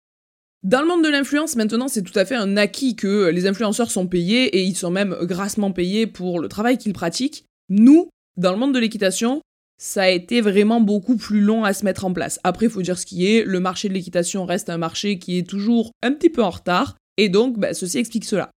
Dans 0.63 0.81
le 0.81 0.87
monde 0.87 1.03
de 1.03 1.09
l'influence, 1.09 1.57
maintenant, 1.57 1.89
c'est 1.89 2.03
tout 2.03 2.17
à 2.17 2.23
fait 2.23 2.35
un 2.35 2.55
acquis 2.55 2.95
que 2.95 3.27
les 3.27 3.47
influenceurs 3.47 3.91
sont 3.91 4.07
payés 4.07 4.45
et 4.57 4.63
ils 4.63 4.77
sont 4.77 4.91
même 4.91 5.13
grassement 5.23 5.73
payés 5.73 6.07
pour 6.07 6.39
le 6.39 6.47
travail 6.47 6.77
qu'ils 6.77 6.93
pratiquent. 6.93 7.45
Nous, 7.67 8.07
dans 8.37 8.53
le 8.53 8.57
monde 8.57 8.73
de 8.73 8.79
l'équitation, 8.79 9.41
ça 9.77 10.03
a 10.03 10.09
été 10.09 10.39
vraiment 10.39 10.79
beaucoup 10.79 11.17
plus 11.17 11.41
long 11.41 11.65
à 11.65 11.73
se 11.73 11.83
mettre 11.83 12.05
en 12.05 12.13
place. 12.13 12.39
Après, 12.45 12.67
il 12.67 12.71
faut 12.71 12.81
dire 12.81 12.97
ce 12.97 13.05
qui 13.05 13.27
est, 13.27 13.43
le 13.43 13.59
marché 13.59 13.89
de 13.89 13.93
l'équitation 13.93 14.45
reste 14.45 14.69
un 14.69 14.77
marché 14.77 15.19
qui 15.19 15.37
est 15.37 15.47
toujours 15.47 15.91
un 16.01 16.13
petit 16.13 16.29
peu 16.29 16.41
en 16.41 16.49
retard, 16.49 16.95
et 17.17 17.27
donc 17.27 17.59
bah, 17.59 17.73
ceci 17.73 17.97
explique 17.97 18.23
cela. 18.23 18.49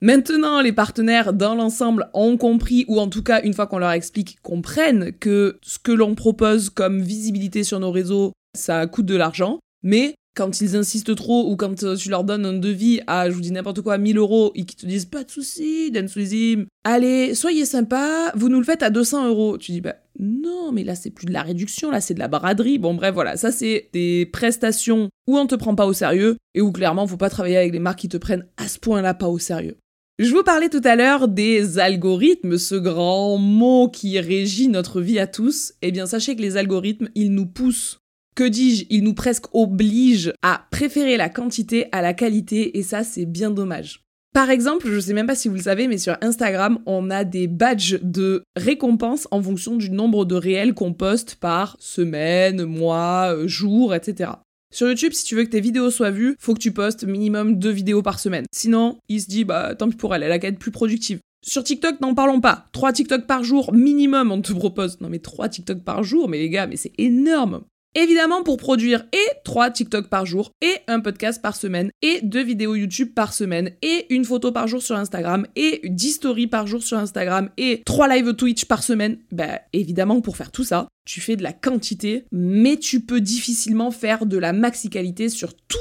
Maintenant, 0.00 0.62
les 0.62 0.72
partenaires 0.72 1.34
dans 1.34 1.54
l'ensemble 1.54 2.08
ont 2.14 2.38
compris, 2.38 2.86
ou 2.88 2.98
en 3.00 3.08
tout 3.08 3.22
cas, 3.22 3.42
une 3.42 3.52
fois 3.52 3.66
qu'on 3.66 3.78
leur 3.78 3.92
explique, 3.92 4.38
comprennent 4.40 5.12
que 5.12 5.58
ce 5.62 5.78
que 5.78 5.92
l'on 5.92 6.14
propose 6.14 6.70
comme 6.70 7.02
visibilité 7.02 7.64
sur 7.64 7.80
nos 7.80 7.90
réseaux, 7.90 8.32
ça 8.56 8.86
coûte 8.86 9.06
de 9.06 9.16
l'argent, 9.16 9.58
mais 9.82 10.14
quand 10.34 10.60
ils 10.60 10.76
insistent 10.76 11.14
trop 11.14 11.50
ou 11.50 11.56
quand 11.56 11.82
euh, 11.82 11.96
tu 11.96 12.10
leur 12.10 12.24
donnes 12.24 12.44
un 12.44 12.54
devis 12.54 13.00
à, 13.06 13.30
je 13.30 13.34
vous 13.34 13.40
dis 13.40 13.52
n'importe 13.52 13.80
quoi, 13.82 13.98
1000 13.98 14.18
euros 14.18 14.52
et 14.54 14.64
qu'ils 14.64 14.76
te 14.76 14.86
disent 14.86 15.06
pas 15.06 15.24
de 15.24 15.30
soucis, 15.30 15.90
Densuizim, 15.90 16.66
allez, 16.84 17.34
soyez 17.34 17.64
sympa, 17.64 18.32
vous 18.34 18.48
nous 18.48 18.58
le 18.58 18.64
faites 18.64 18.82
à 18.82 18.90
200 18.90 19.28
euros. 19.28 19.58
Tu 19.58 19.72
dis, 19.72 19.80
bah 19.80 19.96
non, 20.18 20.72
mais 20.72 20.84
là 20.84 20.94
c'est 20.94 21.10
plus 21.10 21.26
de 21.26 21.32
la 21.32 21.42
réduction, 21.42 21.90
là 21.90 22.00
c'est 22.00 22.14
de 22.14 22.18
la 22.18 22.28
braderie. 22.28 22.78
Bon, 22.78 22.94
bref, 22.94 23.14
voilà, 23.14 23.36
ça 23.36 23.52
c'est 23.52 23.88
des 23.92 24.26
prestations 24.26 25.08
où 25.26 25.38
on 25.38 25.46
te 25.46 25.54
prend 25.54 25.74
pas 25.74 25.86
au 25.86 25.92
sérieux 25.92 26.36
et 26.54 26.60
où 26.60 26.72
clairement 26.72 27.06
faut 27.06 27.16
pas 27.16 27.30
travailler 27.30 27.56
avec 27.56 27.72
des 27.72 27.78
marques 27.78 28.00
qui 28.00 28.08
te 28.08 28.16
prennent 28.16 28.46
à 28.56 28.68
ce 28.68 28.78
point-là 28.78 29.14
pas 29.14 29.28
au 29.28 29.38
sérieux. 29.38 29.76
Je 30.20 30.32
vous 30.32 30.44
parlais 30.44 30.68
tout 30.68 30.80
à 30.84 30.94
l'heure 30.94 31.26
des 31.26 31.80
algorithmes, 31.80 32.56
ce 32.56 32.76
grand 32.76 33.36
mot 33.36 33.88
qui 33.88 34.20
régit 34.20 34.68
notre 34.68 35.00
vie 35.00 35.18
à 35.18 35.26
tous. 35.26 35.74
Eh 35.82 35.90
bien, 35.90 36.06
sachez 36.06 36.36
que 36.36 36.40
les 36.40 36.56
algorithmes, 36.56 37.08
ils 37.16 37.32
nous 37.32 37.46
poussent 37.46 37.98
que 38.34 38.44
dis-je, 38.44 38.84
ils 38.90 39.04
nous 39.04 39.14
presque 39.14 39.46
obligent 39.54 40.32
à 40.42 40.66
préférer 40.70 41.16
la 41.16 41.28
quantité 41.28 41.86
à 41.92 42.02
la 42.02 42.14
qualité 42.14 42.78
et 42.78 42.82
ça 42.82 43.04
c'est 43.04 43.26
bien 43.26 43.50
dommage. 43.50 44.04
Par 44.34 44.50
exemple, 44.50 44.90
je 44.90 44.98
sais 44.98 45.14
même 45.14 45.28
pas 45.28 45.36
si 45.36 45.46
vous 45.46 45.54
le 45.54 45.62
savez, 45.62 45.86
mais 45.86 45.96
sur 45.96 46.16
Instagram, 46.20 46.80
on 46.86 47.08
a 47.08 47.22
des 47.22 47.46
badges 47.46 48.00
de 48.02 48.42
récompense 48.56 49.28
en 49.30 49.40
fonction 49.40 49.76
du 49.76 49.92
nombre 49.92 50.24
de 50.24 50.34
réels 50.34 50.74
qu'on 50.74 50.92
poste 50.92 51.36
par 51.36 51.76
semaine, 51.78 52.64
mois, 52.64 53.32
euh, 53.32 53.46
jour, 53.46 53.94
etc. 53.94 54.32
Sur 54.72 54.88
YouTube, 54.88 55.12
si 55.12 55.24
tu 55.24 55.36
veux 55.36 55.44
que 55.44 55.50
tes 55.50 55.60
vidéos 55.60 55.92
soient 55.92 56.10
vues, 56.10 56.34
faut 56.40 56.52
que 56.52 56.58
tu 56.58 56.72
postes 56.72 57.04
minimum 57.04 57.60
deux 57.60 57.70
vidéos 57.70 58.02
par 58.02 58.18
semaine. 58.18 58.44
Sinon, 58.50 58.98
il 59.08 59.20
se 59.20 59.28
dit, 59.28 59.44
bah 59.44 59.76
tant 59.76 59.88
pis 59.88 59.96
pour 59.96 60.12
elle, 60.16 60.24
elle 60.24 60.32
a 60.32 60.40
qu'à 60.40 60.48
être 60.48 60.58
plus 60.58 60.72
productive. 60.72 61.20
Sur 61.46 61.62
TikTok, 61.62 62.00
n'en 62.00 62.16
parlons 62.16 62.40
pas. 62.40 62.66
Trois 62.72 62.92
TikTok 62.92 63.28
par 63.28 63.44
jour 63.44 63.72
minimum, 63.72 64.32
on 64.32 64.42
te 64.42 64.52
propose. 64.52 65.00
Non 65.00 65.10
mais 65.10 65.20
trois 65.20 65.48
TikTok 65.48 65.84
par 65.84 66.02
jour, 66.02 66.28
mais 66.28 66.38
les 66.38 66.50
gars, 66.50 66.66
mais 66.66 66.76
c'est 66.76 66.92
énorme. 66.98 67.60
Évidemment, 67.96 68.42
pour 68.42 68.56
produire 68.56 69.04
et 69.12 69.30
3 69.44 69.70
TikTok 69.70 70.08
par 70.08 70.26
jour, 70.26 70.50
et 70.60 70.74
un 70.88 70.98
podcast 70.98 71.40
par 71.40 71.54
semaine, 71.54 71.90
et 72.02 72.20
2 72.22 72.42
vidéos 72.42 72.74
YouTube 72.74 73.14
par 73.14 73.32
semaine, 73.32 73.70
et 73.82 74.12
une 74.12 74.24
photo 74.24 74.50
par 74.50 74.66
jour 74.66 74.82
sur 74.82 74.96
Instagram, 74.96 75.46
et 75.54 75.80
10 75.84 76.12
stories 76.12 76.48
par 76.48 76.66
jour 76.66 76.82
sur 76.82 76.98
Instagram, 76.98 77.50
et 77.56 77.82
3 77.86 78.08
live 78.08 78.34
Twitch 78.34 78.64
par 78.64 78.82
semaine, 78.82 79.18
bah 79.30 79.60
évidemment, 79.72 80.20
pour 80.20 80.36
faire 80.36 80.50
tout 80.50 80.64
ça, 80.64 80.88
tu 81.06 81.20
fais 81.20 81.36
de 81.36 81.44
la 81.44 81.52
quantité, 81.52 82.24
mais 82.32 82.78
tu 82.78 83.00
peux 83.00 83.20
difficilement 83.20 83.92
faire 83.92 84.26
de 84.26 84.38
la 84.38 84.52
maxi-qualité 84.52 85.28
sur 85.28 85.54
tout 85.54 85.78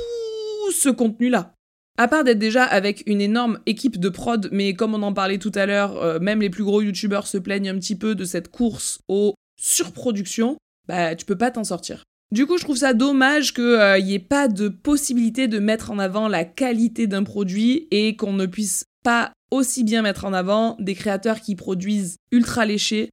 ce 0.71 0.89
contenu-là. 0.89 1.55
À 1.97 2.07
part 2.07 2.23
d'être 2.23 2.39
déjà 2.39 2.63
avec 2.63 3.03
une 3.07 3.21
énorme 3.21 3.59
équipe 3.65 3.99
de 3.99 4.09
prod, 4.09 4.49
mais 4.51 4.75
comme 4.75 4.93
on 4.93 5.01
en 5.01 5.13
parlait 5.13 5.39
tout 5.39 5.51
à 5.55 5.65
l'heure, 5.65 5.97
euh, 5.97 6.19
même 6.19 6.41
les 6.41 6.49
plus 6.51 6.63
gros 6.63 6.81
youtubeurs 6.81 7.25
se 7.25 7.39
plaignent 7.39 7.69
un 7.69 7.79
petit 7.79 7.95
peu 7.95 8.13
de 8.13 8.25
cette 8.25 8.49
course 8.49 8.99
aux 9.07 9.33
surproductions, 9.59 10.57
bah 10.87 11.15
tu 11.15 11.25
peux 11.25 11.37
pas 11.37 11.51
t'en 11.51 11.63
sortir. 11.63 12.03
Du 12.33 12.47
coup, 12.47 12.57
je 12.57 12.63
trouve 12.63 12.77
ça 12.77 12.95
dommage 12.95 13.53
qu'il 13.53 13.63
n'y 13.63 13.69
euh, 13.69 14.15
ait 14.15 14.19
pas 14.19 14.47
de 14.47 14.67
possibilité 14.67 15.47
de 15.47 15.59
mettre 15.59 15.91
en 15.91 15.99
avant 15.99 16.27
la 16.27 16.45
qualité 16.45 17.05
d'un 17.05 17.23
produit 17.23 17.87
et 17.91 18.15
qu'on 18.15 18.33
ne 18.33 18.47
puisse 18.47 18.85
pas 19.03 19.33
aussi 19.51 19.83
bien 19.83 20.01
mettre 20.01 20.25
en 20.25 20.33
avant 20.33 20.75
des 20.79 20.95
créateurs 20.95 21.41
qui 21.41 21.55
produisent 21.55 22.15
ultra 22.31 22.65
léchés. 22.65 23.09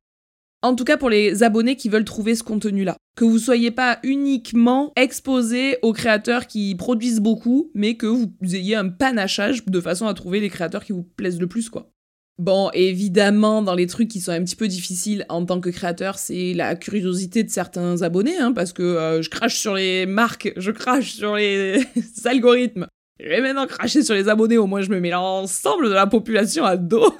En 0.62 0.74
tout 0.74 0.85
cas 0.85 0.96
pour 0.96 1.11
les 1.11 1.42
abonnés 1.42 1.76
qui 1.76 1.90
veulent 1.90 2.04
trouver 2.04 2.35
ce 2.35 2.42
contenu-là. 2.42 2.96
Que 3.14 3.26
vous 3.26 3.38
soyez 3.38 3.70
pas 3.70 3.98
uniquement 4.02 4.92
exposé 4.96 5.76
aux 5.83 5.92
créateurs 5.92 6.46
qui 6.46 6.74
produisent 6.74 7.20
beaucoup, 7.20 7.70
mais 7.74 7.96
que 7.96 8.06
vous 8.06 8.33
ayez 8.42 8.74
un 8.74 8.88
panachage 8.88 9.66
de 9.66 9.80
façon 9.80 10.06
à 10.06 10.14
trouver 10.14 10.40
les 10.40 10.48
créateurs 10.48 10.85
qui 10.85 10.92
vous 10.92 11.02
plaisent 11.02 11.40
le 11.40 11.46
plus, 11.46 11.68
quoi. 11.68 11.90
Bon, 12.40 12.70
évidemment, 12.72 13.61
dans 13.61 13.74
les 13.74 13.87
trucs 13.87 14.09
qui 14.09 14.18
sont 14.18 14.33
un 14.33 14.42
petit 14.42 14.57
peu 14.57 14.66
difficiles 14.66 15.26
en 15.29 15.44
tant 15.44 15.61
que 15.61 15.68
créateur, 15.68 16.18
c'est 16.18 16.55
la 16.55 16.74
curiosité 16.74 17.44
de 17.44 17.50
certains 17.50 18.00
abonnés, 18.00 18.38
hein, 18.38 18.53
parce 18.53 18.72
que 18.72 18.83
euh, 18.83 19.20
je 19.20 19.29
crache 19.29 19.59
sur 19.59 19.74
les 19.74 20.07
marques, 20.07 20.50
je 20.57 20.70
crache 20.70 21.12
sur 21.12 21.37
les 21.37 21.85
algorithmes. 22.24 22.87
Je 23.22 23.29
vais 23.29 23.42
maintenant 23.42 23.66
cracher 23.66 24.03
sur 24.03 24.14
les 24.14 24.31
abonnés, 24.31 24.57
au 24.57 24.66
moins 24.66 24.81
je 24.81 24.88
me 24.88 25.00
mets 25.00 25.11
l'ensemble 25.11 25.90
de 25.90 25.92
la 25.92 26.07
population 26.07 26.64
à 26.64 26.79
dos. 26.79 27.14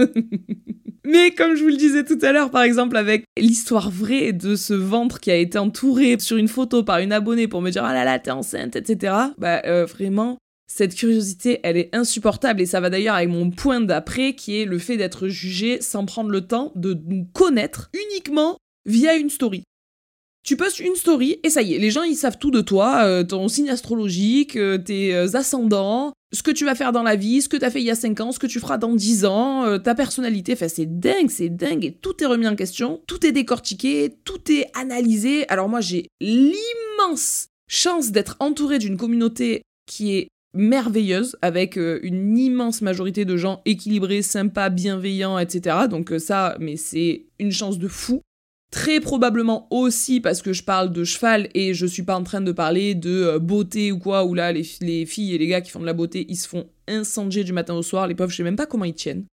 Mais 1.05 1.33
comme 1.33 1.55
je 1.55 1.65
vous 1.65 1.69
le 1.69 1.77
disais 1.77 2.05
tout 2.05 2.19
à 2.23 2.33
l'heure, 2.33 2.51
par 2.51 2.63
exemple, 2.63 2.97
avec 2.97 3.25
l'histoire 3.37 3.91
vraie 3.91 4.33
de 4.33 4.57
ce 4.57 4.73
ventre 4.73 5.21
qui 5.21 5.31
a 5.31 5.37
été 5.37 5.59
entouré 5.59 6.19
sur 6.19 6.39
une 6.39 6.49
photo 6.49 6.83
par 6.83 6.99
une 7.01 7.13
abonnée 7.13 7.47
pour 7.47 7.61
me 7.61 7.69
dire 7.69 7.85
ah 7.85 7.93
là 7.93 8.07
là 8.07 8.19
t'es 8.19 8.31
enceinte, 8.31 8.75
etc. 8.75 9.13
Bah 9.37 9.61
euh, 9.67 9.85
vraiment, 9.85 10.39
cette 10.73 10.95
curiosité, 10.95 11.59
elle 11.65 11.77
est 11.77 11.93
insupportable 11.93 12.61
et 12.61 12.67
ça 12.67 12.79
va 12.79 12.91
d'ailleurs 12.91 13.17
avec 13.17 13.29
mon 13.29 13.51
point 13.51 13.81
d'après 13.81 14.35
qui 14.35 14.61
est 14.61 14.65
le 14.65 14.79
fait 14.79 14.97
d'être 14.97 15.27
jugé 15.27 15.81
sans 15.81 16.07
prendre 16.07 16.31
le 16.31 16.47
temps 16.47 16.71
de 16.77 16.97
nous 17.09 17.25
connaître 17.33 17.91
uniquement 17.93 18.57
via 18.87 19.17
une 19.17 19.31
story. 19.31 19.65
Tu 20.45 20.57
postes 20.57 20.79
une 20.79 20.95
story 20.95 21.41
et 21.43 21.51
ça 21.51 21.63
y 21.63 21.75
est, 21.75 21.79
les 21.79 21.91
gens 21.91 22.05
ils 22.05 22.15
savent 22.15 22.39
tout 22.39 22.53
de 22.53 22.61
toi, 22.61 23.03
euh, 23.05 23.25
ton 23.25 23.49
signe 23.49 23.69
astrologique, 23.69 24.55
euh, 24.55 24.79
tes 24.79 25.13
euh, 25.13 25.35
ascendants, 25.35 26.13
ce 26.33 26.45
que 26.45 26.53
tu 26.53 26.65
vas 26.65 26.77
faire 26.77 26.93
dans 26.93 27.03
la 27.03 27.17
vie, 27.17 27.43
ce 27.43 27.49
que 27.49 27.57
t'as 27.57 27.71
fait 27.71 27.81
il 27.81 27.87
y 27.87 27.91
a 27.91 27.97
5 27.97 28.21
ans, 28.21 28.31
ce 28.31 28.39
que 28.39 28.47
tu 28.47 28.61
feras 28.61 28.79
dans 28.79 28.95
10 28.95 29.25
ans, 29.25 29.79
ta 29.81 29.97
personnalité, 29.97 30.53
enfin 30.53 30.69
c'est 30.69 30.87
dingue, 30.87 31.31
c'est 31.31 31.49
dingue 31.49 31.85
et 31.85 31.93
tout 31.93 32.23
est 32.23 32.27
remis 32.27 32.47
en 32.47 32.55
question, 32.55 33.01
tout 33.09 33.27
est 33.27 33.33
décortiqué, 33.33 34.15
tout 34.25 34.53
est 34.53 34.71
analysé. 34.79 35.49
Alors 35.49 35.69
moi 35.69 35.81
j'ai 35.81 36.07
l'immense 36.21 37.49
chance 37.69 38.13
d'être 38.13 38.37
entouré 38.39 38.79
d'une 38.79 38.97
communauté 38.97 39.63
qui 39.87 40.15
est 40.17 40.29
merveilleuse 40.55 41.37
avec 41.43 41.77
euh, 41.77 42.01
une 42.03 42.37
immense 42.37 42.83
majorité 42.83 43.25
de 43.25 43.37
gens 43.37 43.63
équilibrés, 43.65 44.23
sympas, 44.23 44.71
bienveillants, 44.71 45.39
etc. 45.39 45.77
Donc 45.89 46.13
euh, 46.13 46.19
ça, 46.19 46.57
mais 46.59 46.77
c'est 46.77 47.27
une 47.39 47.53
chance 47.53 47.79
de 47.79 47.89
fou. 47.89 48.21
Très 48.71 49.01
probablement 49.01 49.67
aussi 49.71 50.21
parce 50.21 50.43
que 50.43 50.53
je 50.53 50.63
parle 50.63 50.93
de 50.93 51.03
cheval 51.03 51.49
et 51.55 51.75
je 51.75 51.87
suis 51.87 52.05
pas 52.05 52.17
en 52.17 52.23
train 52.23 52.41
de 52.41 52.53
parler 52.53 52.95
de 52.95 53.25
euh, 53.25 53.39
beauté 53.39 53.91
ou 53.91 53.99
quoi, 53.99 54.25
où 54.25 54.35
là 54.35 54.53
les, 54.53 54.65
les, 54.81 55.07
filles 55.07 55.35
et 55.35 55.39
les 55.39 55.49
gars 55.49 55.61
qui 55.61 55.71
font 55.71 55.81
de 55.81 55.87
la 55.87 55.93
beauté, 55.93 56.27
ils 56.29 56.37
se 56.37 56.49
font 56.49 56.69
incendier 56.87 57.43
du 57.43 57.53
matin 57.53 57.75
au 57.75 57.83
soir, 57.83 58.07
les 58.07 58.15
pauvres, 58.15 58.31
je 58.31 58.37
sais 58.37 58.43
même 58.43 58.57
pas 58.57 58.67
comment 58.67 58.85
ils 58.85 58.95
tiennent. 58.95 59.25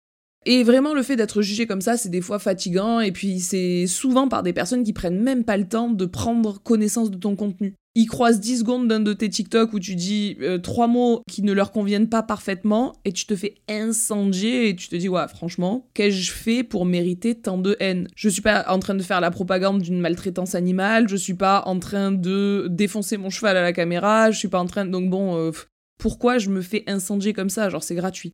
Et 0.45 0.63
vraiment, 0.63 0.93
le 0.93 1.03
fait 1.03 1.17
d'être 1.17 1.41
jugé 1.41 1.67
comme 1.67 1.81
ça, 1.81 1.97
c'est 1.97 2.07
des 2.07 2.21
fois 2.21 2.39
fatigant, 2.39 3.01
et 3.01 3.11
puis 3.11 3.41
c'est 3.41 3.85
souvent 3.85 4.29
par 4.29 4.43
des 4.43 4.53
personnes 4.53 4.83
qui 4.83 4.93
prennent 4.93 5.19
même 5.19 5.43
pas 5.43 5.57
le 5.57 5.67
temps 5.67 5.89
de 5.89 6.05
prendre 6.05 6.61
connaissance 6.63 7.11
de 7.11 7.17
ton 7.17 7.35
contenu. 7.35 7.73
Ils 7.99 8.05
croisent 8.05 8.39
10 8.39 8.59
secondes 8.59 8.87
d'un 8.87 8.99
de 8.99 9.11
tes 9.11 9.27
TikTok 9.27 9.73
où 9.73 9.79
tu 9.79 9.95
dis 9.95 10.37
euh, 10.41 10.59
trois 10.59 10.85
mots 10.85 11.23
qui 11.27 11.41
ne 11.41 11.51
leur 11.51 11.71
conviennent 11.71 12.09
pas 12.09 12.21
parfaitement, 12.21 12.93
et 13.05 13.11
tu 13.11 13.25
te 13.25 13.35
fais 13.35 13.55
incendier, 13.67 14.69
et 14.69 14.75
tu 14.75 14.87
te 14.87 14.95
dis, 14.95 15.09
ouais, 15.09 15.27
franchement, 15.27 15.89
qu'ai-je 15.95 16.31
fait 16.31 16.61
pour 16.61 16.85
mériter 16.85 17.33
tant 17.33 17.57
de 17.57 17.75
haine? 17.79 18.07
Je 18.15 18.29
suis 18.29 18.43
pas 18.43 18.65
en 18.67 18.77
train 18.77 18.93
de 18.93 19.01
faire 19.01 19.19
la 19.19 19.31
propagande 19.31 19.81
d'une 19.81 19.99
maltraitance 19.99 20.53
animale, 20.53 21.09
je 21.09 21.15
suis 21.15 21.33
pas 21.33 21.63
en 21.65 21.79
train 21.79 22.11
de 22.11 22.67
défoncer 22.69 23.17
mon 23.17 23.31
cheval 23.31 23.57
à 23.57 23.63
la 23.63 23.73
caméra, 23.73 24.29
je 24.29 24.37
suis 24.37 24.47
pas 24.47 24.59
en 24.59 24.67
train 24.67 24.85
de... 24.85 24.91
Donc 24.91 25.09
bon, 25.09 25.35
euh, 25.35 25.49
pourquoi 25.97 26.37
je 26.37 26.51
me 26.51 26.61
fais 26.61 26.83
incendier 26.85 27.33
comme 27.33 27.49
ça? 27.49 27.67
Genre, 27.71 27.81
c'est 27.81 27.95
gratuit. 27.95 28.31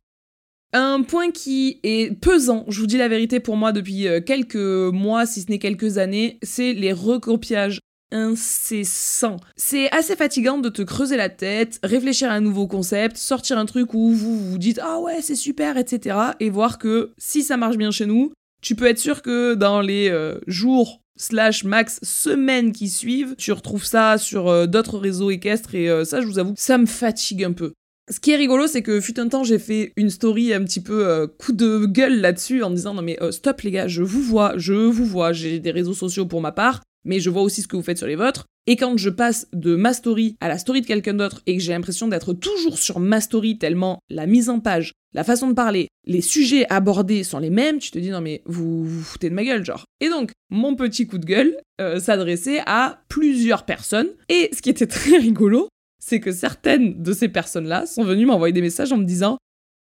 Un 0.74 1.00
point 1.02 1.30
qui 1.30 1.80
est 1.84 2.14
pesant, 2.20 2.66
je 2.68 2.80
vous 2.80 2.86
dis 2.86 2.98
la 2.98 3.08
vérité 3.08 3.40
pour 3.40 3.56
moi 3.56 3.72
depuis 3.72 4.08
euh, 4.08 4.20
quelques 4.20 4.56
mois, 4.56 5.24
si 5.24 5.40
ce 5.40 5.50
n'est 5.50 5.58
quelques 5.58 5.96
années, 5.96 6.38
c'est 6.42 6.74
les 6.74 6.92
recopiages 6.92 7.80
incessants. 8.12 9.38
C'est 9.56 9.90
assez 9.90 10.16
fatigant 10.16 10.58
de 10.58 10.68
te 10.68 10.82
creuser 10.82 11.16
la 11.16 11.28
tête, 11.28 11.78
réfléchir 11.82 12.30
à 12.30 12.34
un 12.34 12.40
nouveau 12.40 12.66
concept, 12.66 13.16
sortir 13.16 13.58
un 13.58 13.66
truc 13.66 13.94
où 13.94 14.12
vous 14.12 14.38
vous 14.38 14.58
dites 14.58 14.80
ah 14.82 15.00
ouais 15.00 15.20
c'est 15.20 15.34
super, 15.34 15.76
etc. 15.76 16.16
et 16.40 16.50
voir 16.50 16.78
que 16.78 17.12
si 17.18 17.42
ça 17.42 17.56
marche 17.56 17.76
bien 17.76 17.90
chez 17.90 18.06
nous, 18.06 18.32
tu 18.62 18.74
peux 18.74 18.86
être 18.86 18.98
sûr 18.98 19.22
que 19.22 19.54
dans 19.54 19.80
les 19.80 20.08
euh, 20.10 20.38
jours 20.46 21.00
slash 21.16 21.64
max 21.64 22.00
semaines 22.02 22.72
qui 22.72 22.88
suivent, 22.88 23.34
tu 23.36 23.52
retrouves 23.52 23.84
ça 23.84 24.18
sur 24.18 24.48
euh, 24.48 24.66
d'autres 24.66 24.98
réseaux 24.98 25.30
équestres 25.30 25.74
et 25.74 26.04
ça 26.04 26.20
je 26.20 26.26
vous 26.26 26.38
avoue, 26.38 26.54
ça 26.56 26.78
me 26.78 26.86
fatigue 26.86 27.44
un 27.44 27.52
peu. 27.52 27.72
Ce 28.10 28.20
qui 28.20 28.32
est 28.32 28.36
rigolo, 28.36 28.66
c'est 28.66 28.82
que 28.82 29.00
fut 29.00 29.18
un 29.18 29.28
temps, 29.28 29.44
j'ai 29.44 29.58
fait 29.58 29.94
une 29.96 30.10
story 30.10 30.52
un 30.52 30.62
petit 30.64 30.82
peu 30.82 31.06
euh, 31.06 31.26
coup 31.26 31.52
de 31.52 31.86
gueule 31.86 32.20
là-dessus 32.20 32.62
en 32.62 32.70
disant 32.70 32.92
non 32.92 33.00
mais 33.00 33.16
euh, 33.22 33.32
stop 33.32 33.62
les 33.62 33.70
gars, 33.70 33.88
je 33.88 34.02
vous 34.02 34.20
vois, 34.20 34.52
je 34.56 34.74
vous 34.74 35.06
vois, 35.06 35.32
j'ai 35.32 35.58
des 35.58 35.70
réseaux 35.70 35.94
sociaux 35.94 36.26
pour 36.26 36.42
ma 36.42 36.52
part, 36.52 36.82
mais 37.04 37.20
je 37.20 37.30
vois 37.30 37.42
aussi 37.42 37.62
ce 37.62 37.68
que 37.68 37.76
vous 37.76 37.82
faites 37.82 37.98
sur 37.98 38.06
les 38.06 38.16
vôtres. 38.16 38.46
Et 38.66 38.76
quand 38.76 38.96
je 38.96 39.10
passe 39.10 39.46
de 39.52 39.76
ma 39.76 39.92
story 39.92 40.36
à 40.40 40.48
la 40.48 40.58
story 40.58 40.80
de 40.80 40.86
quelqu'un 40.86 41.14
d'autre 41.14 41.42
et 41.46 41.56
que 41.56 41.62
j'ai 41.62 41.72
l'impression 41.72 42.08
d'être 42.08 42.32
toujours 42.32 42.78
sur 42.78 42.98
ma 42.98 43.20
story 43.20 43.58
tellement 43.58 43.98
la 44.08 44.26
mise 44.26 44.48
en 44.48 44.60
page, 44.60 44.92
la 45.12 45.22
façon 45.22 45.48
de 45.48 45.54
parler, 45.54 45.88
les 46.06 46.22
sujets 46.22 46.66
abordés 46.70 47.24
sont 47.24 47.38
les 47.38 47.50
mêmes, 47.50 47.78
tu 47.78 47.90
te 47.90 47.98
dis 47.98 48.10
non 48.10 48.20
mais 48.20 48.42
vous 48.46 48.84
vous 48.84 49.02
foutez 49.02 49.28
de 49.28 49.34
ma 49.34 49.44
gueule 49.44 49.64
genre. 49.64 49.84
Et 50.00 50.08
donc 50.08 50.32
mon 50.50 50.76
petit 50.76 51.06
coup 51.06 51.18
de 51.18 51.26
gueule 51.26 51.56
euh, 51.80 52.00
s'adressait 52.00 52.62
à 52.64 53.02
plusieurs 53.08 53.64
personnes 53.64 54.08
et 54.28 54.48
ce 54.52 54.62
qui 54.62 54.70
était 54.70 54.86
très 54.88 55.18
rigolo, 55.18 55.68
c'est 56.02 56.20
que 56.20 56.32
certaines 56.32 57.02
de 57.02 57.12
ces 57.12 57.28
personnes-là 57.28 57.86
sont 57.86 58.04
venues 58.04 58.26
m'envoyer 58.26 58.52
des 58.52 58.62
messages 58.62 58.92
en 58.92 58.98
me 58.98 59.04
disant 59.04 59.36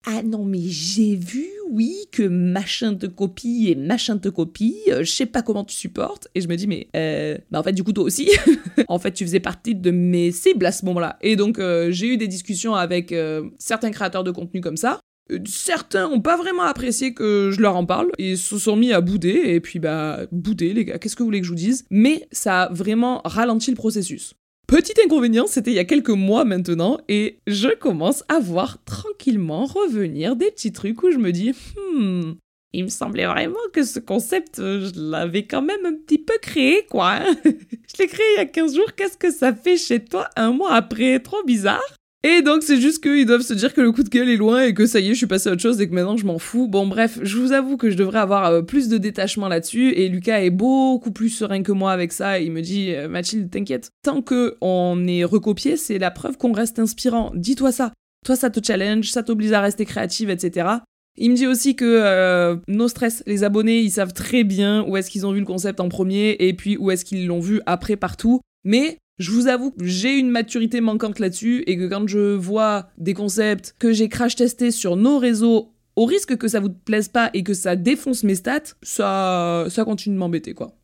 ah 0.06 0.22
non, 0.22 0.44
mais 0.44 0.60
j'ai 0.62 1.16
vu, 1.16 1.48
oui, 1.72 1.96
que 2.12 2.24
machin 2.24 2.96
te 2.96 3.06
copie 3.06 3.68
et 3.70 3.76
machin 3.76 4.18
te 4.18 4.28
copie, 4.28 4.76
euh, 4.90 5.04
je 5.04 5.12
sais 5.12 5.26
pas 5.26 5.42
comment 5.42 5.64
tu 5.64 5.76
supportes. 5.76 6.28
Et 6.36 6.42
je 6.42 6.48
me 6.50 6.56
dis, 6.58 6.68
mais 6.68 6.88
euh, 6.96 7.38
bah 7.52 7.60
en 7.60 7.64
fait, 7.64 7.72
du 7.72 7.84
coup, 7.84 7.94
toi 7.94 8.04
aussi, 8.04 8.30
en 8.90 9.00
fait, 9.00 9.14
tu 9.14 9.24
faisais 9.24 9.40
partie 9.40 9.76
de 9.76 9.92
mes 9.92 10.32
cibles 10.32 10.66
à 10.66 10.74
ce 10.74 10.84
moment-là. 10.86 11.18
Et 11.22 11.38
donc, 11.38 11.58
euh, 11.58 11.90
j'ai 11.92 12.08
eu 12.08 12.18
des 12.18 12.28
discussions 12.28 12.76
avec 12.76 13.16
certains 13.60 13.92
créateurs 13.92 14.24
de 14.24 14.32
contenu 14.32 14.60
comme 14.62 14.78
ça, 14.78 15.00
Euh, 15.32 15.40
certains 15.46 16.08
ont 16.10 16.22
pas 16.22 16.36
vraiment 16.38 16.64
apprécié 16.64 17.14
que 17.14 17.50
je 17.52 17.62
leur 17.62 17.76
en 17.78 17.86
parle 17.86 18.12
et 18.18 18.36
se 18.36 18.58
sont 18.58 18.76
mis 18.76 18.92
à 18.92 19.02
bouder 19.02 19.30
et 19.30 19.62
puis 19.62 19.80
bah 19.80 20.28
bouder 20.32 20.74
les 20.74 20.86
gars, 20.86 21.00
qu'est-ce 21.00 21.16
que 21.16 21.24
vous 21.24 21.28
voulez 21.28 21.40
que 21.40 21.46
je 21.46 21.52
vous 21.52 21.56
dise? 21.56 21.86
Mais 21.90 22.28
ça 22.32 22.64
a 22.64 22.74
vraiment 22.74 23.22
ralenti 23.24 23.72
le 23.72 23.78
processus. 23.78 24.34
Petit 24.74 25.00
inconvénient, 25.06 25.46
c'était 25.46 25.70
il 25.70 25.76
y 25.76 25.80
a 25.80 25.86
quelques 25.86 26.10
mois 26.10 26.46
maintenant 26.46 26.98
et 27.08 27.38
je 27.46 27.68
commence 27.76 28.24
à 28.28 28.40
voir 28.40 28.84
tranquillement 28.86 29.66
revenir 29.66 30.36
des 30.36 30.50
petits 30.50 30.72
trucs 30.72 31.04
où 31.04 31.12
je 31.12 31.20
me 31.20 31.32
dis 31.32 31.52
hmm, 31.52 32.32
il 32.74 32.86
me 32.86 32.90
semblait 32.90 33.28
vraiment 33.28 33.54
que 33.72 33.84
ce 33.84 34.00
concept, 34.00 34.56
je 34.58 34.92
l'avais 34.96 35.46
quand 35.46 35.62
même 35.62 35.86
un 35.86 35.94
petit 35.94 36.18
peu 36.18 36.34
créé, 36.42 36.88
quoi. 36.90 37.20
je 37.46 37.98
l'ai 38.00 38.08
créé 38.08 38.26
il 38.34 38.38
y 38.38 38.42
a 38.42 38.46
15 38.46 38.76
jours, 38.76 38.96
qu'est-ce 38.96 39.16
que 39.16 39.30
ça 39.30 39.54
fait 39.54 39.78
chez 39.78 40.04
toi 40.04 40.28
un 40.36 40.52
mois 40.52 40.74
après? 40.74 41.20
Trop 41.20 41.44
bizarre. 41.44 41.96
Et 42.26 42.42
donc 42.42 42.64
c'est 42.64 42.80
juste 42.80 43.04
qu'ils 43.04 43.26
doivent 43.26 43.42
se 43.42 43.54
dire 43.54 43.74
que 43.74 43.82
le 43.82 43.92
coup 43.92 44.02
de 44.02 44.10
gueule 44.10 44.30
est 44.30 44.38
loin 44.38 44.64
et 44.64 44.74
que 44.74 44.86
ça 44.86 45.02
y 45.02 45.08
est, 45.08 45.14
je 45.14 45.18
suis 45.18 45.28
passé 45.28 45.50
à 45.50 45.52
autre 45.52 45.62
chose 45.62 45.82
et 45.82 45.90
que 45.90 45.94
maintenant 45.94 46.16
je 46.16 46.26
m'en 46.26 46.40
fous. 46.40 46.70
Bon 46.70 46.88
bref, 46.88 47.20
je 47.22 47.38
vous 47.38 47.52
avoue 47.52 47.76
que 47.76 47.90
je 47.90 47.98
devrais 47.98 48.20
avoir 48.20 48.46
euh, 48.46 48.62
plus 48.62 48.88
de 48.88 48.98
détachement 48.98 49.50
là-dessus 49.50 49.90
et 49.90 50.08
Lucas 50.08 50.42
est 50.42 50.50
beaucoup 50.50 51.12
plus 51.12 51.30
serein 51.30 51.64
que 51.64 51.74
moi 51.74 51.92
avec 51.92 52.14
ça. 52.14 52.40
il 52.40 52.54
me 52.54 52.62
dit 52.62 52.94
euh, 52.94 53.10
Mathilde, 53.10 53.52
t'inquiète, 53.52 53.90
tant 54.04 54.22
que 54.22 54.56
on 54.62 55.06
est 55.06 55.26
recopié, 55.26 55.76
c'est 55.76 56.00
la 56.00 56.12
preuve 56.12 56.38
qu'on 56.38 56.54
reste 56.54 56.80
inspirant. 56.80 57.34
Dis-toi 57.36 57.74
ça. 57.74 57.92
Toi 58.26 58.38
ça 58.38 58.50
te 58.50 58.66
challenge, 58.66 59.12
ça 59.12 59.22
t'oblige 59.22 59.52
à 59.52 59.60
rester 59.60 59.84
créative, 59.84 60.30
etc. 60.30 60.78
Il 61.18 61.32
me 61.32 61.36
dit 61.36 61.46
aussi 61.46 61.76
que 61.76 61.84
euh, 61.86 62.56
nos 62.70 62.88
stress, 62.88 63.22
les 63.28 63.44
abonnés, 63.44 63.82
ils 63.82 63.92
savent 63.92 64.14
très 64.14 64.46
bien 64.46 64.86
où 64.88 64.96
est-ce 64.96 65.12
qu'ils 65.12 65.26
ont 65.26 65.34
vu 65.34 65.40
le 65.40 65.46
concept 65.46 65.82
en 65.82 65.90
premier 65.90 66.38
et 66.40 66.54
puis 66.54 66.78
où 66.78 66.90
est-ce 66.90 67.04
qu'ils 67.04 67.28
l'ont 67.28 67.42
vu 67.42 67.60
après 67.66 67.98
partout. 67.98 68.40
Mais 68.64 68.98
je 69.20 69.32
vous 69.32 69.48
avoue 69.48 69.72
que 69.72 69.86
j'ai 69.86 70.18
une 70.18 70.30
maturité 70.30 70.82
manquante 70.82 71.20
là-dessus 71.20 71.64
et 71.68 71.78
que 71.78 71.88
quand 71.88 72.08
je 72.08 72.36
vois 72.36 72.90
des 72.98 73.14
concepts 73.14 73.76
que 73.80 73.94
j'ai 73.94 74.10
crash 74.10 74.36
testés 74.36 74.72
sur 74.72 74.96
nos 74.96 75.20
réseaux, 75.20 75.74
au 75.96 76.06
risque 76.06 76.38
que 76.38 76.48
ça 76.48 76.60
vous 76.60 76.72
plaise 76.72 77.10
pas 77.10 77.30
et 77.34 77.44
que 77.44 77.54
ça 77.54 77.76
défonce 77.76 78.24
mes 78.24 78.36
stats, 78.36 78.76
ça, 78.82 79.66
ça 79.70 79.86
continue 79.86 80.16
de 80.16 80.20
m'embêter 80.20 80.54
quoi. 80.54 80.76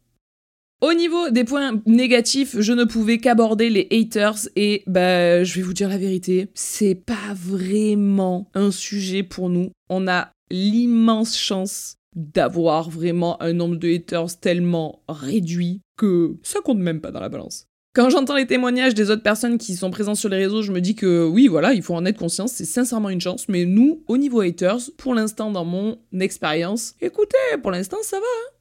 Au 0.81 0.93
niveau 0.93 1.29
des 1.29 1.43
points 1.43 1.81
négatifs, 1.85 2.55
je 2.57 2.71
ne 2.71 2.85
pouvais 2.85 3.17
qu'aborder 3.17 3.69
les 3.69 3.87
haters 3.91 4.47
et 4.55 4.83
bah 4.87 5.43
je 5.43 5.55
vais 5.55 5.61
vous 5.61 5.73
dire 5.73 5.89
la 5.89 5.97
vérité, 5.97 6.47
c'est 6.53 6.95
pas 6.95 7.33
vraiment 7.33 8.49
un 8.53 8.71
sujet 8.71 9.23
pour 9.23 9.49
nous. 9.49 9.71
On 9.89 10.07
a 10.07 10.31
l'immense 10.51 11.37
chance 11.37 11.97
d'avoir 12.15 12.89
vraiment 12.89 13.41
un 13.41 13.51
nombre 13.51 13.75
de 13.75 13.93
haters 13.93 14.39
tellement 14.39 15.01
réduit 15.09 15.81
que 15.97 16.37
ça 16.43 16.61
compte 16.61 16.79
même 16.79 17.01
pas 17.01 17.11
dans 17.11 17.19
la 17.19 17.29
balance. 17.29 17.68
Quand 17.95 18.11
j'entends 18.11 18.35
les 18.35 18.45
témoignages 18.45 18.93
des 18.93 19.09
autres 19.09 19.23
personnes 19.23 19.57
qui 19.57 19.75
sont 19.75 19.89
présentes 19.89 20.17
sur 20.17 20.29
les 20.29 20.37
réseaux, 20.37 20.61
je 20.61 20.71
me 20.71 20.79
dis 20.79 20.93
que 20.93 21.25
oui, 21.25 21.47
voilà, 21.47 21.73
il 21.73 21.81
faut 21.81 21.95
en 21.95 22.05
être 22.05 22.19
conscient, 22.19 22.45
c'est 22.45 22.65
sincèrement 22.65 23.09
une 23.09 23.19
chance. 23.19 23.49
Mais 23.49 23.65
nous, 23.65 24.03
au 24.07 24.17
niveau 24.17 24.41
haters, 24.41 24.91
pour 24.97 25.15
l'instant, 25.15 25.49
dans 25.49 25.65
mon 25.65 25.97
expérience, 26.19 26.93
écoutez, 27.01 27.37
pour 27.63 27.71
l'instant, 27.71 27.97
ça 28.03 28.17
va. 28.17 28.25
Hein. 28.25 28.53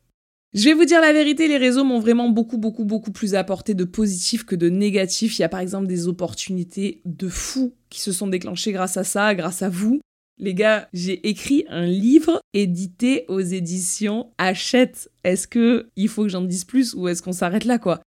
je 0.54 0.64
vais 0.64 0.72
vous 0.72 0.86
dire 0.86 1.02
la 1.02 1.12
vérité, 1.12 1.46
les 1.46 1.58
réseaux 1.58 1.84
m'ont 1.84 2.00
vraiment 2.00 2.30
beaucoup, 2.30 2.56
beaucoup, 2.56 2.86
beaucoup 2.86 3.12
plus 3.12 3.34
apporté 3.34 3.74
de 3.74 3.84
positif 3.84 4.46
que 4.46 4.56
de 4.56 4.70
négatif. 4.70 5.38
Il 5.38 5.42
y 5.42 5.44
a 5.44 5.50
par 5.50 5.60
exemple 5.60 5.86
des 5.86 6.08
opportunités 6.08 7.02
de 7.04 7.28
fou 7.28 7.74
qui 7.90 8.00
se 8.00 8.12
sont 8.12 8.28
déclenchées 8.28 8.72
grâce 8.72 8.96
à 8.96 9.04
ça, 9.04 9.34
grâce 9.34 9.60
à 9.60 9.68
vous. 9.68 10.00
Les 10.40 10.54
gars, 10.54 10.88
j'ai 10.94 11.28
écrit 11.28 11.66
un 11.68 11.84
livre 11.84 12.40
édité 12.54 13.26
aux 13.28 13.40
éditions 13.40 14.30
Hachette. 14.38 15.10
Est-ce 15.22 15.46
que 15.46 15.88
il 15.96 16.08
faut 16.08 16.22
que 16.22 16.28
j'en 16.30 16.40
dise 16.40 16.64
plus 16.64 16.94
ou 16.94 17.08
est-ce 17.08 17.22
qu'on 17.22 17.32
s'arrête 17.32 17.66
là 17.66 17.78
quoi? 17.78 18.00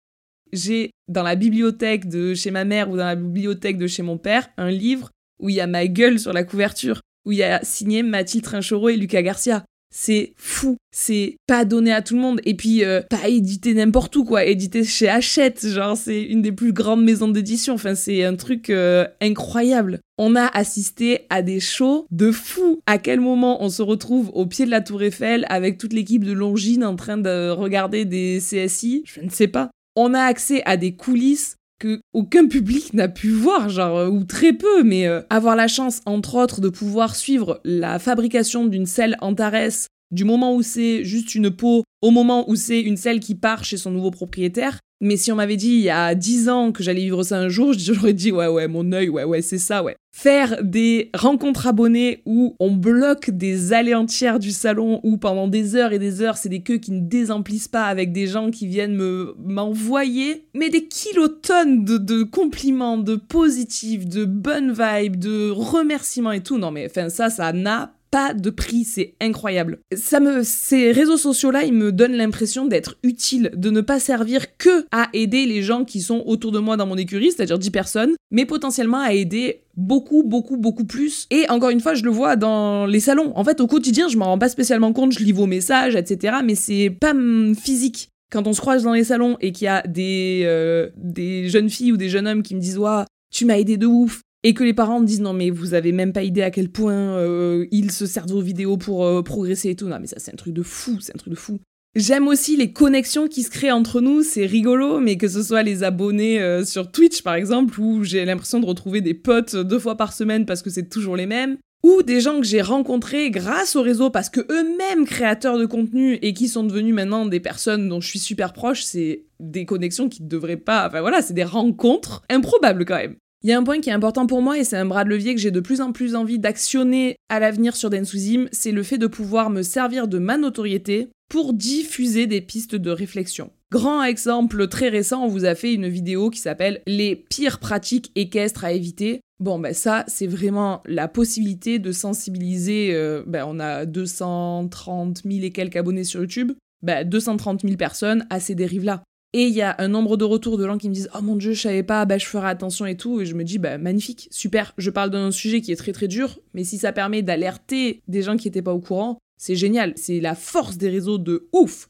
J'ai 0.53 0.91
dans 1.07 1.23
la 1.23 1.35
bibliothèque 1.35 2.07
de 2.07 2.33
chez 2.33 2.51
ma 2.51 2.65
mère 2.65 2.89
ou 2.89 2.97
dans 2.97 3.05
la 3.05 3.15
bibliothèque 3.15 3.77
de 3.77 3.87
chez 3.87 4.03
mon 4.03 4.17
père 4.17 4.49
un 4.57 4.69
livre 4.69 5.09
où 5.41 5.49
il 5.49 5.55
y 5.55 5.61
a 5.61 5.67
ma 5.67 5.87
gueule 5.87 6.19
sur 6.19 6.33
la 6.33 6.43
couverture, 6.43 7.01
où 7.25 7.31
il 7.31 7.39
y 7.39 7.43
a 7.43 7.59
signé 7.63 8.03
Mathilde 8.03 8.43
Trinchero 8.43 8.89
et 8.89 8.95
Lucas 8.95 9.21
Garcia. 9.21 9.63
C'est 9.93 10.33
fou, 10.37 10.77
c'est 10.95 11.35
pas 11.47 11.65
donné 11.65 11.91
à 11.91 12.01
tout 12.01 12.15
le 12.15 12.21
monde 12.21 12.39
et 12.45 12.53
puis 12.53 12.85
euh, 12.85 13.01
pas 13.09 13.27
édité 13.27 13.73
n'importe 13.73 14.15
où 14.15 14.23
quoi, 14.23 14.45
édité 14.45 14.85
chez 14.85 15.09
Hachette, 15.09 15.67
genre 15.67 15.97
c'est 15.97 16.21
une 16.21 16.41
des 16.41 16.53
plus 16.53 16.71
grandes 16.71 17.03
maisons 17.03 17.27
d'édition, 17.27 17.73
enfin 17.73 17.93
c'est 17.93 18.23
un 18.23 18.37
truc 18.37 18.69
euh, 18.69 19.05
incroyable. 19.19 19.99
On 20.17 20.37
a 20.37 20.45
assisté 20.45 21.25
à 21.29 21.41
des 21.41 21.59
shows 21.59 22.05
de 22.09 22.31
fou. 22.31 22.79
À 22.85 22.99
quel 22.99 23.19
moment 23.19 23.61
on 23.61 23.69
se 23.69 23.81
retrouve 23.81 24.31
au 24.33 24.45
pied 24.45 24.65
de 24.65 24.71
la 24.71 24.79
Tour 24.79 25.03
Eiffel 25.03 25.45
avec 25.49 25.77
toute 25.77 25.91
l'équipe 25.91 26.23
de 26.23 26.31
Longines 26.31 26.85
en 26.85 26.95
train 26.95 27.17
de 27.17 27.49
regarder 27.49 28.05
des 28.05 28.39
CSI 28.39 29.03
Je 29.05 29.19
ne 29.19 29.29
sais 29.29 29.49
pas 29.49 29.71
on 29.95 30.13
a 30.13 30.21
accès 30.21 30.61
à 30.65 30.77
des 30.77 30.95
coulisses 30.95 31.55
que 31.79 31.99
aucun 32.13 32.47
public 32.47 32.93
n'a 32.93 33.07
pu 33.07 33.31
voir, 33.31 33.69
genre, 33.69 33.97
euh, 33.97 34.07
ou 34.07 34.23
très 34.23 34.53
peu, 34.53 34.83
mais 34.83 35.07
euh, 35.07 35.21
avoir 35.29 35.55
la 35.55 35.67
chance, 35.67 36.01
entre 36.05 36.35
autres, 36.35 36.61
de 36.61 36.69
pouvoir 36.69 37.15
suivre 37.15 37.59
la 37.63 37.97
fabrication 37.97 38.65
d'une 38.65 38.85
selle 38.85 39.17
Antares 39.19 39.87
du 40.11 40.25
moment 40.25 40.53
où 40.53 40.61
c'est 40.61 41.03
juste 41.03 41.35
une 41.35 41.49
peau 41.49 41.83
au 42.01 42.11
moment 42.11 42.49
où 42.49 42.55
c'est 42.55 42.81
une 42.81 42.97
selle 42.97 43.19
qui 43.19 43.33
part 43.33 43.63
chez 43.63 43.77
son 43.77 43.91
nouveau 43.91 44.11
propriétaire. 44.11 44.79
Mais 45.01 45.17
si 45.17 45.31
on 45.31 45.35
m'avait 45.35 45.57
dit 45.57 45.69
il 45.69 45.81
y 45.81 45.89
a 45.89 46.13
10 46.13 46.47
ans 46.49 46.71
que 46.71 46.83
j'allais 46.83 47.01
vivre 47.01 47.23
ça 47.23 47.39
un 47.39 47.49
jour, 47.49 47.73
j'aurais 47.77 48.13
dit 48.13 48.31
ouais 48.31 48.47
ouais 48.47 48.67
mon 48.67 48.91
œil 48.91 49.09
ouais 49.09 49.23
ouais 49.23 49.41
c'est 49.41 49.57
ça 49.57 49.83
ouais. 49.83 49.95
Faire 50.13 50.61
des 50.61 51.09
rencontres 51.15 51.67
abonnées 51.67 52.21
où 52.25 52.55
on 52.59 52.71
bloque 52.71 53.29
des 53.29 53.73
allées 53.73 53.95
entières 53.95 54.39
du 54.39 54.51
salon 54.51 54.99
où 55.03 55.17
pendant 55.17 55.47
des 55.47 55.75
heures 55.75 55.93
et 55.93 55.99
des 55.99 56.21
heures 56.21 56.37
c'est 56.37 56.49
des 56.49 56.61
queues 56.61 56.77
qui 56.77 56.91
ne 56.91 56.99
désemplissent 56.99 57.69
pas 57.69 57.85
avec 57.85 58.11
des 58.11 58.27
gens 58.27 58.51
qui 58.51 58.67
viennent 58.67 58.95
me 58.95 59.33
m'envoyer 59.39 60.45
mais 60.53 60.69
des 60.69 60.85
kilotonnes 60.85 61.83
de, 61.85 62.23
compliments, 62.23 62.97
de 62.97 63.15
positifs, 63.15 64.05
de 64.05 64.25
bonnes 64.25 64.73
vibes, 64.73 65.15
de 65.15 65.49
remerciements 65.49 66.31
et 66.31 66.43
tout. 66.43 66.57
Non 66.57 66.71
mais 66.71 66.85
enfin 66.85 67.09
ça 67.09 67.29
ça 67.29 67.53
n'a 67.53 67.93
pas 68.11 68.33
de 68.33 68.49
prix, 68.49 68.83
c'est 68.83 69.15
incroyable. 69.21 69.79
Ça 69.95 70.19
me, 70.19 70.43
ces 70.43 70.91
réseaux 70.91 71.17
sociaux-là, 71.17 71.63
ils 71.63 71.73
me 71.73 71.91
donnent 71.91 72.15
l'impression 72.15 72.65
d'être 72.65 72.97
utile, 73.03 73.51
de 73.55 73.69
ne 73.69 73.79
pas 73.79 73.99
servir 73.99 74.57
que 74.57 74.85
à 74.91 75.07
aider 75.13 75.45
les 75.45 75.63
gens 75.63 75.85
qui 75.85 76.01
sont 76.01 76.21
autour 76.25 76.51
de 76.51 76.59
moi 76.59 76.75
dans 76.75 76.85
mon 76.85 76.97
écurie, 76.97 77.31
c'est-à-dire 77.31 77.57
10 77.57 77.71
personnes, 77.71 78.15
mais 78.29 78.45
potentiellement 78.45 78.99
à 78.99 79.13
aider 79.13 79.61
beaucoup, 79.77 80.23
beaucoup, 80.23 80.57
beaucoup 80.57 80.85
plus. 80.85 81.25
Et 81.31 81.49
encore 81.49 81.69
une 81.69 81.79
fois, 81.79 81.93
je 81.93 82.03
le 82.03 82.11
vois 82.11 82.35
dans 82.35 82.85
les 82.85 82.99
salons. 82.99 83.31
En 83.35 83.45
fait, 83.45 83.61
au 83.61 83.67
quotidien, 83.67 84.09
je 84.09 84.17
m'en 84.17 84.25
rends 84.25 84.39
pas 84.39 84.49
spécialement 84.49 84.91
compte, 84.91 85.13
je 85.13 85.23
lis 85.23 85.31
vos 85.31 85.47
messages, 85.47 85.95
etc., 85.95 86.37
mais 86.43 86.55
c'est 86.55 86.89
pas 86.89 87.13
physique 87.59 88.09
quand 88.31 88.47
on 88.47 88.53
se 88.53 88.61
croise 88.61 88.83
dans 88.83 88.93
les 88.93 89.05
salons 89.05 89.37
et 89.41 89.51
qu'il 89.51 89.65
y 89.65 89.67
a 89.69 89.83
des, 89.87 90.43
euh, 90.45 90.89
des 90.97 91.49
jeunes 91.49 91.69
filles 91.69 91.91
ou 91.91 91.97
des 91.97 92.09
jeunes 92.09 92.27
hommes 92.27 92.43
qui 92.43 92.55
me 92.55 92.61
disent 92.61 92.77
Waouh, 92.77 93.05
tu 93.31 93.45
m'as 93.45 93.57
aidé 93.57 93.77
de 93.77 93.85
ouf, 93.85 94.21
et 94.43 94.53
que 94.53 94.63
les 94.63 94.73
parents 94.73 95.01
disent 95.01 95.21
non 95.21 95.33
mais 95.33 95.49
vous 95.49 95.73
avez 95.73 95.91
même 95.91 96.13
pas 96.13 96.23
idée 96.23 96.41
à 96.41 96.51
quel 96.51 96.69
point 96.69 96.93
euh, 96.93 97.65
ils 97.71 97.91
se 97.91 98.05
servent 98.05 98.31
vos 98.31 98.41
vidéos 98.41 98.77
pour 98.77 99.05
euh, 99.05 99.21
progresser 99.21 99.69
et 99.69 99.75
tout. 99.75 99.87
Non 99.87 99.99
mais 99.99 100.07
ça 100.07 100.17
c'est 100.19 100.33
un 100.33 100.37
truc 100.37 100.53
de 100.53 100.63
fou, 100.63 100.97
c'est 100.99 101.15
un 101.15 101.17
truc 101.19 101.31
de 101.33 101.37
fou. 101.37 101.59
J'aime 101.93 102.29
aussi 102.29 102.55
les 102.55 102.71
connexions 102.71 103.27
qui 103.27 103.43
se 103.43 103.49
créent 103.49 103.71
entre 103.71 103.99
nous, 103.99 104.23
c'est 104.23 104.45
rigolo, 104.45 105.01
mais 105.01 105.17
que 105.17 105.27
ce 105.27 105.43
soit 105.43 105.61
les 105.61 105.83
abonnés 105.83 106.41
euh, 106.41 106.63
sur 106.63 106.89
Twitch 106.89 107.21
par 107.21 107.35
exemple, 107.35 107.77
où 107.81 108.05
j'ai 108.05 108.23
l'impression 108.23 108.61
de 108.61 108.65
retrouver 108.65 109.01
des 109.01 109.13
potes 109.13 109.57
deux 109.57 109.79
fois 109.79 109.97
par 109.97 110.13
semaine 110.13 110.45
parce 110.45 110.61
que 110.61 110.69
c'est 110.69 110.87
toujours 110.87 111.17
les 111.17 111.25
mêmes, 111.25 111.57
ou 111.83 112.01
des 112.01 112.21
gens 112.21 112.39
que 112.39 112.45
j'ai 112.45 112.61
rencontrés 112.61 113.29
grâce 113.29 113.75
au 113.75 113.81
réseau 113.81 114.09
parce 114.09 114.29
que 114.29 114.39
eux-mêmes 114.39 115.05
créateurs 115.05 115.57
de 115.57 115.65
contenu 115.65 116.17
et 116.21 116.33
qui 116.33 116.47
sont 116.47 116.63
devenus 116.63 116.95
maintenant 116.95 117.25
des 117.25 117.41
personnes 117.41 117.89
dont 117.89 117.99
je 117.99 118.07
suis 118.07 118.19
super 118.19 118.53
proche, 118.53 118.83
c'est 118.83 119.25
des 119.41 119.65
connexions 119.65 120.07
qui 120.07 120.23
ne 120.23 120.29
devraient 120.29 120.55
pas, 120.55 120.87
enfin 120.87 121.01
voilà, 121.01 121.21
c'est 121.21 121.33
des 121.33 121.43
rencontres 121.43 122.23
improbables 122.29 122.85
quand 122.85 122.97
même. 122.97 123.17
Il 123.43 123.49
y 123.49 123.53
a 123.53 123.57
un 123.57 123.63
point 123.63 123.81
qui 123.81 123.89
est 123.89 123.93
important 123.93 124.27
pour 124.27 124.43
moi 124.43 124.59
et 124.59 124.63
c'est 124.63 124.77
un 124.77 124.85
bras 124.85 125.03
de 125.03 125.09
levier 125.09 125.33
que 125.33 125.41
j'ai 125.41 125.49
de 125.49 125.59
plus 125.59 125.81
en 125.81 125.91
plus 125.93 126.13
envie 126.13 126.37
d'actionner 126.37 127.15
à 127.27 127.39
l'avenir 127.39 127.75
sur 127.75 127.89
Densuzim, 127.89 128.47
c'est 128.51 128.71
le 128.71 128.83
fait 128.83 128.99
de 128.99 129.07
pouvoir 129.07 129.49
me 129.49 129.63
servir 129.63 130.07
de 130.07 130.19
ma 130.19 130.37
notoriété 130.37 131.09
pour 131.27 131.53
diffuser 131.53 132.27
des 132.27 132.41
pistes 132.41 132.75
de 132.75 132.91
réflexion. 132.91 133.51
Grand 133.71 134.03
exemple 134.03 134.67
très 134.67 134.89
récent, 134.89 135.23
on 135.23 135.27
vous 135.27 135.45
a 135.45 135.55
fait 135.55 135.73
une 135.73 135.87
vidéo 135.87 136.29
qui 136.29 136.39
s'appelle 136.39 136.81
Les 136.85 137.15
pires 137.15 137.59
pratiques 137.59 138.11
équestres 138.15 138.63
à 138.63 138.73
éviter. 138.73 139.21
Bon, 139.39 139.57
ben 139.57 139.73
ça, 139.73 140.03
c'est 140.07 140.27
vraiment 140.27 140.83
la 140.85 141.07
possibilité 141.07 141.79
de 141.79 141.91
sensibiliser. 141.91 142.93
Euh, 142.93 143.23
ben, 143.25 143.45
on 143.47 143.59
a 143.59 143.85
230 143.85 145.21
000 145.25 145.43
et 145.43 145.51
quelques 145.51 145.77
abonnés 145.77 146.03
sur 146.03 146.19
YouTube. 146.19 146.51
Ben, 146.83 147.07
230 147.07 147.61
000 147.61 147.75
personnes 147.75 148.27
à 148.29 148.39
ces 148.39 148.53
dérives-là. 148.53 149.01
Et 149.33 149.43
il 149.43 149.53
y 149.53 149.61
a 149.61 149.75
un 149.79 149.87
nombre 149.87 150.17
de 150.17 150.25
retours 150.25 150.57
de 150.57 150.65
gens 150.65 150.77
qui 150.77 150.89
me 150.89 150.93
disent 150.93 151.09
Oh 151.17 151.21
mon 151.21 151.37
dieu, 151.37 151.53
je 151.53 151.61
savais 151.61 151.83
pas, 151.83 152.05
bah 152.05 152.17
je 152.17 152.25
ferai 152.25 152.49
attention 152.49 152.85
et 152.85 152.97
tout. 152.97 153.21
Et 153.21 153.25
je 153.25 153.33
me 153.33 153.43
dis 153.43 153.59
Bah 153.59 153.77
magnifique, 153.77 154.27
super. 154.29 154.73
Je 154.77 154.89
parle 154.89 155.09
d'un 155.09 155.31
sujet 155.31 155.61
qui 155.61 155.71
est 155.71 155.77
très 155.77 155.93
très 155.93 156.07
dur, 156.07 156.39
mais 156.53 156.63
si 156.63 156.77
ça 156.77 156.91
permet 156.91 157.21
d'alerter 157.21 158.01
des 158.07 158.23
gens 158.23 158.35
qui 158.35 158.49
étaient 158.49 158.61
pas 158.61 158.73
au 158.73 158.79
courant, 158.79 159.19
c'est 159.37 159.55
génial. 159.55 159.93
C'est 159.95 160.19
la 160.19 160.35
force 160.35 160.77
des 160.77 160.89
réseaux 160.89 161.17
de 161.17 161.47
ouf. 161.53 161.87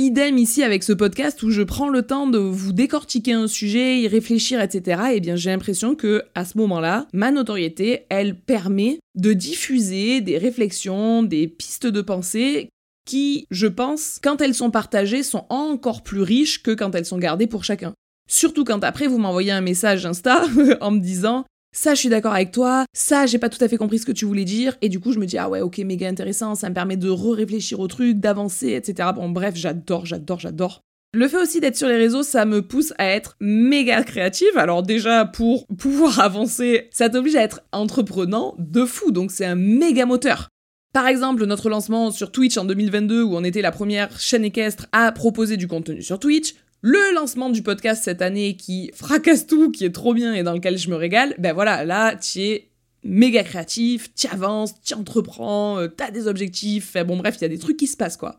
Idem 0.00 0.38
ici 0.38 0.62
avec 0.62 0.84
ce 0.84 0.92
podcast 0.92 1.42
où 1.42 1.50
je 1.50 1.62
prends 1.62 1.88
le 1.88 2.02
temps 2.02 2.28
de 2.28 2.38
vous 2.38 2.72
décortiquer 2.72 3.32
un 3.32 3.48
sujet, 3.48 4.00
y 4.00 4.06
réfléchir, 4.06 4.60
etc. 4.60 5.02
Et 5.10 5.16
eh 5.16 5.20
bien 5.20 5.34
j'ai 5.34 5.50
l'impression 5.50 5.96
que 5.96 6.22
à 6.36 6.44
ce 6.44 6.56
moment-là, 6.58 7.08
ma 7.12 7.32
notoriété, 7.32 8.06
elle 8.08 8.38
permet 8.38 9.00
de 9.16 9.32
diffuser 9.32 10.20
des 10.20 10.38
réflexions, 10.38 11.24
des 11.24 11.48
pistes 11.48 11.88
de 11.88 12.00
pensée 12.00 12.68
qui, 13.08 13.46
je 13.50 13.66
pense, 13.66 14.18
quand 14.22 14.42
elles 14.42 14.54
sont 14.54 14.70
partagées, 14.70 15.22
sont 15.22 15.46
encore 15.48 16.02
plus 16.02 16.20
riches 16.20 16.62
que 16.62 16.72
quand 16.72 16.94
elles 16.94 17.06
sont 17.06 17.16
gardées 17.16 17.46
pour 17.46 17.64
chacun. 17.64 17.94
Surtout 18.28 18.64
quand 18.64 18.84
après 18.84 19.06
vous 19.06 19.18
m'envoyez 19.18 19.50
un 19.50 19.62
message 19.62 20.04
Insta 20.04 20.42
en 20.82 20.90
me 20.90 21.00
disant 21.00 21.46
ça 21.74 21.94
je 21.94 22.00
suis 22.00 22.08
d'accord 22.10 22.34
avec 22.34 22.50
toi, 22.50 22.84
ça 22.92 23.24
j'ai 23.24 23.38
pas 23.38 23.48
tout 23.48 23.62
à 23.64 23.68
fait 23.68 23.78
compris 23.78 23.98
ce 23.98 24.06
que 24.06 24.12
tu 24.12 24.26
voulais 24.26 24.44
dire, 24.44 24.76
et 24.82 24.90
du 24.90 25.00
coup 25.00 25.12
je 25.12 25.18
me 25.18 25.26
dis 25.26 25.38
ah 25.38 25.48
ouais 25.48 25.62
ok 25.62 25.78
méga 25.78 26.06
intéressant, 26.06 26.54
ça 26.54 26.68
me 26.68 26.74
permet 26.74 26.96
de 26.98 27.08
re-réfléchir 27.08 27.80
au 27.80 27.88
truc, 27.88 28.18
d'avancer, 28.18 28.72
etc. 28.72 29.08
Bon 29.14 29.30
bref, 29.30 29.54
j'adore, 29.56 30.04
j'adore, 30.04 30.40
j'adore. 30.40 30.82
Le 31.14 31.26
fait 31.28 31.38
aussi 31.38 31.60
d'être 31.60 31.76
sur 31.76 31.88
les 31.88 31.96
réseaux, 31.96 32.22
ça 32.22 32.44
me 32.44 32.60
pousse 32.60 32.92
à 32.98 33.06
être 33.06 33.36
méga 33.40 34.02
créative. 34.02 34.58
Alors 34.58 34.82
déjà, 34.82 35.24
pour 35.24 35.66
pouvoir 35.78 36.20
avancer, 36.20 36.88
ça 36.90 37.08
t'oblige 37.08 37.36
à 37.36 37.42
être 37.42 37.62
entreprenant 37.72 38.54
de 38.58 38.84
fou, 38.84 39.10
donc 39.10 39.30
c'est 39.30 39.46
un 39.46 39.54
méga 39.54 40.04
moteur. 40.04 40.50
Par 40.92 41.06
exemple, 41.06 41.44
notre 41.44 41.68
lancement 41.68 42.10
sur 42.10 42.32
Twitch 42.32 42.56
en 42.56 42.64
2022, 42.64 43.22
où 43.22 43.36
on 43.36 43.44
était 43.44 43.60
la 43.60 43.72
première 43.72 44.18
chaîne 44.18 44.44
équestre 44.44 44.86
à 44.92 45.12
proposer 45.12 45.56
du 45.56 45.68
contenu 45.68 46.02
sur 46.02 46.18
Twitch, 46.18 46.54
le 46.80 47.14
lancement 47.14 47.50
du 47.50 47.62
podcast 47.62 48.04
cette 48.04 48.22
année 48.22 48.56
qui 48.56 48.90
fracasse 48.94 49.46
tout, 49.46 49.70
qui 49.70 49.84
est 49.84 49.92
trop 49.92 50.14
bien 50.14 50.32
et 50.32 50.42
dans 50.42 50.54
lequel 50.54 50.78
je 50.78 50.88
me 50.88 50.96
régale, 50.96 51.34
ben 51.38 51.52
voilà, 51.52 51.84
là, 51.84 52.16
tu 52.16 52.40
es 52.40 52.70
méga 53.04 53.42
créatif, 53.42 54.14
tu 54.14 54.28
avances, 54.28 54.80
tu 54.82 54.94
entreprends, 54.94 55.78
euh, 55.78 55.88
t'as 55.88 56.10
des 56.10 56.26
objectifs, 56.26 56.96
bon 57.06 57.16
bref, 57.16 57.36
il 57.38 57.42
y 57.42 57.44
a 57.44 57.48
des 57.48 57.58
trucs 57.58 57.76
qui 57.76 57.86
se 57.86 57.96
passent 57.96 58.16
quoi. 58.16 58.38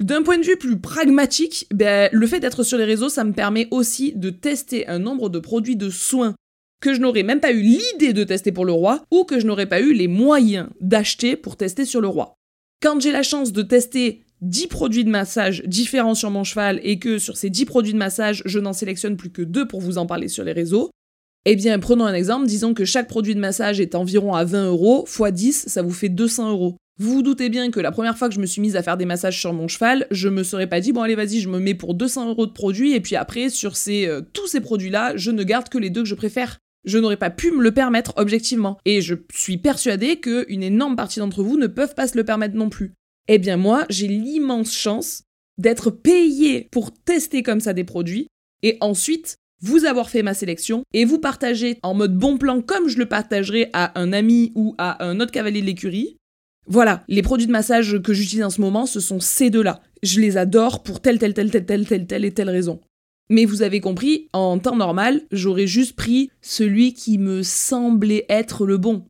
D'un 0.00 0.22
point 0.22 0.38
de 0.38 0.44
vue 0.44 0.56
plus 0.56 0.78
pragmatique, 0.78 1.66
ben, 1.72 2.08
le 2.12 2.26
fait 2.26 2.38
d'être 2.38 2.62
sur 2.62 2.78
les 2.78 2.84
réseaux, 2.84 3.08
ça 3.08 3.24
me 3.24 3.32
permet 3.32 3.66
aussi 3.70 4.12
de 4.14 4.30
tester 4.30 4.86
un 4.86 5.00
nombre 5.00 5.28
de 5.28 5.40
produits 5.40 5.76
de 5.76 5.90
soins 5.90 6.34
que 6.80 6.94
je 6.94 7.00
n'aurais 7.00 7.22
même 7.22 7.40
pas 7.40 7.52
eu 7.52 7.60
l'idée 7.60 8.12
de 8.12 8.24
tester 8.24 8.52
pour 8.52 8.64
le 8.64 8.72
roi 8.72 9.02
ou 9.10 9.24
que 9.24 9.40
je 9.40 9.46
n'aurais 9.46 9.68
pas 9.68 9.80
eu 9.80 9.92
les 9.92 10.08
moyens 10.08 10.68
d'acheter 10.80 11.36
pour 11.36 11.56
tester 11.56 11.84
sur 11.84 12.00
le 12.00 12.08
roi. 12.08 12.34
Quand 12.82 13.00
j'ai 13.00 13.12
la 13.12 13.22
chance 13.22 13.52
de 13.52 13.62
tester 13.62 14.22
10 14.42 14.68
produits 14.68 15.04
de 15.04 15.10
massage 15.10 15.62
différents 15.64 16.14
sur 16.14 16.30
mon 16.30 16.44
cheval 16.44 16.80
et 16.84 16.98
que 16.98 17.18
sur 17.18 17.36
ces 17.36 17.50
10 17.50 17.64
produits 17.64 17.92
de 17.92 17.98
massage, 17.98 18.42
je 18.46 18.58
n'en 18.58 18.72
sélectionne 18.72 19.16
plus 19.16 19.30
que 19.30 19.42
2 19.42 19.66
pour 19.66 19.80
vous 19.80 19.98
en 19.98 20.06
parler 20.06 20.28
sur 20.28 20.44
les 20.44 20.52
réseaux, 20.52 20.90
eh 21.44 21.56
bien, 21.56 21.78
prenons 21.78 22.04
un 22.04 22.14
exemple, 22.14 22.46
disons 22.46 22.74
que 22.74 22.84
chaque 22.84 23.08
produit 23.08 23.34
de 23.34 23.40
massage 23.40 23.80
est 23.80 23.94
environ 23.94 24.34
à 24.34 24.44
20 24.44 24.66
euros, 24.66 25.06
x 25.08 25.32
10, 25.32 25.68
ça 25.68 25.82
vous 25.82 25.92
fait 25.92 26.08
200 26.08 26.50
euros. 26.50 26.76
Vous 26.98 27.14
vous 27.14 27.22
doutez 27.22 27.48
bien 27.48 27.70
que 27.70 27.80
la 27.80 27.92
première 27.92 28.18
fois 28.18 28.28
que 28.28 28.34
je 28.34 28.40
me 28.40 28.46
suis 28.46 28.60
mise 28.60 28.76
à 28.76 28.82
faire 28.82 28.96
des 28.96 29.04
massages 29.04 29.40
sur 29.40 29.52
mon 29.52 29.68
cheval, 29.68 30.06
je 30.10 30.28
me 30.28 30.42
serais 30.42 30.66
pas 30.66 30.80
dit, 30.80 30.92
bon 30.92 31.02
allez 31.02 31.14
vas-y, 31.14 31.40
je 31.40 31.48
me 31.48 31.60
mets 31.60 31.74
pour 31.74 31.94
200 31.94 32.28
euros 32.28 32.46
de 32.46 32.52
produits, 32.52 32.92
et 32.92 33.00
puis 33.00 33.16
après, 33.16 33.50
sur 33.50 33.76
ces, 33.76 34.06
euh, 34.06 34.20
tous 34.32 34.48
ces 34.48 34.60
produits-là, 34.60 35.16
je 35.16 35.30
ne 35.30 35.42
garde 35.42 35.68
que 35.68 35.78
les 35.78 35.90
deux 35.90 36.02
que 36.02 36.08
je 36.08 36.16
préfère. 36.16 36.58
Je 36.84 36.98
n'aurais 36.98 37.16
pas 37.16 37.30
pu 37.30 37.50
me 37.50 37.62
le 37.62 37.72
permettre 37.72 38.14
objectivement. 38.16 38.78
Et 38.84 39.00
je 39.00 39.14
suis 39.32 39.58
persuadée 39.58 40.20
qu'une 40.20 40.62
énorme 40.62 40.96
partie 40.96 41.18
d'entre 41.18 41.42
vous 41.42 41.56
ne 41.56 41.66
peuvent 41.66 41.94
pas 41.94 42.08
se 42.08 42.16
le 42.16 42.24
permettre 42.24 42.56
non 42.56 42.70
plus. 42.70 42.92
Eh 43.28 43.38
bien 43.38 43.56
moi, 43.56 43.84
j'ai 43.90 44.08
l'immense 44.08 44.72
chance 44.72 45.22
d'être 45.58 45.90
payé 45.90 46.68
pour 46.70 46.92
tester 46.92 47.42
comme 47.42 47.60
ça 47.60 47.72
des 47.72 47.84
produits 47.84 48.28
et 48.62 48.78
ensuite 48.80 49.36
vous 49.60 49.84
avoir 49.84 50.08
fait 50.08 50.22
ma 50.22 50.34
sélection 50.34 50.84
et 50.92 51.04
vous 51.04 51.18
partager 51.18 51.78
en 51.82 51.94
mode 51.94 52.16
bon 52.16 52.38
plan 52.38 52.62
comme 52.62 52.88
je 52.88 52.98
le 52.98 53.06
partagerai 53.06 53.70
à 53.72 53.98
un 54.00 54.12
ami 54.12 54.52
ou 54.54 54.74
à 54.78 55.04
un 55.04 55.20
autre 55.20 55.32
cavalier 55.32 55.60
de 55.60 55.66
l'écurie. 55.66 56.16
Voilà, 56.66 57.02
les 57.08 57.22
produits 57.22 57.46
de 57.46 57.52
massage 57.52 58.00
que 58.02 58.12
j'utilise 58.12 58.44
en 58.44 58.50
ce 58.50 58.60
moment, 58.60 58.86
ce 58.86 59.00
sont 59.00 59.20
ces 59.20 59.50
deux-là. 59.50 59.80
Je 60.02 60.20
les 60.20 60.36
adore 60.36 60.82
pour 60.82 61.00
telle, 61.00 61.18
telle, 61.18 61.34
telle, 61.34 61.50
telle, 61.50 61.64
telle, 61.64 61.86
telle, 61.86 62.06
telle 62.06 62.24
et 62.24 62.32
telle 62.32 62.50
raison. 62.50 62.80
Mais 63.30 63.44
vous 63.44 63.62
avez 63.62 63.80
compris, 63.80 64.28
en 64.32 64.58
temps 64.58 64.76
normal, 64.76 65.22
j'aurais 65.32 65.66
juste 65.66 65.96
pris 65.96 66.30
celui 66.40 66.94
qui 66.94 67.18
me 67.18 67.42
semblait 67.42 68.24
être 68.28 68.66
le 68.66 68.78
bon. 68.78 69.04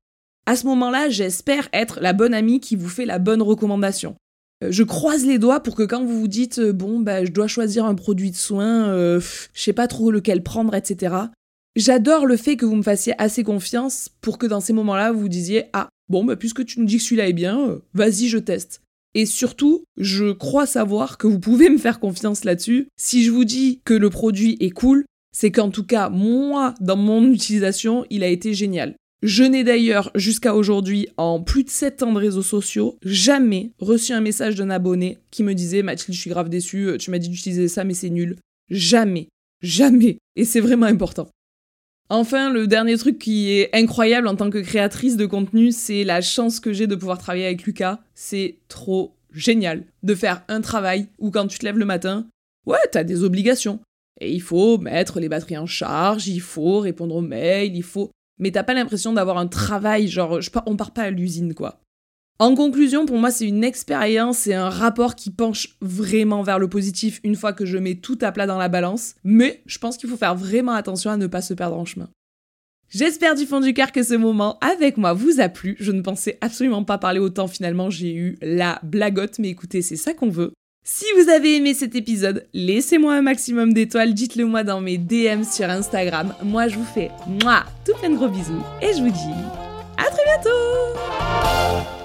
À 0.46 0.56
ce 0.56 0.66
moment-là, 0.66 1.08
j'espère 1.08 1.68
être 1.72 2.00
la 2.00 2.12
bonne 2.12 2.34
amie 2.34 2.60
qui 2.60 2.74
vous 2.74 2.88
fait 2.88 3.04
la 3.04 3.18
bonne 3.18 3.42
recommandation. 3.42 4.16
Euh, 4.64 4.68
je 4.70 4.82
croise 4.82 5.24
les 5.24 5.38
doigts 5.38 5.60
pour 5.60 5.74
que 5.74 5.82
quand 5.82 6.04
vous 6.04 6.18
vous 6.18 6.28
dites 6.28 6.58
euh, 6.58 6.72
bon 6.72 7.00
bah 7.00 7.24
je 7.24 7.30
dois 7.30 7.46
choisir 7.46 7.84
un 7.84 7.94
produit 7.94 8.30
de 8.30 8.36
soin, 8.36 8.88
euh, 8.88 9.20
je 9.54 9.62
sais 9.62 9.72
pas 9.72 9.86
trop 9.86 10.10
lequel 10.10 10.42
prendre, 10.42 10.74
etc. 10.74 11.14
J'adore 11.76 12.26
le 12.26 12.36
fait 12.36 12.56
que 12.56 12.66
vous 12.66 12.74
me 12.74 12.82
fassiez 12.82 13.14
assez 13.18 13.44
confiance 13.44 14.08
pour 14.20 14.38
que 14.38 14.46
dans 14.46 14.60
ces 14.60 14.72
moments-là 14.72 15.12
vous 15.12 15.28
disiez 15.28 15.64
ah 15.72 15.88
bon 16.08 16.24
bah 16.24 16.34
puisque 16.34 16.64
tu 16.64 16.80
nous 16.80 16.86
dis 16.86 16.96
que 16.96 17.02
celui-là 17.04 17.28
est 17.28 17.34
bien, 17.34 17.78
vas-y 17.94 18.26
je 18.28 18.38
teste. 18.38 18.80
Et 19.14 19.26
surtout, 19.26 19.84
je 19.96 20.32
crois 20.32 20.66
savoir 20.66 21.18
que 21.18 21.26
vous 21.26 21.40
pouvez 21.40 21.70
me 21.70 21.78
faire 21.78 22.00
confiance 22.00 22.44
là-dessus. 22.44 22.88
Si 22.96 23.24
je 23.24 23.30
vous 23.30 23.44
dis 23.44 23.80
que 23.84 23.94
le 23.94 24.10
produit 24.10 24.56
est 24.60 24.70
cool, 24.70 25.04
c'est 25.32 25.50
qu'en 25.50 25.70
tout 25.70 25.84
cas, 25.84 26.08
moi, 26.08 26.74
dans 26.80 26.96
mon 26.96 27.24
utilisation, 27.30 28.04
il 28.10 28.22
a 28.22 28.28
été 28.28 28.54
génial. 28.54 28.94
Je 29.22 29.42
n'ai 29.42 29.64
d'ailleurs 29.64 30.12
jusqu'à 30.14 30.54
aujourd'hui, 30.54 31.08
en 31.16 31.40
plus 31.40 31.64
de 31.64 31.70
7 31.70 32.04
ans 32.04 32.12
de 32.12 32.18
réseaux 32.18 32.42
sociaux, 32.42 32.98
jamais 33.02 33.72
reçu 33.78 34.12
un 34.12 34.20
message 34.20 34.54
d'un 34.54 34.70
abonné 34.70 35.18
qui 35.32 35.42
me 35.42 35.54
disait 35.54 35.82
Mathilde, 35.82 36.14
je 36.14 36.20
suis 36.20 36.30
grave 36.30 36.48
déçue, 36.48 36.96
tu 36.98 37.10
m'as 37.10 37.18
dit 37.18 37.28
d'utiliser 37.28 37.66
ça, 37.66 37.82
mais 37.82 37.94
c'est 37.94 38.10
nul. 38.10 38.36
Jamais. 38.70 39.28
Jamais. 39.60 40.18
Et 40.36 40.44
c'est 40.44 40.60
vraiment 40.60 40.86
important. 40.86 41.28
Enfin, 42.10 42.50
le 42.50 42.66
dernier 42.66 42.96
truc 42.96 43.18
qui 43.18 43.52
est 43.52 43.74
incroyable 43.74 44.28
en 44.28 44.36
tant 44.36 44.48
que 44.48 44.58
créatrice 44.58 45.16
de 45.16 45.26
contenu, 45.26 45.72
c'est 45.72 46.04
la 46.04 46.20
chance 46.20 46.58
que 46.58 46.72
j'ai 46.72 46.86
de 46.86 46.94
pouvoir 46.94 47.18
travailler 47.18 47.46
avec 47.46 47.64
Lucas. 47.64 48.00
C'est 48.14 48.56
trop 48.68 49.14
génial 49.30 49.84
de 50.02 50.14
faire 50.14 50.42
un 50.48 50.62
travail 50.62 51.08
où 51.18 51.30
quand 51.30 51.46
tu 51.46 51.58
te 51.58 51.66
lèves 51.66 51.78
le 51.78 51.84
matin, 51.84 52.26
ouais, 52.66 52.78
t'as 52.90 53.04
des 53.04 53.24
obligations. 53.24 53.80
Et 54.20 54.32
il 54.32 54.40
faut 54.40 54.78
mettre 54.78 55.20
les 55.20 55.28
batteries 55.28 55.58
en 55.58 55.66
charge, 55.66 56.28
il 56.28 56.40
faut 56.40 56.80
répondre 56.80 57.14
aux 57.14 57.20
mails, 57.20 57.76
il 57.76 57.82
faut 57.82 58.10
mais 58.38 58.52
t'as 58.52 58.62
pas 58.62 58.74
l'impression 58.74 59.12
d'avoir 59.12 59.38
un 59.38 59.48
travail, 59.48 60.08
genre, 60.08 60.40
je, 60.40 60.50
on 60.66 60.76
part 60.76 60.92
pas 60.92 61.02
à 61.02 61.10
l'usine, 61.10 61.54
quoi. 61.54 61.80
En 62.40 62.54
conclusion, 62.54 63.04
pour 63.04 63.18
moi, 63.18 63.32
c'est 63.32 63.48
une 63.48 63.64
expérience 63.64 64.46
et 64.46 64.54
un 64.54 64.68
rapport 64.68 65.16
qui 65.16 65.30
penche 65.30 65.76
vraiment 65.80 66.42
vers 66.44 66.60
le 66.60 66.68
positif 66.68 67.20
une 67.24 67.34
fois 67.34 67.52
que 67.52 67.66
je 67.66 67.78
mets 67.78 67.96
tout 67.96 68.18
à 68.20 68.30
plat 68.30 68.46
dans 68.46 68.58
la 68.58 68.68
balance, 68.68 69.16
mais 69.24 69.60
je 69.66 69.78
pense 69.78 69.96
qu'il 69.96 70.08
faut 70.08 70.16
faire 70.16 70.36
vraiment 70.36 70.72
attention 70.72 71.10
à 71.10 71.16
ne 71.16 71.26
pas 71.26 71.42
se 71.42 71.52
perdre 71.52 71.76
en 71.76 71.84
chemin. 71.84 72.08
J'espère 72.90 73.34
du 73.34 73.44
fond 73.44 73.60
du 73.60 73.74
cœur 73.74 73.90
que 73.90 74.04
ce 74.04 74.14
moment 74.14 74.56
avec 74.60 74.96
moi 74.96 75.14
vous 75.14 75.40
a 75.40 75.48
plu. 75.48 75.76
Je 75.80 75.90
ne 75.90 76.00
pensais 76.00 76.38
absolument 76.40 76.84
pas 76.84 76.96
parler 76.96 77.18
autant 77.18 77.48
finalement, 77.48 77.90
j'ai 77.90 78.14
eu 78.14 78.38
la 78.40 78.78
blagotte, 78.84 79.40
mais 79.40 79.48
écoutez, 79.48 79.82
c'est 79.82 79.96
ça 79.96 80.14
qu'on 80.14 80.30
veut. 80.30 80.52
Si 80.84 81.04
vous 81.20 81.28
avez 81.28 81.56
aimé 81.56 81.74
cet 81.74 81.96
épisode, 81.96 82.46
laissez-moi 82.54 83.14
un 83.14 83.22
maximum 83.22 83.74
d'étoiles, 83.74 84.14
dites-le 84.14 84.46
moi 84.46 84.62
dans 84.62 84.80
mes 84.80 84.96
DM 84.96 85.42
sur 85.42 85.68
Instagram. 85.68 86.32
Moi, 86.44 86.68
je 86.68 86.78
vous 86.78 86.84
fais 86.84 87.10
moi 87.44 87.64
tout 87.84 87.92
plein 87.98 88.10
de 88.10 88.16
gros 88.16 88.28
bisous 88.28 88.62
et 88.80 88.94
je 88.96 89.02
vous 89.02 89.10
dis 89.10 89.34
à 89.98 90.04
très 90.04 90.24
bientôt 90.24 91.97